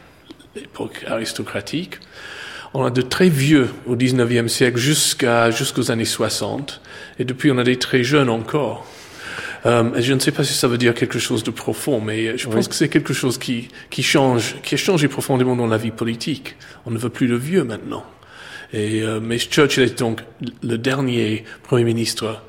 l'époque 0.55 1.05
aristocratique, 1.07 1.99
on 2.75 2.85
a 2.85 2.91
de 2.91 3.03
très 3.03 3.29
vieux 3.29 3.69
au 3.87 3.97
XIXe 3.97 4.51
siècle 4.51 4.79
jusqu'à 4.79 5.51
jusqu'aux 5.51 5.91
années 5.91 6.05
60, 6.05 6.81
et 7.19 7.25
depuis 7.25 7.51
on 7.51 7.59
a 7.59 7.65
des 7.65 7.77
très 7.77 8.05
jeunes 8.05 8.31
encore. 8.31 8.87
Euh, 9.67 10.01
je 10.01 10.13
ne 10.13 10.21
sais 10.21 10.31
pas 10.31 10.45
si 10.45 10.55
ça 10.55 10.69
veut 10.69 10.79
dire 10.79 10.95
quelque 10.95 11.19
chose 11.19 11.43
de 11.43 11.51
profond, 11.51 12.01
mais 12.01 12.39
je 12.39 12.49
pense 12.49 12.69
que 12.69 12.75
c'est 12.75 12.89
quelque 12.89 13.13
chose 13.13 13.39
qui, 13.39 13.69
qui 13.91 14.03
change, 14.03 14.57
qui 14.63 14.75
a 14.75 14.79
changé 14.79 15.09
profondément 15.09 15.57
dans 15.57 15.67
la 15.67 15.79
vie 15.79 15.91
politique. 15.91 16.57
On 16.87 16.91
ne 16.91 16.99
veut 16.99 17.09
plus 17.09 17.27
de 17.27 17.35
vieux 17.35 17.65
maintenant. 17.65 18.05
Et, 18.73 19.03
euh, 19.03 19.21
mais 19.23 19.39
Churchill 19.39 19.85
est 19.85 19.99
donc 19.99 20.23
le 20.63 20.77
dernier 20.77 21.45
Premier 21.63 21.85
ministre 21.85 22.43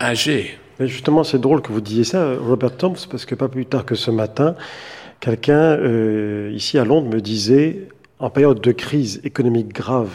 âgé. 0.00 0.58
Mais 0.78 0.86
justement, 0.86 1.24
c'est 1.24 1.40
drôle 1.40 1.62
que 1.62 1.72
vous 1.72 1.80
disiez 1.80 2.04
ça, 2.04 2.34
Robert 2.34 2.76
Thompson, 2.76 3.08
parce 3.10 3.24
que 3.24 3.34
pas 3.34 3.48
plus 3.48 3.66
tard 3.66 3.84
que 3.84 3.94
ce 3.94 4.10
matin, 4.10 4.54
quelqu'un 5.20 5.54
euh, 5.54 6.52
ici 6.54 6.78
à 6.78 6.84
Londres 6.84 7.08
me 7.08 7.20
disait, 7.20 7.88
en 8.18 8.30
période 8.30 8.60
de 8.60 8.72
crise 8.72 9.20
économique 9.24 9.72
grave 9.72 10.10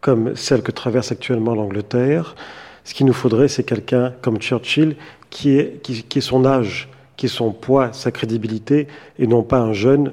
comme 0.00 0.36
celle 0.36 0.62
que 0.62 0.70
traverse 0.70 1.10
actuellement 1.10 1.54
l'Angleterre, 1.54 2.36
ce 2.84 2.94
qu'il 2.94 3.06
nous 3.06 3.12
faudrait, 3.12 3.48
c'est 3.48 3.64
quelqu'un 3.64 4.14
comme 4.22 4.38
Churchill 4.38 4.96
qui 5.30 5.58
est, 5.58 5.82
qui, 5.82 6.18
est 6.18 6.22
son 6.22 6.46
âge, 6.46 6.88
qui 7.16 7.26
est 7.26 7.28
son 7.28 7.52
poids, 7.52 7.92
sa 7.92 8.10
crédibilité, 8.10 8.86
et 9.18 9.26
non 9.26 9.42
pas 9.42 9.58
un 9.58 9.72
jeune. 9.72 10.12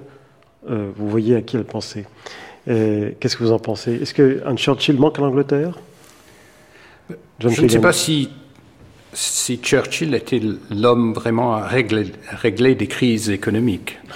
Euh, 0.70 0.90
vous 0.96 1.10
voyez 1.10 1.36
à 1.36 1.42
qui 1.42 1.56
elle 1.56 1.64
pensait. 1.64 2.06
Qu'est-ce 2.66 3.36
que 3.38 3.44
vous 3.44 3.52
en 3.52 3.60
pensez? 3.60 3.94
Est-ce 4.02 4.14
qu'un 4.14 4.56
Churchill 4.56 4.98
manque 5.00 5.20
à 5.20 5.22
l'Angleterre? 5.22 5.78
Je 7.40 7.62
ne 7.62 7.68
sais 7.68 7.80
pas 7.80 7.94
si, 7.94 8.30
si 9.14 9.58
Churchill 9.58 10.14
était 10.14 10.42
l'homme 10.72 11.14
vraiment 11.14 11.56
à 11.56 11.68
régler, 11.68 12.12
régler, 12.30 12.76
des 12.76 12.88
crises 12.88 13.30
économiques. 13.30 14.00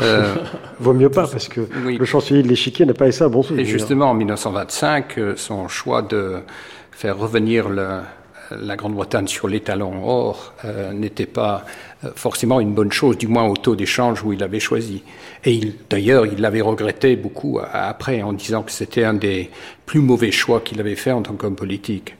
Euh, 0.00 0.34
Vaut 0.80 0.92
mieux 0.92 1.08
pas, 1.10 1.28
parce 1.28 1.48
que 1.48 1.60
oui. 1.84 1.96
le 1.96 2.04
chancelier 2.04 2.42
de 2.42 2.48
l'échiquier 2.48 2.84
n'a 2.84 2.92
pas 2.92 3.06
été 3.06 3.18
ça 3.18 3.28
bon 3.28 3.44
souvenir. 3.44 3.64
Et 3.64 3.68
justement, 3.68 4.10
en 4.10 4.14
1925, 4.14 5.16
euh, 5.18 5.34
son 5.36 5.68
choix 5.68 6.02
de 6.02 6.40
faire 6.90 7.16
revenir 7.16 7.68
le, 7.68 8.00
la 8.50 8.76
Grande-Bretagne 8.76 9.28
sur 9.28 9.48
les 9.48 9.60
talons 9.60 10.04
or 10.04 10.54
euh, 10.64 10.92
n'était 10.92 11.26
pas 11.26 11.64
forcément 12.14 12.60
une 12.60 12.72
bonne 12.72 12.92
chose, 12.92 13.16
du 13.16 13.26
moins 13.26 13.46
au 13.46 13.56
taux 13.56 13.74
d'échange 13.74 14.22
où 14.22 14.32
il 14.32 14.42
avait 14.42 14.60
choisi. 14.60 15.02
Et 15.44 15.60
d'ailleurs, 15.88 16.26
il 16.26 16.40
l'avait 16.40 16.60
regretté 16.60 17.16
beaucoup 17.16 17.58
après 17.72 18.22
en 18.22 18.32
disant 18.32 18.62
que 18.62 18.72
c'était 18.72 19.04
un 19.04 19.14
des 19.14 19.50
plus 19.86 20.00
mauvais 20.00 20.30
choix 20.30 20.60
qu'il 20.60 20.80
avait 20.80 20.96
fait 20.96 21.12
en 21.12 21.22
tant 21.22 21.34
qu'homme 21.34 21.56
politique. 21.56 22.16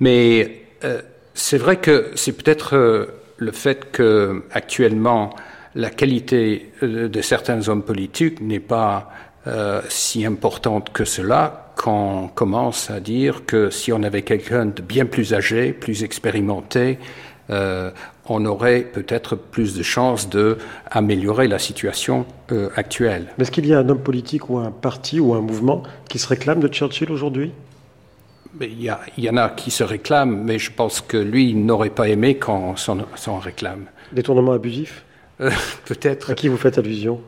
Mais 0.00 0.62
euh, 0.84 1.02
c'est 1.34 1.58
vrai 1.58 1.76
que 1.76 2.10
c'est 2.14 2.32
peut-être 2.32 2.76
euh, 2.76 3.06
le 3.38 3.52
fait 3.52 3.90
que 3.92 4.44
actuellement 4.52 5.34
la 5.74 5.90
qualité 5.90 6.72
euh, 6.82 7.08
de 7.08 7.20
certains 7.20 7.68
hommes 7.68 7.82
politiques 7.82 8.40
n'est 8.40 8.60
pas 8.60 9.10
euh, 9.46 9.82
si 9.88 10.24
importante 10.24 10.92
que 10.92 11.04
cela 11.04 11.72
qu'on 11.76 12.28
commence 12.34 12.90
à 12.90 13.00
dire 13.00 13.44
que 13.46 13.70
si 13.70 13.92
on 13.92 14.02
avait 14.02 14.22
quelqu'un 14.22 14.66
de 14.66 14.80
bien 14.80 15.06
plus 15.06 15.34
âgé, 15.34 15.72
plus 15.72 16.04
expérimenté, 16.04 16.98
euh, 17.50 17.90
on 18.28 18.44
aurait 18.46 18.80
peut-être 18.80 19.36
plus 19.36 19.74
de 19.76 19.82
chances 19.82 20.28
d'améliorer 20.28 21.48
la 21.48 21.58
situation 21.58 22.26
euh, 22.52 22.70
actuelle. 22.76 23.26
Mais 23.36 23.42
est-ce 23.42 23.50
qu'il 23.50 23.66
y 23.66 23.74
a 23.74 23.78
un 23.78 23.88
homme 23.88 24.02
politique 24.02 24.48
ou 24.50 24.58
un 24.58 24.70
parti 24.70 25.20
ou 25.20 25.34
un 25.34 25.40
mouvement 25.40 25.82
qui 26.08 26.18
se 26.18 26.26
réclame 26.26 26.60
de 26.60 26.68
Churchill 26.68 27.10
aujourd'hui? 27.10 27.52
Il 28.60 28.80
y, 28.80 28.88
a, 28.88 29.00
il 29.18 29.24
y, 29.24 29.30
en 29.30 29.36
a 29.36 29.48
qui 29.48 29.72
se 29.72 29.82
réclament, 29.82 30.44
mais 30.44 30.60
je 30.60 30.70
pense 30.70 31.00
que 31.00 31.16
lui 31.16 31.54
n'aurait 31.54 31.90
pas 31.90 32.08
aimé 32.08 32.36
qu'on 32.38 32.76
s'en 32.76 33.38
réclame. 33.40 33.86
Détournement 34.12 34.52
abusif? 34.52 35.04
Euh, 35.40 35.50
Peut-être. 35.86 36.30
À 36.30 36.34
qui 36.34 36.48
vous 36.48 36.56
faites 36.56 36.78
allusion? 36.78 37.20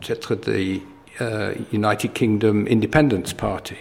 Peut-être 0.00 0.34
des 0.34 0.82
uh, 1.20 1.54
United 1.72 2.12
Kingdom 2.12 2.64
Independence 2.68 3.32
Party, 3.32 3.76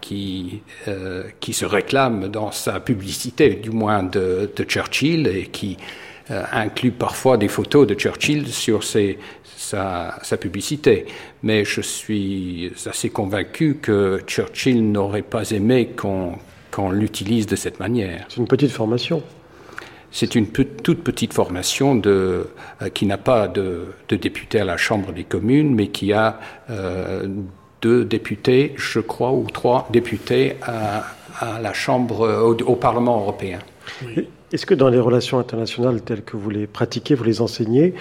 qui, 0.00 0.62
euh, 0.88 1.24
qui 1.40 1.52
se 1.52 1.64
réclame 1.64 2.28
dans 2.28 2.50
sa 2.50 2.80
publicité, 2.80 3.54
du 3.54 3.70
moins 3.70 4.02
de, 4.02 4.50
de 4.54 4.64
Churchill, 4.64 5.26
et 5.26 5.46
qui 5.46 5.76
euh, 6.30 6.42
inclut 6.52 6.92
parfois 6.92 7.36
des 7.36 7.48
photos 7.48 7.86
de 7.86 7.94
Churchill 7.94 8.48
sur 8.48 8.84
ses, 8.84 9.18
sa, 9.44 10.18
sa, 10.22 10.36
publicité. 10.36 11.06
Mais 11.42 11.64
je 11.64 11.80
suis 11.80 12.72
assez 12.86 13.10
convaincu 13.10 13.76
que 13.80 14.20
Churchill 14.26 14.90
n'aurait 14.90 15.22
pas 15.22 15.50
aimé 15.50 15.90
qu'on 15.96 16.38
qu 16.70 16.80
l'utilise 16.92 17.46
de 17.46 17.56
cette 17.56 17.78
manière. 17.80 18.26
C'est 18.28 18.38
une 18.38 18.48
petite 18.48 18.72
formation. 18.72 19.22
C'est 20.10 20.36
une 20.36 20.46
toute 20.46 21.02
petite 21.02 21.32
formation 21.32 21.96
de, 21.96 22.46
euh, 22.80 22.88
qui 22.88 23.04
n'a 23.04 23.18
pas 23.18 23.48
de, 23.48 23.86
de, 24.08 24.16
député 24.16 24.60
à 24.60 24.64
la 24.64 24.76
Chambre 24.76 25.12
des 25.12 25.24
communes, 25.24 25.74
mais 25.74 25.88
qui 25.88 26.12
a 26.12 26.38
deux 27.84 28.02
députés, 28.06 28.72
je 28.76 28.98
crois, 28.98 29.32
ou 29.32 29.44
trois 29.52 29.86
députés 29.92 30.56
à, 30.62 31.04
la 31.60 31.72
Chambre, 31.74 32.54
au, 32.66 32.76
Parlement 32.76 33.18
européen. 33.18 33.58
Est-ce 34.52 34.64
que 34.64 34.74
dans 34.74 34.88
les 34.88 35.00
relations 35.00 35.38
internationales 35.38 36.00
telles 36.00 36.22
que 36.22 36.38
vous 36.38 36.48
les 36.48 36.66
pratiquez, 36.66 37.14
vous 37.14 37.24
les 37.24 37.42
enseignez, 37.42 37.92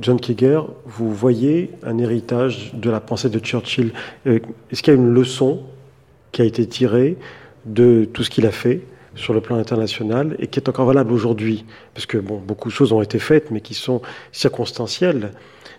John 0.00 0.18
Kiger, 0.18 0.62
vous 0.86 1.12
voyez 1.12 1.70
un 1.84 1.98
héritage 1.98 2.72
de 2.74 2.90
la 2.90 2.98
pensée 2.98 3.28
de 3.28 3.38
Churchill? 3.38 3.92
Euh, 4.26 4.40
Est-ce 4.72 4.82
qu'il 4.82 4.94
y 4.94 4.96
a 4.96 5.00
une 5.00 5.12
leçon 5.12 5.60
qui 6.32 6.42
a 6.42 6.44
été 6.44 6.66
tirée 6.66 7.16
de 7.64 8.08
tout 8.12 8.24
ce 8.24 8.30
qu'il 8.30 8.46
a 8.46 8.50
fait 8.50 8.80
sur 9.14 9.34
le 9.34 9.40
plan 9.40 9.56
international 9.56 10.34
et 10.40 10.48
qui 10.48 10.58
est 10.58 10.68
encore 10.68 10.86
valable 10.86 11.12
aujourd'hui? 11.12 11.64
Parce 11.94 12.06
que 12.06 12.18
bon, 12.18 12.38
beaucoup 12.38 12.70
de 12.70 12.74
choses 12.74 12.92
ont 12.92 13.02
été 13.02 13.20
faites, 13.20 13.52
mais 13.52 13.60
qui 13.60 13.74
sont 13.74 14.00
circonstancielles 14.32 15.30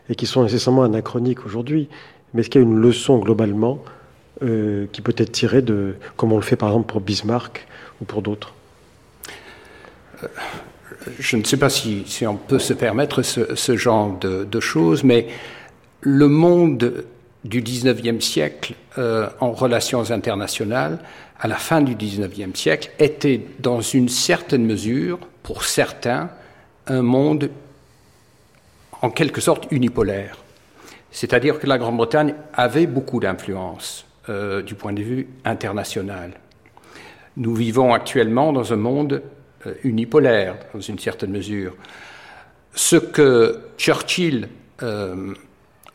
et 0.10 0.16
qui 0.16 0.28
sont 0.28 0.43
nécessairement 0.43 0.84
anachroniques 0.84 1.45
aujourd'hui. 1.45 1.89
Mais 2.34 2.41
est-ce 2.41 2.49
qu'il 2.49 2.61
y 2.61 2.63
a 2.63 2.67
une 2.67 2.80
leçon 2.80 3.19
globalement 3.19 3.84
euh, 4.41 4.86
qui 4.91 5.01
peut 5.01 5.13
être 5.17 5.32
tirée 5.32 5.61
de, 5.61 5.95
comme 6.15 6.32
on 6.32 6.38
le 6.38 6.43
fait 6.43 6.55
par 6.55 6.69
exemple 6.69 6.91
pour 6.91 7.01
Bismarck 7.01 7.65
ou 8.01 8.05
pour 8.05 8.21
d'autres? 8.21 8.53
Je 11.17 11.38
ne 11.38 11.43
sais 11.43 11.57
pas 11.57 11.69
si, 11.69 12.05
on 12.27 12.36
peut 12.36 12.59
se 12.59 12.73
permettre 12.73 13.21
ce, 13.21 13.77
genre 13.77 14.17
de, 14.19 14.43
de, 14.43 14.59
choses, 14.59 15.03
mais 15.03 15.27
le 16.01 16.27
monde 16.27 17.05
du 17.45 17.61
19e 17.61 18.19
siècle 18.19 18.73
euh, 18.97 19.30
en 19.39 19.51
relations 19.51 20.11
internationales, 20.11 20.99
à 21.39 21.47
la 21.47 21.55
fin 21.55 21.82
du 21.82 21.95
19e 21.95 22.55
siècle, 22.55 22.91
était 22.99 23.41
dans 23.59 23.82
une 23.82 24.09
certaine 24.09 24.65
mesure, 24.65 25.19
pour 25.41 25.63
certains, 25.63 26.30
un 26.88 27.01
monde 27.01 27.49
en 29.01 29.09
quelque 29.09 29.41
sorte 29.41 29.67
unipolaire. 29.71 30.38
C'est-à-dire 31.12 31.60
que 31.60 31.68
la 31.68 31.78
Grande-Bretagne 31.78 32.36
avait 32.53 32.88
beaucoup 32.88 33.20
d'influence 33.20 34.05
euh, 34.30 34.62
du 34.62 34.76
point 34.76 34.93
de 34.93 35.01
vue 35.01 35.28
international. 35.43 36.34
Nous 37.38 37.55
vivons 37.55 37.93
actuellement 37.93 38.53
dans 38.53 38.74
un 38.74 38.78
monde 38.78 39.24
euh, 39.66 39.74
unipolaire, 39.84 40.55
dans 40.74 40.82
une 40.82 40.99
certaine 40.99 41.32
mesure. 41.32 41.74
Ce 42.74 42.95
que 42.95 43.60
Churchill 43.78 44.49
euh, 44.84 45.34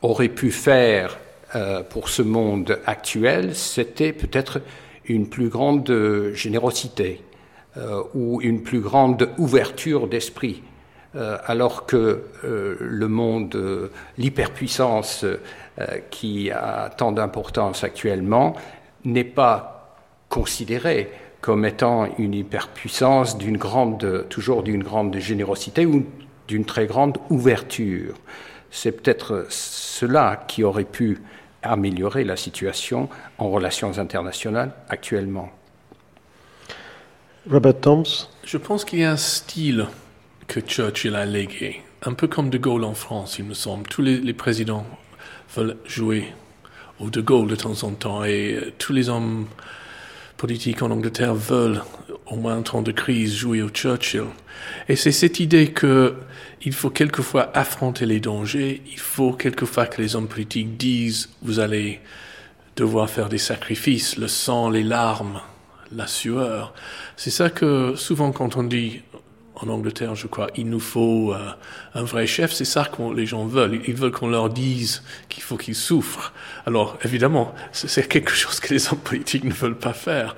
aurait 0.03 0.29
pu 0.29 0.51
faire 0.51 1.19
pour 1.91 2.09
ce 2.09 2.21
monde 2.21 2.81
actuel, 2.85 3.55
c'était 3.55 4.13
peut-être 4.13 4.61
une 5.05 5.29
plus 5.29 5.49
grande 5.49 6.33
générosité 6.35 7.23
ou 8.13 8.41
une 8.43 8.65
plus 8.65 8.81
grande 8.81 9.31
ouverture 9.39 10.09
d'esprit, 10.09 10.65
alors 11.17 11.87
que 11.87 12.25
le 12.43 13.09
monde, 13.09 13.91
l'hyperpuissance 14.19 15.25
qui 16.11 16.51
a 16.51 16.91
tant 16.97 17.13
d'importance 17.13 17.85
actuellement, 17.85 18.55
n'est 19.05 19.25
pas 19.25 19.97
considéré 20.29 21.11
comme 21.41 21.65
étant 21.67 22.09
une 22.19 22.33
hyperpuissance 22.33 23.37
d'une 23.37 23.59
grande, 23.59 24.27
toujours 24.31 24.63
d'une 24.63 24.83
grande 24.83 25.15
générosité 25.19 25.85
ou 25.85 26.07
d'une 26.49 26.65
très 26.65 26.87
grande 26.87 27.19
ouverture. 27.29 28.15
C'est 28.71 28.93
peut-être 28.93 29.47
cela 29.51 30.43
qui 30.49 30.65
aurait 30.65 30.85
pu 30.85 31.21
améliorer 31.63 32.25
la 32.25 32.37
situation 32.37 33.09
en 33.39 33.51
relations 33.51 33.99
internationales 33.99 34.73
actuellement. 34.89 35.51
Robert 37.51 37.79
Thoms 37.79 38.29
Je 38.45 38.57
pense 38.57 38.85
qu'il 38.85 39.01
y 39.01 39.05
a 39.05 39.11
un 39.11 39.19
style 39.19 39.87
que 40.47 40.61
Churchill 40.61 41.15
a 41.15 41.27
légué, 41.27 41.83
un 42.03 42.13
peu 42.15 42.29
comme 42.29 42.51
De 42.51 42.59
Gaulle 42.59 42.85
en 42.85 42.95
France, 42.95 43.37
il 43.39 43.45
me 43.45 43.55
semble. 43.55 43.87
Tous 43.89 44.03
les, 44.03 44.33
présidents 44.33 44.87
veulent 45.55 45.77
jouer 45.87 46.33
au 47.01 47.11
De 47.11 47.21
Gaulle 47.21 47.49
de 47.49 47.57
temps 47.57 47.83
en 47.85 47.91
temps 47.93 48.25
et 48.25 48.75
tous 48.79 48.93
les 48.93 49.09
hommes 49.09 49.47
politiques 50.37 50.83
en 50.83 50.91
Angleterre 50.91 51.35
veulent, 51.35 51.83
au 52.27 52.37
moins 52.37 52.59
en 52.59 52.63
temps 52.63 52.83
de 52.83 52.93
crise, 52.93 53.35
jouer 53.35 53.63
au 53.63 53.69
Churchill. 53.69 54.25
Et 54.89 54.97
c'est 54.97 55.13
cette 55.13 55.41
idée 55.41 55.69
que 55.73 56.15
il 56.63 56.73
faut 56.73 56.91
quelquefois 56.91 57.51
affronter 57.55 58.07
les 58.07 58.21
dangers, 58.21 58.83
il 58.91 58.99
faut 58.99 59.33
quelquefois 59.33 59.87
que 59.87 60.01
les 60.01 60.17
hommes 60.17 60.29
politiques 60.29 60.77
disent 60.77 61.31
vous 61.43 61.61
allez 61.61 62.01
devoir 62.77 63.09
faire 63.09 63.29
des 63.29 63.39
sacrifices, 63.39 64.17
le 64.17 64.29
sang, 64.29 64.71
les 64.71 64.83
larmes, 64.83 65.41
la 65.93 66.07
sueur. 66.07 66.75
C'est 67.17 67.31
ça 67.31 67.51
que 67.51 67.95
souvent 67.97 68.33
quand 68.33 68.57
on 68.57 68.65
dit 68.65 69.03
en 69.57 69.69
Angleterre, 69.69 70.15
je 70.15 70.27
crois, 70.27 70.49
il 70.57 70.69
nous 70.69 70.81
faut 70.81 71.33
euh, 71.33 71.39
un 71.95 72.03
vrai 72.03 72.27
chef, 72.27 72.53
c'est 72.53 72.65
ça 72.65 72.85
que 72.85 73.15
les 73.15 73.25
gens 73.25 73.47
veulent. 73.47 73.81
Ils 73.87 73.95
veulent 73.95 74.11
qu'on 74.11 74.29
leur 74.29 74.51
dise 74.51 75.03
qu'il 75.29 75.45
faut 75.45 75.57
qu'ils 75.57 75.77
souffrent. 75.77 76.33
Alors, 76.67 76.99
évidemment, 77.05 77.55
c'est 77.73 78.09
quelque 78.09 78.33
chose 78.33 78.59
que 78.59 78.75
les 78.75 78.89
hommes 78.89 78.99
politiques 78.99 79.45
ne 79.45 79.53
veulent 79.53 79.79
pas 79.79 79.93
faire. 79.93 80.35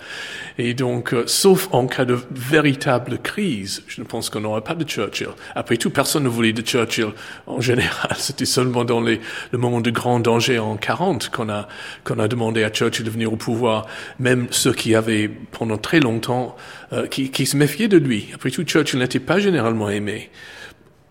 Et 0.58 0.74
donc, 0.74 1.14
euh, 1.14 1.24
sauf 1.26 1.68
en 1.72 1.86
cas 1.86 2.04
de 2.04 2.18
véritable 2.30 3.18
crise, 3.18 3.82
je 3.86 4.02
ne 4.02 4.06
pense 4.06 4.28
qu'on 4.28 4.40
n'aura 4.40 4.62
pas 4.62 4.74
de 4.74 4.84
Churchill. 4.84 5.28
Après 5.54 5.78
tout, 5.78 5.90
personne 5.90 6.24
ne 6.24 6.28
voulait 6.28 6.52
de 6.52 6.62
Churchill 6.62 7.08
en 7.46 7.60
général. 7.60 8.16
C'était 8.18 8.44
seulement 8.44 8.84
dans 8.84 9.00
les, 9.00 9.20
le 9.50 9.58
moment 9.58 9.80
de 9.80 9.90
grand 9.90 10.20
danger 10.20 10.58
en 10.58 10.76
40 10.76 11.30
qu'on 11.30 11.48
a, 11.48 11.68
qu'on 12.04 12.18
a 12.18 12.28
demandé 12.28 12.64
à 12.64 12.70
Churchill 12.70 13.04
de 13.04 13.10
venir 13.10 13.32
au 13.32 13.36
pouvoir. 13.36 13.86
Même 14.18 14.48
ceux 14.50 14.74
qui 14.74 14.94
avaient, 14.94 15.28
pendant 15.28 15.78
très 15.78 16.00
longtemps, 16.00 16.56
euh, 16.92 17.06
qui, 17.06 17.30
qui 17.30 17.46
se 17.46 17.56
méfiaient 17.56 17.88
de 17.88 17.98
lui. 17.98 18.28
Après 18.34 18.50
tout, 18.50 18.64
Churchill 18.64 18.98
n'était 18.98 19.20
pas 19.20 19.38
généralement 19.38 19.88
aimé 19.90 20.30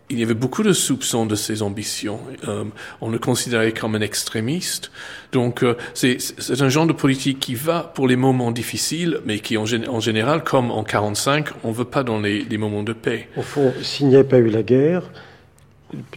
il 0.09 0.19
y 0.19 0.23
avait 0.23 0.36
beaucoup 0.36 0.63
de 0.63 0.73
soupçons 0.73 1.26
de 1.26 1.36
ses 1.36 1.61
ambitions. 1.61 2.19
Euh, 2.47 2.63
on 3.01 3.09
le 3.09 3.17
considérait 3.17 3.71
comme 3.71 3.95
un 3.95 4.01
extrémiste. 4.01 4.91
Donc, 5.32 5.63
euh, 5.63 5.76
c'est 5.93 6.17
un 6.61 6.69
genre 6.69 6.86
de 6.86 6.93
politique 6.93 7.39
qui 7.39 7.55
va 7.55 7.91
pour 7.95 8.07
les 8.07 8.15
moments 8.15 8.51
difficiles, 8.51 9.19
mais 9.26 9.39
qui, 9.39 9.57
en, 9.57 9.63
en 9.63 9.99
général, 9.99 10.43
comme 10.43 10.69
en 10.69 10.84
45, 10.84 11.47
on 11.63 11.69
ne 11.69 11.73
veut 11.73 11.86
pas 11.86 12.03
dans 12.03 12.19
les, 12.19 12.43
les, 12.43 12.57
moments 12.57 12.84
de 12.84 12.93
paix. 12.93 13.30
Au 13.36 13.41
fond, 13.41 13.73
s'il 13.82 14.07
n'y 14.07 14.15
avait 14.15 14.23
pas 14.23 14.38
eu 14.38 14.49
la 14.49 14.63
guerre, 14.63 15.09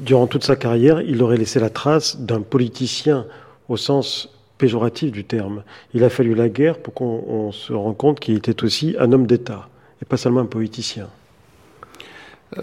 durant 0.01 0.27
toute 0.27 0.45
sa 0.45 0.57
carrière, 0.57 1.01
il 1.01 1.23
aurait 1.23 1.39
laissé 1.39 1.59
la 1.59 1.71
trace 1.71 2.19
d'un 2.19 2.43
politicien 2.43 3.27
au 3.69 3.77
sens 3.77 4.29
péjoratif 4.59 5.13
du 5.13 5.25
terme. 5.25 5.63
Il 5.95 6.05
a 6.05 6.11
fallu 6.11 6.35
la 6.35 6.49
guerre 6.49 6.79
pour 6.79 6.93
qu'on 6.95 7.53
se 7.53 7.73
rende 7.73 7.97
compte 7.97 8.21
qu'il 8.21 8.37
était 8.37 8.63
aussi 8.65 8.97
un 8.99 9.13
homme 9.13 9.27
d'État, 9.27 9.69
et 10.03 10.05
pas 10.05 10.17
seulement 10.17 10.41
un 10.41 10.47
politicien. 10.47 11.09
Euh, 12.57 12.63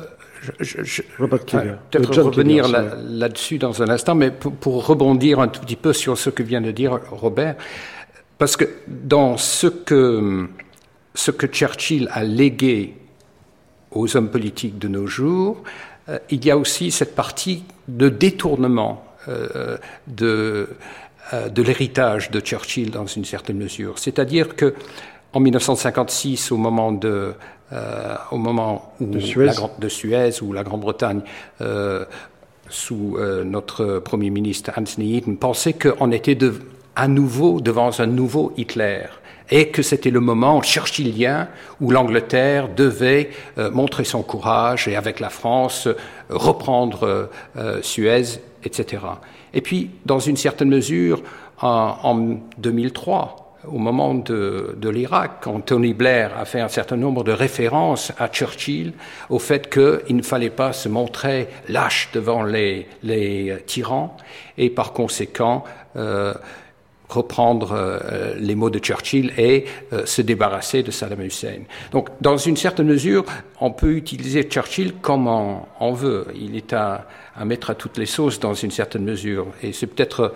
je, 0.60 0.84
je, 0.84 1.02
peut-être 1.02 2.22
revenir 2.22 2.68
là-dessus 2.68 3.56
là 3.56 3.60
dans 3.62 3.82
un 3.82 3.90
instant, 3.90 4.14
mais 4.14 4.30
pour, 4.30 4.54
pour, 4.54 4.86
rebondir 4.86 5.40
un 5.40 5.48
tout 5.48 5.62
petit 5.62 5.76
peu 5.76 5.94
sur 5.94 6.18
ce 6.18 6.30
que 6.30 6.44
vient 6.44 6.62
de 6.62 6.72
dire 6.72 7.00
Robert, 7.10 7.56
parce 8.38 8.58
que 8.58 8.66
dans 8.88 9.38
ce 9.38 9.68
que, 9.68 10.48
ce 11.14 11.32
que 11.32 11.48
Churchill 11.48 12.10
a 12.12 12.24
légué 12.24 12.96
aux 13.92 14.16
hommes 14.18 14.30
politiques 14.30 14.78
de 14.78 14.88
nos 14.88 15.08
jours, 15.08 15.64
euh, 16.10 16.20
il 16.30 16.46
y 16.46 16.52
a 16.52 16.58
aussi 16.58 16.92
cette 16.92 17.16
partie 17.16 17.64
de 17.88 18.10
détournement 18.10 19.04
euh, 19.28 19.78
de, 20.08 20.70
de 21.34 21.62
l'héritage 21.62 22.30
de 22.32 22.40
Churchill 22.40 22.92
dans 22.92 23.08
une 23.08 23.26
certaine 23.26 23.58
mesure. 23.58 23.98
C'est-à-dire 23.98 24.56
que 24.56 24.76
en 25.34 25.40
1956, 25.40 26.52
au 26.52 26.58
moment 26.58 26.92
de 26.92 27.34
euh, 27.74 28.16
au 28.32 28.38
moment 28.38 28.94
où 29.00 29.08
de 29.08 29.20
Suez, 29.20 29.46
la, 29.48 29.54
de 29.80 29.90
Suez 29.90 30.42
où 30.44 30.54
la 30.54 30.64
Grande-Bretagne, 30.64 31.22
euh, 31.62 32.06
sous 32.70 33.18
euh, 33.18 33.44
notre 33.44 34.00
Premier 34.00 34.30
ministre 34.30 34.72
Anthony 34.76 35.18
Eden, 35.18 35.38
pensait 35.38 35.74
qu'on 35.74 36.12
était 36.12 36.36
de, 36.36 36.54
à 36.96 37.08
nouveau 37.08 37.62
devant 37.62 37.90
un 38.00 38.06
nouveau 38.06 38.54
Hitler 38.56 39.06
et 39.50 39.70
que 39.70 39.82
c'était 39.82 40.10
le 40.10 40.20
moment 40.20 40.62
churchillien 40.62 41.48
où 41.82 41.92
l'Angleterre 41.92 42.70
devait 42.70 43.30
euh, 43.58 43.70
montrer 43.72 44.04
son 44.04 44.24
courage 44.24 44.88
et 44.88 44.96
avec 44.96 45.20
la 45.20 45.30
France 45.30 45.88
reprendre 46.30 47.30
euh, 47.58 47.82
Suez, 47.82 48.40
etc. 48.64 49.04
Et 49.54 49.62
puis, 49.62 49.92
dans 50.06 50.20
une 50.20 50.38
certaine 50.38 50.70
mesure, 50.70 51.22
en, 51.62 51.96
en 52.04 52.40
2003, 52.58 53.46
au 53.68 53.78
moment 53.78 54.14
de, 54.14 54.76
de 54.78 54.90
l'Irak, 54.90 55.38
quand 55.42 55.60
Tony 55.62 55.94
Blair 55.94 56.32
a 56.38 56.46
fait 56.46 56.62
un 56.62 56.68
certain 56.68 56.98
nombre 56.98 57.24
de 57.24 57.32
références 57.32 58.12
à 58.18 58.28
Churchill, 58.28 58.94
au 59.30 59.40
fait 59.40 59.70
qu'il 59.70 60.16
ne 60.16 60.22
fallait 60.22 60.50
pas 60.50 60.74
se 60.74 60.90
montrer 60.90 61.48
lâche 61.70 62.10
devant 62.14 62.44
les, 62.44 62.88
les 63.04 63.56
tyrans, 63.66 64.16
et 64.58 64.70
par 64.70 64.94
conséquent 64.94 65.64
euh, 65.96 66.34
reprendre 67.10 67.72
euh, 67.72 68.36
les 68.38 68.56
mots 68.56 68.70
de 68.70 68.80
Churchill 68.80 69.32
et 69.38 69.66
euh, 69.94 70.06
se 70.06 70.22
débarrasser 70.22 70.84
de 70.84 70.92
Saddam 70.92 71.22
Hussein. 71.22 71.60
Donc, 71.92 72.10
dans 72.22 72.38
une 72.38 72.58
certaine 72.58 72.88
mesure, 72.88 73.26
on 73.60 73.72
peut 73.72 73.94
utiliser 73.94 74.44
Churchill 74.44 74.94
comme 75.02 75.28
on, 75.28 75.94
veut. 75.94 76.28
Il 76.36 76.56
est 76.56 76.74
à, 76.74 77.08
à, 77.36 77.46
mettre 77.46 77.70
à 77.70 77.76
toutes 77.76 77.98
les 77.98 78.06
sauces 78.06 78.40
dans 78.40 78.54
une 78.54 78.72
certaine 78.72 79.04
mesure, 79.04 79.48
et 79.62 79.72
c'est 79.72 79.88
peut-être 79.88 80.34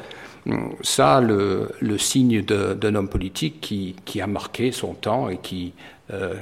ça 0.82 1.22
le, 1.22 1.70
le 1.80 1.98
signe 1.98 2.42
d'un 2.42 2.96
homme 2.96 3.10
politique 3.10 3.60
qui, 3.62 3.96
qui, 4.06 4.22
a 4.22 4.28
marqué 4.28 4.72
son 4.72 4.94
temps 4.94 5.30
et 5.30 5.38
qui, 5.38 5.74
euh, 6.12 6.36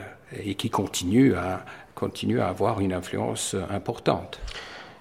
et 0.43 0.55
qui 0.55 0.69
continue 0.69 1.35
à, 1.35 1.65
continue 1.95 2.39
à 2.39 2.47
avoir 2.47 2.79
une 2.79 2.93
influence 2.93 3.55
importante. 3.71 4.39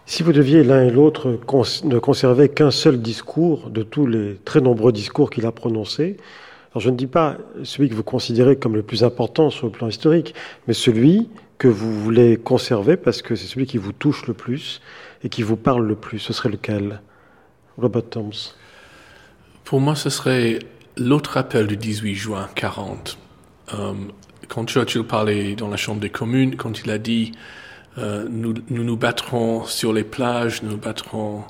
Si 0.09 0.23
vous 0.23 0.33
deviez 0.33 0.63
l'un 0.63 0.85
et 0.85 0.91
l'autre 0.91 1.41
ne 1.85 1.99
conserver 1.99 2.49
qu'un 2.49 2.71
seul 2.71 3.03
discours 3.03 3.71
de 3.71 3.83
tous 3.83 4.07
les 4.07 4.37
très 4.45 4.61
nombreux 4.61 4.93
discours 4.93 5.31
qu'il 5.31 5.47
a 5.47 5.51
prononcés, 5.51 6.17
alors 6.71 6.81
je 6.81 6.91
ne 6.91 6.97
dis 6.97 7.09
pas 7.09 7.39
celui 7.65 7.89
que 7.89 7.95
vous 7.95 8.05
considérez 8.05 8.55
comme 8.55 8.77
le 8.77 8.85
plus 8.85 9.03
important 9.03 9.51
sur 9.51 9.67
le 9.67 9.73
plan 9.73 9.89
historique, 9.89 10.33
mais 10.69 10.75
celui 10.75 11.29
que 11.59 11.67
vous 11.67 11.93
voulez 12.01 12.37
conserver 12.37 12.97
parce 12.97 13.21
que 13.21 13.35
c'est 13.35 13.49
celui 13.49 13.67
qui 13.67 13.79
vous 13.79 13.91
touche 13.91 14.29
le 14.29 14.35
plus 14.35 14.81
et 15.25 15.29
qui 15.29 15.43
vous 15.43 15.57
parle 15.57 15.85
le 15.85 15.97
plus, 15.97 16.21
ce 16.21 16.33
serait 16.33 16.51
lequel? 16.51 17.01
Robert 17.77 18.09
Toms 18.09 18.55
Pour 19.65 19.81
moi, 19.81 19.97
ce 19.97 20.09
serait 20.09 20.61
l'autre 20.97 21.37
appel 21.37 21.67
du 21.67 21.77
18 21.77 22.15
juin 22.15 22.49
40. 22.55 23.19
Euh, 23.75 23.93
quand 24.47 24.69
Churchill 24.69 25.03
parlait 25.03 25.57
dans 25.57 25.69
la 25.69 25.77
Chambre 25.77 26.01
des 26.01 26.11
communes, 26.11 26.55
quand 26.55 26.85
il 26.85 26.91
a 26.93 26.99
dit 26.99 27.33
euh, 27.99 28.27
nous, 28.29 28.55
nous, 28.69 28.85
nous 28.85 28.97
battrons 28.97 29.65
sur 29.65 29.93
les 29.93 30.05
plages, 30.05 30.63
nous 30.63 30.71
nous 30.71 30.77
battrons 30.77 31.45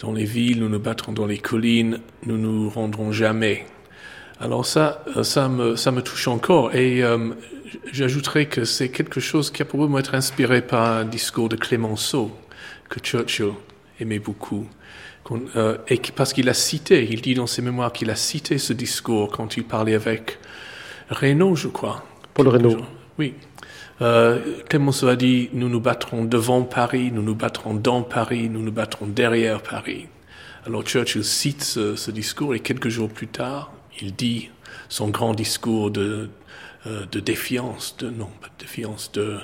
dans 0.00 0.12
les 0.12 0.24
villes, 0.24 0.60
nous 0.60 0.68
nous 0.68 0.78
battrons 0.78 1.12
dans 1.12 1.26
les 1.26 1.38
collines, 1.38 2.00
nous 2.24 2.38
nous 2.38 2.70
rendrons 2.70 3.12
jamais. 3.12 3.66
Alors 4.40 4.64
ça, 4.64 5.04
euh, 5.16 5.22
ça 5.22 5.48
me, 5.48 5.76
ça 5.76 5.90
me 5.90 6.02
touche 6.02 6.28
encore. 6.28 6.74
Et 6.74 7.02
euh, 7.02 7.30
j'ajouterais 7.92 8.46
que 8.46 8.64
c'est 8.64 8.88
quelque 8.88 9.20
chose 9.20 9.50
qui 9.50 9.62
a 9.62 9.64
probablement 9.64 9.98
été 9.98 10.14
inspiré 10.14 10.62
par 10.62 10.88
un 10.90 11.04
discours 11.04 11.48
de 11.48 11.56
Clémenceau 11.56 12.30
que 12.88 13.00
Churchill 13.00 13.52
aimait 14.00 14.20
beaucoup. 14.20 14.66
Euh, 15.56 15.76
et 15.88 16.00
parce 16.14 16.32
qu'il 16.32 16.48
a 16.48 16.54
cité, 16.54 17.06
il 17.10 17.20
dit 17.20 17.34
dans 17.34 17.46
ses 17.46 17.60
mémoires 17.60 17.92
qu'il 17.92 18.10
a 18.10 18.16
cité 18.16 18.56
ce 18.58 18.72
discours 18.72 19.30
quand 19.30 19.56
il 19.56 19.64
parlait 19.64 19.94
avec 19.94 20.38
Reynaud, 21.10 21.54
je 21.54 21.68
crois. 21.68 22.04
Paul 22.34 22.48
Reynaud. 22.48 22.78
Oui. 23.18 23.34
Euh, 24.00 24.62
Clémenceau 24.68 25.08
a 25.08 25.16
dit 25.16 25.50
Nous 25.52 25.68
nous 25.68 25.80
battrons 25.80 26.24
devant 26.24 26.62
Paris, 26.62 27.10
nous 27.12 27.22
nous 27.22 27.34
battrons 27.34 27.74
dans 27.74 28.02
Paris, 28.02 28.48
nous 28.48 28.62
nous 28.62 28.72
battrons 28.72 29.06
derrière 29.06 29.62
Paris. 29.62 30.06
Alors 30.66 30.82
Churchill 30.82 31.24
cite 31.24 31.64
ce, 31.64 31.96
ce 31.96 32.10
discours 32.10 32.54
et 32.54 32.60
quelques 32.60 32.88
jours 32.88 33.08
plus 33.08 33.26
tard, 33.26 33.72
il 34.00 34.14
dit 34.14 34.50
son 34.88 35.08
grand 35.08 35.34
discours 35.34 35.90
de, 35.90 36.30
euh, 36.86 37.06
de 37.10 37.20
défiance, 37.20 37.96
de, 37.98 38.10
non, 38.10 38.28
pas 38.40 38.48
de 38.48 38.60
défiance, 38.60 39.10
de, 39.12 39.38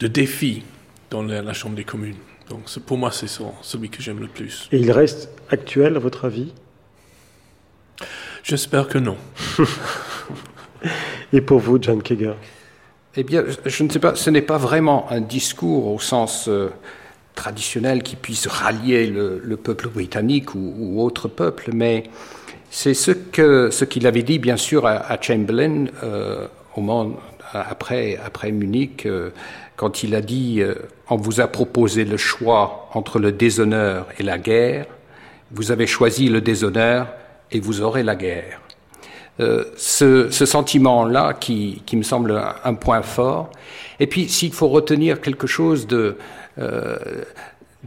de 0.00 0.06
défi 0.06 0.62
dans 1.10 1.22
la, 1.22 1.42
la 1.42 1.52
Chambre 1.52 1.74
des 1.74 1.84
communes. 1.84 2.16
Donc 2.48 2.66
pour 2.80 2.96
moi, 2.96 3.10
c'est 3.10 3.28
celui 3.28 3.90
que 3.90 4.02
j'aime 4.02 4.20
le 4.20 4.28
plus. 4.28 4.68
Et 4.72 4.78
il 4.78 4.90
reste 4.92 5.30
actuel, 5.50 5.96
à 5.96 5.98
votre 5.98 6.24
avis? 6.24 6.52
J'espère 8.42 8.88
que 8.88 8.98
non. 8.98 9.16
Et 11.32 11.40
pour 11.40 11.58
vous, 11.58 11.78
John 11.80 12.02
Kager 12.02 12.34
Eh 13.20 13.24
bien, 13.24 13.42
je 13.66 13.82
ne 13.82 13.90
sais 13.90 13.98
pas, 13.98 14.14
ce 14.14 14.30
n'est 14.30 14.42
pas 14.42 14.58
vraiment 14.58 15.10
un 15.10 15.20
discours 15.20 15.92
au 15.92 15.98
sens 15.98 16.46
euh, 16.46 16.68
traditionnel 17.34 18.04
qui 18.04 18.14
puisse 18.14 18.46
rallier 18.46 19.08
le, 19.08 19.42
le 19.42 19.56
peuple 19.56 19.88
britannique 19.88 20.54
ou, 20.54 21.02
autre 21.02 21.26
peuple, 21.26 21.70
mais 21.74 22.04
c'est 22.70 22.94
ce 22.94 23.84
qu'il 23.84 24.06
avait 24.06 24.22
dit, 24.22 24.38
bien 24.38 24.56
sûr, 24.56 24.86
à, 24.86 25.20
Chamberlain 25.20 25.86
euh, 26.04 26.46
au 26.76 26.80
moment, 26.80 27.16
après, 27.52 28.20
Munich, 28.52 29.04
euh, 29.04 29.30
quand 29.74 30.04
il 30.04 30.14
a 30.14 30.20
dit 30.20 30.62
On 31.10 31.16
vous 31.16 31.40
a 31.40 31.48
proposé 31.48 32.04
le 32.04 32.18
choix 32.18 32.88
entre 32.94 33.18
le 33.18 33.32
déshonneur 33.32 34.06
et 34.20 34.22
la 34.22 34.38
guerre, 34.38 34.86
vous 35.50 35.72
avez 35.72 35.88
choisi 35.88 36.28
le 36.28 36.40
déshonneur 36.40 37.08
et 37.50 37.58
vous 37.58 37.80
aurez 37.80 38.04
la 38.04 38.14
guerre. 38.14 38.60
Euh, 39.40 39.64
ce, 39.76 40.30
ce 40.30 40.46
sentiment-là 40.46 41.32
qui, 41.32 41.82
qui, 41.86 41.96
me 41.96 42.02
semble 42.02 42.32
un, 42.32 42.54
un, 42.64 42.74
point 42.74 43.02
fort. 43.02 43.50
Et 44.00 44.08
puis, 44.08 44.28
s'il 44.28 44.52
faut 44.52 44.66
retenir 44.66 45.20
quelque 45.20 45.46
chose 45.46 45.86
de, 45.86 46.16
euh, 46.58 46.96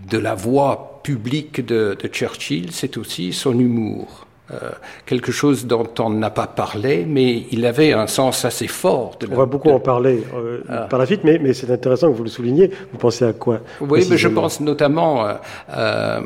de 0.10 0.18
la 0.18 0.34
voix 0.34 1.02
publique 1.04 1.66
de, 1.66 1.98
de 2.02 2.08
Churchill, 2.08 2.72
c'est 2.72 2.96
aussi 2.96 3.34
son 3.34 3.60
humour. 3.60 4.28
Euh, 4.54 4.72
quelque 5.06 5.32
chose 5.32 5.66
dont 5.66 5.88
on 6.00 6.10
n'a 6.10 6.30
pas 6.30 6.48
parlé, 6.48 7.06
mais 7.08 7.46
il 7.52 7.66
avait 7.66 7.94
un 7.94 8.08
sens 8.08 8.44
assez 8.44 8.68
fort. 8.68 9.18
De 9.20 9.28
on 9.32 9.36
va 9.36 9.46
beaucoup 9.46 9.70
de... 9.70 9.74
en 9.74 9.80
parler 9.80 10.24
euh, 10.36 10.62
ah. 10.68 10.88
par 10.90 11.00
la 11.00 11.06
suite, 11.06 11.24
mais, 11.24 11.40
mais 11.40 11.54
c'est 11.54 11.72
intéressant 11.72 12.12
que 12.12 12.18
vous 12.18 12.24
le 12.24 12.30
souligniez. 12.30 12.70
Vous 12.92 12.98
pensez 12.98 13.24
à 13.24 13.32
quoi 13.32 13.62
Oui, 13.80 14.06
mais 14.10 14.18
je 14.18 14.28
pense 14.28 14.60
notamment 14.60 15.26
euh, 15.26 16.20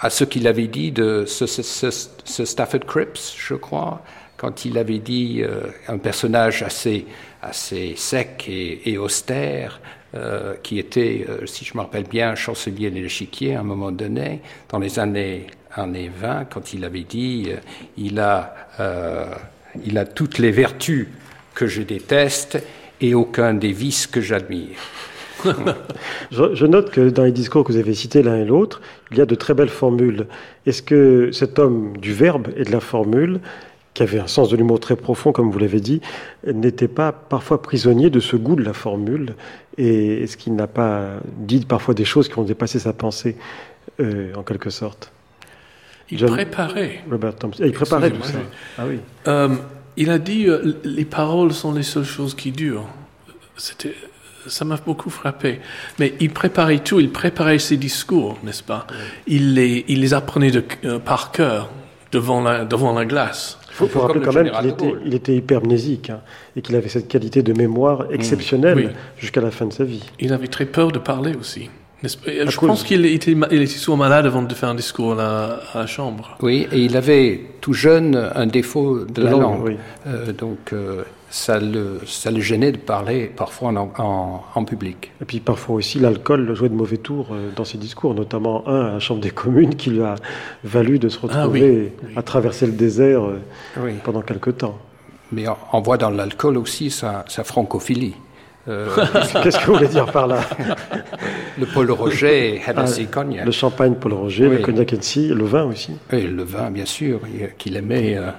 à 0.00 0.10
ce 0.10 0.24
qu'il 0.24 0.48
avait 0.48 0.66
dit 0.66 0.90
de 0.90 1.24
ce, 1.26 1.46
ce, 1.46 1.62
ce, 1.62 2.08
ce, 2.24 2.44
Stafford 2.44 2.80
Cripps, 2.86 3.36
je 3.38 3.54
crois, 3.54 4.00
quand 4.40 4.64
il 4.64 4.78
avait 4.78 5.00
dit 5.00 5.42
un 5.86 5.98
personnage 5.98 6.62
assez, 6.62 7.04
assez 7.42 7.94
sec 7.96 8.48
et, 8.48 8.96
austère, 8.96 9.80
euh, 10.14 10.54
qui 10.62 10.78
était, 10.78 11.24
euh, 11.28 11.46
si 11.46 11.64
je 11.64 11.76
me 11.76 11.82
rappelle 11.82 12.04
bien, 12.04 12.34
chancelier 12.34 12.90
de 12.90 12.96
l'échiquier 12.96 13.54
à 13.54 13.60
un 13.60 13.64
moment 13.64 13.92
donné, 13.92 14.40
dans 14.68 14.78
les 14.80 14.98
années, 14.98 15.46
années 15.76 16.10
20, 16.12 16.46
quand 16.46 16.72
il 16.72 16.84
avait 16.84 17.04
dit 17.04 17.46
euh, 17.48 17.56
il, 17.96 18.18
a, 18.18 18.56
il 19.84 19.96
a 19.98 20.04
toutes 20.04 20.38
les 20.38 20.50
vertus 20.50 21.06
que 21.54 21.68
je 21.68 21.82
déteste 21.82 22.60
et 23.00 23.14
aucun 23.14 23.54
des 23.54 23.72
vices 23.72 24.08
que 24.08 24.20
j'admire. 24.20 24.76
je, 26.32 26.66
note 26.66 26.90
que 26.90 27.08
dans 27.08 27.24
les 27.24 27.32
discours 27.32 27.64
que 27.64 27.72
vous 27.72 27.78
avez 27.78 27.94
cités 27.94 28.22
l'un 28.22 28.36
et 28.36 28.44
l'autre, 28.44 28.82
il 29.12 29.18
y 29.18 29.20
a 29.20 29.26
de 29.26 29.34
très 29.36 29.54
belles 29.54 29.68
formules. 29.68 30.26
Est-ce 30.66 30.82
que 30.82 31.30
cet 31.32 31.58
homme 31.58 31.96
du 31.96 32.12
verbe 32.12 32.48
et 32.56 32.64
de 32.64 32.72
la 32.72 32.80
formule? 32.80 33.40
Qui 33.94 34.02
avait 34.02 34.20
un 34.20 34.26
sens 34.26 34.48
de 34.48 34.56
l'humour 34.56 34.80
très 34.80 34.96
profond, 34.96 35.32
comme 35.32 35.50
vous 35.50 35.58
l'avez 35.58 35.80
dit, 35.80 36.00
n'était 36.46 36.88
pas 36.88 37.12
parfois 37.12 37.60
prisonnier 37.60 38.10
de 38.10 38.20
ce 38.20 38.36
goût 38.36 38.54
de 38.54 38.62
la 38.62 38.72
formule 38.72 39.34
et 39.78 40.22
est-ce 40.22 40.36
qu'il 40.36 40.54
n'a 40.54 40.66
pas 40.66 41.20
dit 41.38 41.64
parfois 41.64 41.94
des 41.94 42.04
choses 42.04 42.28
qui 42.28 42.38
ont 42.38 42.44
dépassé 42.44 42.78
sa 42.78 42.92
pensée, 42.92 43.36
euh, 44.00 44.32
en 44.34 44.42
quelque 44.42 44.70
sorte 44.70 45.10
Il 46.10 46.18
John 46.18 46.30
préparait. 46.30 47.02
Robert 47.10 47.34
Thompson. 47.36 47.62
Il 47.64 47.72
préparait 47.72 48.10
tout 48.10 48.22
ça. 48.22 48.38
Ah 48.78 48.84
oui. 48.86 48.98
Euh, 49.26 49.48
il 49.96 50.10
a 50.10 50.18
dit 50.18 50.46
euh, 50.46 50.74
les 50.84 51.04
paroles 51.04 51.52
sont 51.52 51.72
les 51.72 51.82
seules 51.82 52.04
choses 52.04 52.34
qui 52.34 52.52
durent. 52.52 52.86
C'était 53.56 53.94
ça 54.46 54.64
m'a 54.64 54.76
beaucoup 54.76 55.10
frappé. 55.10 55.60
Mais 55.98 56.14
il 56.20 56.30
préparait 56.30 56.78
tout, 56.78 57.00
il 57.00 57.10
préparait 57.10 57.58
ses 57.58 57.76
discours, 57.76 58.38
n'est-ce 58.42 58.62
pas? 58.62 58.86
Il 59.26 59.54
les, 59.54 59.84
il 59.88 60.00
les 60.00 60.14
apprenait 60.14 60.50
de, 60.50 60.64
euh, 60.84 60.98
par 60.98 61.30
cœur 61.30 61.70
devant 62.12 62.42
la, 62.42 62.64
devant 62.64 62.92
la 62.92 63.04
glace. 63.04 63.58
Il 63.70 63.74
faut, 63.76 63.86
faut 63.86 64.00
rappeler 64.00 64.20
quand 64.20 64.32
même 64.32 64.50
qu'il 64.50 64.68
était, 64.68 64.94
il 65.06 65.14
était 65.14 65.36
hypermnésique 65.36 66.10
hein, 66.10 66.20
et 66.56 66.62
qu'il 66.62 66.74
avait 66.76 66.88
cette 66.88 67.08
qualité 67.08 67.42
de 67.42 67.52
mémoire 67.52 68.06
exceptionnelle 68.10 68.76
mmh, 68.76 68.86
oui. 68.86 68.92
jusqu'à 69.16 69.40
la 69.40 69.50
fin 69.50 69.66
de 69.66 69.72
sa 69.72 69.84
vie. 69.84 70.04
Il 70.18 70.32
avait 70.32 70.48
très 70.48 70.66
peur 70.66 70.90
de 70.90 70.98
parler 70.98 71.34
aussi. 71.34 71.70
Je 72.02 72.56
à 72.56 72.66
pense 72.66 72.82
qu'il 72.82 73.04
était, 73.04 73.36
il 73.50 73.62
était 73.62 73.66
souvent 73.66 73.98
malade 73.98 74.24
avant 74.24 74.42
de 74.42 74.54
faire 74.54 74.70
un 74.70 74.74
discours 74.74 75.12
à 75.12 75.16
la, 75.16 75.60
à 75.74 75.78
la, 75.80 75.86
Chambre. 75.86 76.36
Oui, 76.40 76.66
et 76.72 76.78
il 76.78 76.96
avait 76.96 77.42
tout 77.60 77.74
jeune 77.74 78.16
un 78.34 78.46
défaut 78.46 79.04
de 79.04 79.22
la 79.22 79.30
langue. 79.30 79.42
langue. 79.42 79.62
Oui. 79.64 79.76
Euh, 80.06 80.32
donc 80.32 80.72
euh, 80.72 81.02
ça, 81.28 81.60
le, 81.60 82.00
ça 82.06 82.30
le 82.30 82.40
gênait 82.40 82.72
de 82.72 82.78
parler 82.78 83.30
parfois 83.34 83.68
en, 83.68 83.92
en, 83.98 84.42
en 84.54 84.64
public. 84.64 85.12
Et 85.20 85.26
puis 85.26 85.40
parfois 85.40 85.76
aussi 85.76 85.98
l'alcool 85.98 86.54
jouait 86.54 86.70
de 86.70 86.74
mauvais 86.74 86.96
tours 86.96 87.28
euh, 87.32 87.50
dans 87.54 87.64
ses 87.64 87.76
discours, 87.76 88.14
notamment 88.14 88.66
un 88.66 88.86
à 88.86 88.92
la 88.94 89.00
Chambre 89.00 89.20
des 89.20 89.30
communes 89.30 89.74
qui 89.74 89.90
lui 89.90 90.02
a 90.02 90.14
valu 90.64 90.98
de 90.98 91.10
se 91.10 91.18
retrouver 91.18 91.92
ah, 92.00 92.04
oui. 92.06 92.14
à 92.16 92.22
traverser 92.22 92.64
le 92.64 92.72
désert 92.72 93.22
oui. 93.78 93.92
pendant 94.02 94.22
quelque 94.22 94.50
temps. 94.50 94.78
Mais 95.32 95.46
on, 95.48 95.56
on 95.74 95.80
voit 95.82 95.98
dans 95.98 96.10
l'alcool 96.10 96.56
aussi 96.56 96.90
sa, 96.90 97.26
sa 97.28 97.44
francophilie. 97.44 98.14
Euh, 98.68 98.88
Qu'est-ce 99.42 99.58
que 99.58 99.66
vous 99.66 99.74
voulez 99.74 99.88
dire 99.88 100.10
par 100.12 100.26
là 100.26 100.40
Le 101.58 101.66
Paul 101.66 101.90
Roger, 101.90 102.60
Hennessy 102.66 103.06
ah, 103.08 103.12
Cognac. 103.12 103.44
Le 103.44 103.52
champagne 103.52 103.94
Paul 103.94 104.12
Roger, 104.12 104.48
oui. 104.48 104.56
le 104.58 104.62
cognac 104.62 104.92
Hennessy, 104.92 105.28
le 105.28 105.44
vin 105.44 105.64
aussi. 105.64 105.92
Et 106.12 106.22
le 106.22 106.42
vin, 106.42 106.70
bien 106.70 106.84
sûr, 106.84 107.20
qu'il 107.58 107.76
aimait 107.76 108.16
euh, 108.16 108.30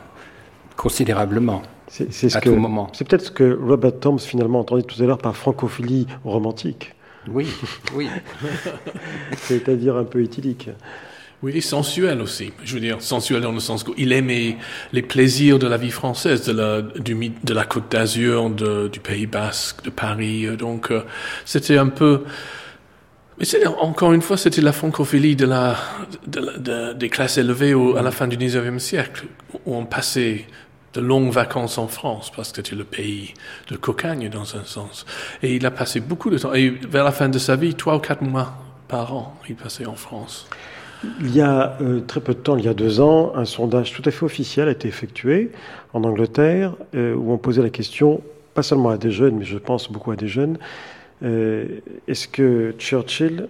considérablement. 0.76 1.64
C'est 1.88 2.12
ce 2.12 2.38
à 2.38 2.42
tout 2.42 2.56
moment. 2.56 2.88
C'est 2.94 3.06
peut-être 3.06 3.26
ce 3.26 3.32
que 3.32 3.58
Robert 3.62 4.00
Toms 4.00 4.20
finalement 4.20 4.62
entendait 4.62 4.84
tout 4.84 5.02
à 5.04 5.06
l'heure 5.06 5.18
par 5.18 5.36
francophilie 5.36 6.08
romantique. 6.24 6.96
Oui, 7.28 7.48
oui. 7.94 8.08
C'est-à-dire 9.38 9.98
un 9.98 10.06
peu 10.06 10.24
éthylique. 10.24 10.70
Oui, 11.44 11.60
sensuel 11.62 12.22
aussi. 12.22 12.54
Je 12.64 12.76
veux 12.76 12.80
dire, 12.80 13.02
sensuel 13.02 13.42
dans 13.42 13.52
le 13.52 13.60
sens 13.60 13.84
qu'il 13.84 14.12
aimait 14.12 14.58
les 14.94 15.02
plaisirs 15.02 15.58
de 15.58 15.66
la 15.66 15.78
vie 15.78 15.90
française, 15.90 16.46
de 16.46 16.52
la, 16.52 16.82
du, 16.82 17.16
de 17.44 17.54
la 17.54 17.66
Côte 17.66 17.92
d'Azur, 17.92 18.52
du 18.52 19.00
Pays 19.00 19.26
Basque, 19.26 19.84
de 19.84 19.90
Paris. 19.90 20.46
Donc, 20.56 20.92
euh, 20.92 21.02
c'était 21.46 21.78
un 21.78 21.88
peu. 21.88 22.24
Mais 23.40 23.66
encore 23.66 24.14
une 24.14 24.22
fois, 24.22 24.38
c'était 24.38 24.62
la 24.62 24.72
francophilie 24.72 25.36
de 25.36 25.48
la, 25.48 25.78
de, 26.28 26.60
de, 26.60 26.94
des 26.94 27.10
classes 27.10 27.40
élevées 27.40 27.74
au, 27.74 27.98
à 27.98 28.04
la 28.04 28.12
fin 28.12 28.28
du 28.28 28.38
19e 28.38 28.78
siècle, 28.78 29.26
où 29.66 29.76
on 29.76 29.86
passait 29.86 30.46
de 30.94 31.02
longues 31.02 31.32
vacances 31.32 31.80
en 31.80 31.88
France, 31.88 32.32
parce 32.36 32.52
que 32.52 32.58
c'était 32.58 32.76
le 32.76 32.84
pays 32.84 33.34
de 33.70 33.78
cocagne 33.78 34.30
dans 34.30 34.56
un 34.58 34.64
sens. 34.64 35.08
Et 35.42 35.56
il 35.56 35.66
a 35.66 35.72
passé 35.72 36.02
beaucoup 36.02 36.30
de 36.30 36.38
temps. 36.38 36.54
Et 36.54 36.70
vers 36.70 37.04
la 37.04 37.12
fin 37.12 37.30
de 37.30 37.40
sa 37.40 37.56
vie, 37.56 37.74
trois 37.74 37.96
ou 37.96 38.00
quatre 38.00 38.22
mois 38.22 38.54
par 38.88 39.12
an, 39.16 39.36
il 39.50 39.56
passait 39.56 39.88
en 39.88 39.96
France. 39.96 40.48
Il 41.20 41.36
y 41.36 41.42
a 41.42 41.78
euh, 41.82 42.02
très 42.02 42.22
peu 42.22 42.34
de 42.34 42.40
temps, 42.40 42.58
il 42.58 42.66
y 42.66 42.68
a 42.68 42.74
deux 42.74 43.00
ans, 43.00 43.34
un 43.36 43.46
sondage 43.46 43.92
tout 43.92 44.04
à 44.06 44.12
fait 44.12 44.24
officiel 44.24 44.68
a 44.68 44.72
été 44.72 44.88
effectué 44.88 45.52
en 45.94 46.04
Angleterre 46.04 46.76
euh, 46.94 47.16
où 47.16 47.32
on 47.32 47.38
posait 47.38 47.64
la 47.64 47.72
question, 47.72 48.22
pas 48.54 48.62
seulement 48.62 48.90
à 48.90 48.98
des 48.98 49.12
jeunes, 49.12 49.38
mais 49.38 49.46
je 49.46 49.58
pense 49.58 49.92
beaucoup 49.92 50.12
à 50.12 50.16
des 50.16 50.28
jeunes, 50.28 50.58
Est-ce 51.22 52.28
que 52.28 52.74
Churchill 52.78 53.48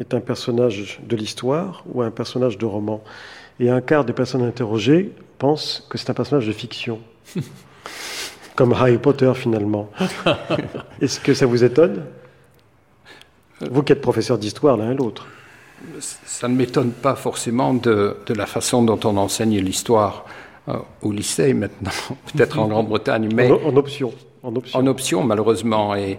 est 0.00 0.14
un 0.14 0.20
personnage 0.20 1.00
de 1.06 1.16
l'histoire 1.16 1.84
ou 1.92 2.02
un 2.02 2.10
personnage 2.10 2.58
de 2.58 2.66
roman? 2.66 3.02
Et 3.60 3.70
un 3.70 3.80
quart 3.80 4.04
des 4.04 4.12
personnes 4.12 4.42
interrogées 4.42 5.12
pensent 5.38 5.86
que 5.88 5.98
c'est 5.98 6.10
un 6.10 6.14
personnage 6.14 6.46
de 6.46 6.52
fiction. 6.52 7.00
Comme 8.56 8.72
Harry 8.72 8.98
Potter 8.98 9.32
finalement. 9.34 9.90
Est-ce 11.00 11.20
que 11.20 11.32
ça 11.34 11.46
vous 11.46 11.64
étonne? 11.64 12.04
Vous 13.60 13.82
qui 13.82 13.92
êtes 13.92 14.00
professeur 14.00 14.38
d'histoire 14.38 14.76
l'un 14.76 14.92
et 14.92 14.94
l'autre. 14.94 15.26
Ça 16.00 16.48
ne 16.48 16.54
m'étonne 16.54 16.92
pas 16.92 17.14
forcément 17.14 17.74
de, 17.74 18.16
la 18.28 18.46
façon 18.46 18.82
dont 18.82 19.00
on 19.04 19.16
enseigne 19.16 19.58
l'histoire 19.58 20.24
euh, 20.68 20.76
au 21.02 21.10
lycée 21.10 21.54
maintenant, 21.54 21.90
peut-être 22.32 22.58
en 22.58 22.68
Grande-Bretagne, 22.68 23.28
mais 23.34 23.50
en, 23.50 23.76
option, 23.76 24.12
en 24.42 24.54
option. 24.54 24.78
En 24.78 24.86
option, 24.86 25.24
malheureusement, 25.24 25.96
et, 25.96 26.18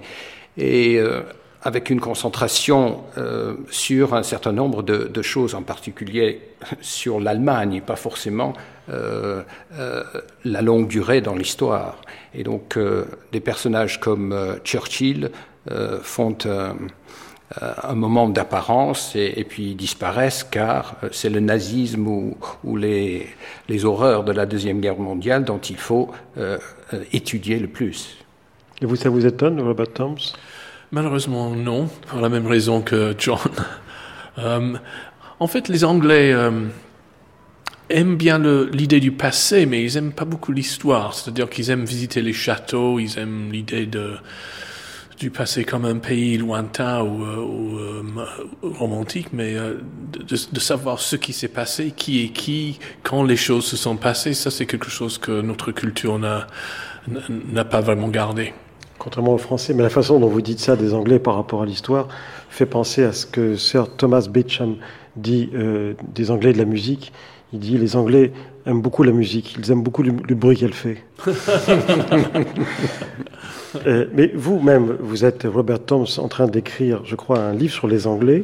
et 0.57 0.97
euh, 0.97 1.21
avec 1.61 1.89
une 1.89 2.01
concentration 2.01 3.03
euh, 3.17 3.55
sur 3.69 4.13
un 4.13 4.23
certain 4.23 4.51
nombre 4.51 4.83
de, 4.83 5.21
choses, 5.21 5.55
en 5.55 5.61
particulier 5.61 6.41
sur 6.81 7.21
l'Allemagne, 7.21 7.75
et 7.75 7.81
pas 7.81 7.95
forcément 7.95 8.53
la 8.89 10.61
longue 10.61 10.89
durée 10.89 11.21
dans 11.21 11.35
l'histoire. 11.35 12.01
Et 12.33 12.43
donc, 12.43 12.77
des 13.31 13.39
personnages 13.39 14.01
comme 14.01 14.57
Churchill 14.65 15.31
font 16.01 16.37
un 17.61 17.93
moment 17.93 18.29
d'apparence 18.29 19.15
et, 19.15 19.45
puis 19.47 19.75
disparaissent 19.75 20.43
car 20.43 20.95
c'est 21.11 21.29
le 21.29 21.39
nazisme 21.39 22.07
ou, 22.07 22.77
les, 22.77 23.27
les, 23.69 23.85
horreurs 23.85 24.23
de 24.23 24.31
la 24.31 24.45
Deuxième 24.45 24.81
Guerre 24.81 24.97
mondiale 24.97 25.43
dont 25.45 25.59
il 25.59 25.77
faut 25.77 26.11
étudier 27.11 27.59
le 27.59 27.67
plus. 27.67 28.17
Et 28.81 28.85
vous, 28.85 28.95
ça 28.95 29.09
vous 29.09 29.25
étonne, 29.25 29.61
Robert 29.61 29.93
Thoms 29.93 30.33
Malheureusement, 30.91 31.49
non, 31.49 31.89
pour 32.07 32.19
la 32.19 32.29
même 32.29 32.45
raison 32.45 32.81
que 32.81 33.15
John. 33.17 33.37
Euh, 34.39 34.73
en 35.39 35.45
fait, 35.45 35.67
les 35.67 35.83
Anglais 35.83 36.33
euh, 36.33 36.65
aiment 37.91 38.17
bien 38.17 38.39
l'idée 38.39 38.99
du 38.99 39.11
passé, 39.11 39.67
mais 39.67 39.83
ils 39.83 39.93
n'aiment 39.93 40.11
pas 40.11 40.25
beaucoup 40.25 40.51
l'histoire. 40.51 41.13
C'est-à-dire 41.13 41.47
qu'ils 41.51 41.69
aiment 41.69 41.85
visiter 41.85 42.23
les 42.23 42.33
châteaux, 42.33 42.97
ils 42.97 43.19
aiment 43.19 43.51
l'idée 43.51 43.87
du 45.23 45.31
passé 45.31 45.63
comme 45.63 45.85
un 45.85 45.97
pays 45.97 46.37
lointain 46.37 47.01
ou, 47.01 47.23
euh, 47.23 48.03
romantique, 48.61 49.27
mais 49.31 49.55
de, 49.55 50.59
savoir 50.59 50.99
ce 50.99 51.15
qui 51.15 51.31
s'est 51.31 51.47
passé, 51.47 51.93
qui 51.95 52.25
est 52.25 52.29
qui, 52.29 52.79
quand 53.03 53.23
les 53.23 53.37
choses 53.37 53.65
se 53.65 53.77
sont 53.77 53.95
passées, 53.95 54.33
ça 54.33 54.51
c'est 54.51 54.65
quelque 54.65 54.89
chose 54.89 55.17
que 55.17 55.41
notre 55.41 55.71
culture 55.71 56.19
n'a 56.19 57.65
pas 57.65 57.79
vraiment 57.81 58.09
gardé 58.09 58.53
contrairement 59.03 59.33
aux 59.33 59.37
Français, 59.37 59.73
mais 59.73 59.83
la 59.83 59.89
façon 59.89 60.19
dont 60.19 60.29
vous 60.29 60.41
dites 60.41 60.59
ça 60.59 60.77
des 60.77 60.93
Anglais 60.93 61.19
par 61.19 61.35
rapport 61.35 61.61
à 61.63 61.65
l'histoire 61.65 62.07
fait 62.49 62.65
penser 62.65 63.03
à 63.03 63.11
ce 63.11 63.25
que 63.25 63.57
Sir 63.57 63.93
Thomas 63.97 64.27
Beecham 64.29 64.77
dit 65.17 65.49
euh, 65.53 65.93
des 66.13 66.31
Anglais 66.31 66.53
de 66.53 66.57
la 66.57 66.65
musique. 66.65 67.11
Il 67.51 67.59
dit 67.59 67.77
les 67.77 67.97
Anglais 67.97 68.31
aiment 68.65 68.81
beaucoup 68.81 69.03
la 69.03 69.11
musique, 69.11 69.57
ils 69.59 69.71
aiment 69.71 69.83
beaucoup 69.83 70.03
le, 70.03 70.11
bruit 70.35 70.55
qu'elle 70.55 70.73
fait. 70.73 71.03
Euh, 73.85 74.05
mais 74.13 74.31
vous-même, 74.33 74.97
vous 74.99 75.25
êtes 75.25 75.47
Robert 75.51 75.83
Thoms 75.83 76.05
en 76.17 76.27
train 76.27 76.47
d'écrire, 76.47 77.01
je 77.05 77.15
crois, 77.15 77.39
un 77.39 77.53
livre 77.53 77.73
sur 77.73 77.87
les 77.87 78.07
Anglais. 78.07 78.43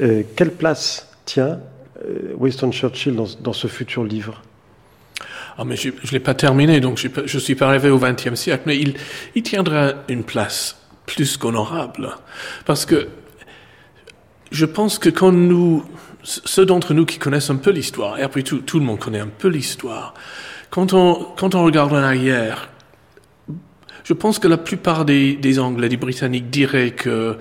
Euh, 0.00 0.22
quelle 0.36 0.52
place 0.52 1.08
tient 1.24 1.60
Winston 2.36 2.72
Churchill 2.72 3.14
dans 3.14 3.52
ce 3.52 3.66
futur 3.66 4.04
livre? 4.04 4.42
Ah, 5.58 5.64
mais 5.64 5.76
je 5.76 5.88
ne 5.88 6.10
l'ai 6.12 6.20
pas 6.20 6.32
terminé, 6.32 6.80
donc 6.80 6.96
je 6.98 7.08
ne 7.20 7.40
suis 7.40 7.54
pas 7.54 7.68
arrivé 7.68 7.90
au 7.90 7.98
XXe 7.98 8.34
siècle, 8.34 8.62
mais 8.64 8.78
il, 8.78 8.94
il 9.34 9.42
tiendra 9.42 9.92
une 10.08 10.24
place 10.24 10.78
plus 11.04 11.36
qu'honorable. 11.36 12.16
Parce 12.64 12.86
que 12.86 13.08
je 14.50 14.64
pense 14.64 14.98
que 14.98 15.10
quand 15.10 15.32
nous, 15.32 15.84
ceux 16.22 16.64
d'entre 16.64 16.94
nous 16.94 17.04
qui 17.04 17.18
connaissent 17.18 17.50
un 17.50 17.56
peu 17.56 17.70
l'histoire, 17.70 18.18
et 18.18 18.22
après 18.22 18.42
tout, 18.42 18.58
tout 18.58 18.78
le 18.78 18.84
monde 18.84 18.98
connaît 18.98 19.20
un 19.20 19.28
peu 19.28 19.48
l'histoire, 19.48 20.14
quand 20.70 20.94
on, 20.94 21.26
quand 21.36 21.54
on 21.54 21.64
regarde 21.64 21.92
en 21.92 21.96
arrière, 21.96 22.70
je 24.10 24.14
pense 24.14 24.40
que 24.40 24.48
la 24.48 24.58
plupart 24.58 25.04
des, 25.04 25.36
des 25.36 25.60
Anglais, 25.60 25.88
des 25.88 25.96
Britanniques 25.96 26.50
diraient 26.50 26.90
que 26.90 27.36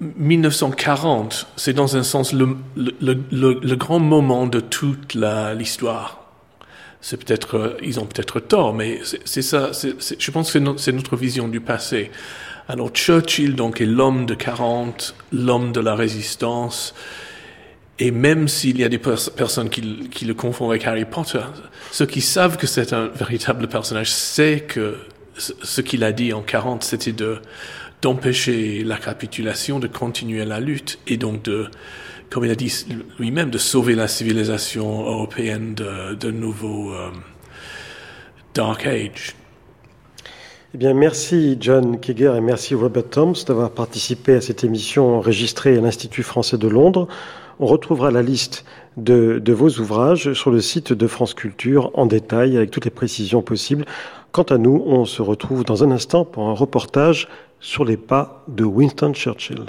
1940, 0.00 1.46
c'est 1.54 1.74
dans 1.74 1.96
un 1.96 2.02
sens 2.02 2.32
le, 2.32 2.56
le, 2.74 3.16
le, 3.30 3.60
le 3.62 3.76
grand 3.76 4.00
moment 4.00 4.48
de 4.48 4.58
toute 4.58 5.14
l'histoire 5.14 6.26
c'est 7.00 7.24
peut-être, 7.24 7.56
euh, 7.56 7.76
ils 7.84 8.00
ont 8.00 8.06
peut-être 8.06 8.40
tort, 8.40 8.74
mais 8.74 8.98
c'est 9.24 9.42
ça. 9.42 9.70
je 9.72 10.30
pense 10.32 10.50
que 10.50 10.58
c'est 10.76 10.92
notre 10.92 11.14
vision 11.14 11.46
du 11.46 11.60
passé. 11.60 12.10
Alors 12.66 12.88
Churchill 12.88 13.54
donc 13.54 13.80
est 13.80 13.86
l'homme 13.86 14.26
de 14.26 14.34
40, 14.34 15.14
l'homme 15.30 15.70
de 15.70 15.78
la 15.78 15.94
résistance. 15.94 16.94
Et 18.00 18.10
même 18.10 18.48
s'il 18.48 18.80
y 18.80 18.82
a 18.82 18.88
des 18.88 18.98
personnes 18.98 19.70
qui, 19.70 20.08
qui, 20.08 20.24
le 20.24 20.34
confondent 20.34 20.70
avec 20.70 20.84
Harry 20.84 21.04
Potter, 21.04 21.44
ceux 21.92 22.06
qui 22.06 22.22
savent 22.22 22.56
que 22.56 22.66
c'est 22.66 22.92
un 22.92 23.06
véritable 23.06 23.68
personnage 23.68 24.10
savent 24.10 24.62
que 24.66 24.96
ce 25.38 25.80
qu'il 25.80 26.04
a 26.04 26.12
dit 26.12 26.32
en 26.32 26.42
40, 26.42 26.84
c'était 26.84 27.12
de 27.12 27.38
d'empêcher 28.02 28.84
la 28.84 28.98
capitulation, 28.98 29.78
de 29.78 29.86
continuer 29.86 30.44
la 30.44 30.60
lutte 30.60 30.98
et 31.06 31.16
donc 31.16 31.42
de 31.42 31.68
comme 32.30 32.44
il 32.44 32.50
a 32.50 32.56
dit 32.56 32.72
lui-même, 33.18 33.50
de 33.50 33.58
sauver 33.58 33.94
la 33.94 34.08
civilisation 34.08 35.06
européenne 35.06 35.74
de, 35.74 36.14
de 36.14 36.30
nouveau 36.30 36.92
euh, 36.92 37.10
Dark 38.54 38.84
Age. 38.86 39.36
Eh 40.74 40.78
bien, 40.78 40.92
merci 40.92 41.56
John 41.60 42.00
Keger 42.00 42.34
et 42.36 42.40
merci 42.40 42.74
Robert 42.74 43.08
Thoms 43.08 43.44
d'avoir 43.46 43.70
participé 43.70 44.34
à 44.34 44.40
cette 44.40 44.64
émission 44.64 45.16
enregistrée 45.16 45.78
à 45.78 45.80
l'Institut 45.80 46.22
français 46.22 46.58
de 46.58 46.68
Londres. 46.68 47.06
On 47.60 47.66
retrouvera 47.66 48.10
la 48.10 48.22
liste 48.22 48.64
de, 48.96 49.38
de, 49.38 49.52
vos 49.52 49.70
ouvrages 49.78 50.32
sur 50.34 50.50
le 50.50 50.60
site 50.60 50.92
de 50.92 51.06
France 51.06 51.32
Culture 51.32 51.90
en 51.94 52.06
détail 52.06 52.56
avec 52.56 52.70
toutes 52.70 52.84
les 52.84 52.90
précisions 52.90 53.40
possibles. 53.40 53.86
Quant 54.36 54.42
à 54.42 54.58
nous, 54.58 54.82
on 54.84 55.06
se 55.06 55.22
retrouve 55.22 55.64
dans 55.64 55.82
un 55.82 55.90
instant 55.90 56.26
pour 56.26 56.46
un 56.50 56.52
reportage 56.52 57.26
sur 57.58 57.86
les 57.86 57.96
pas 57.96 58.44
de 58.48 58.64
Winston 58.64 59.14
Churchill. 59.14 59.64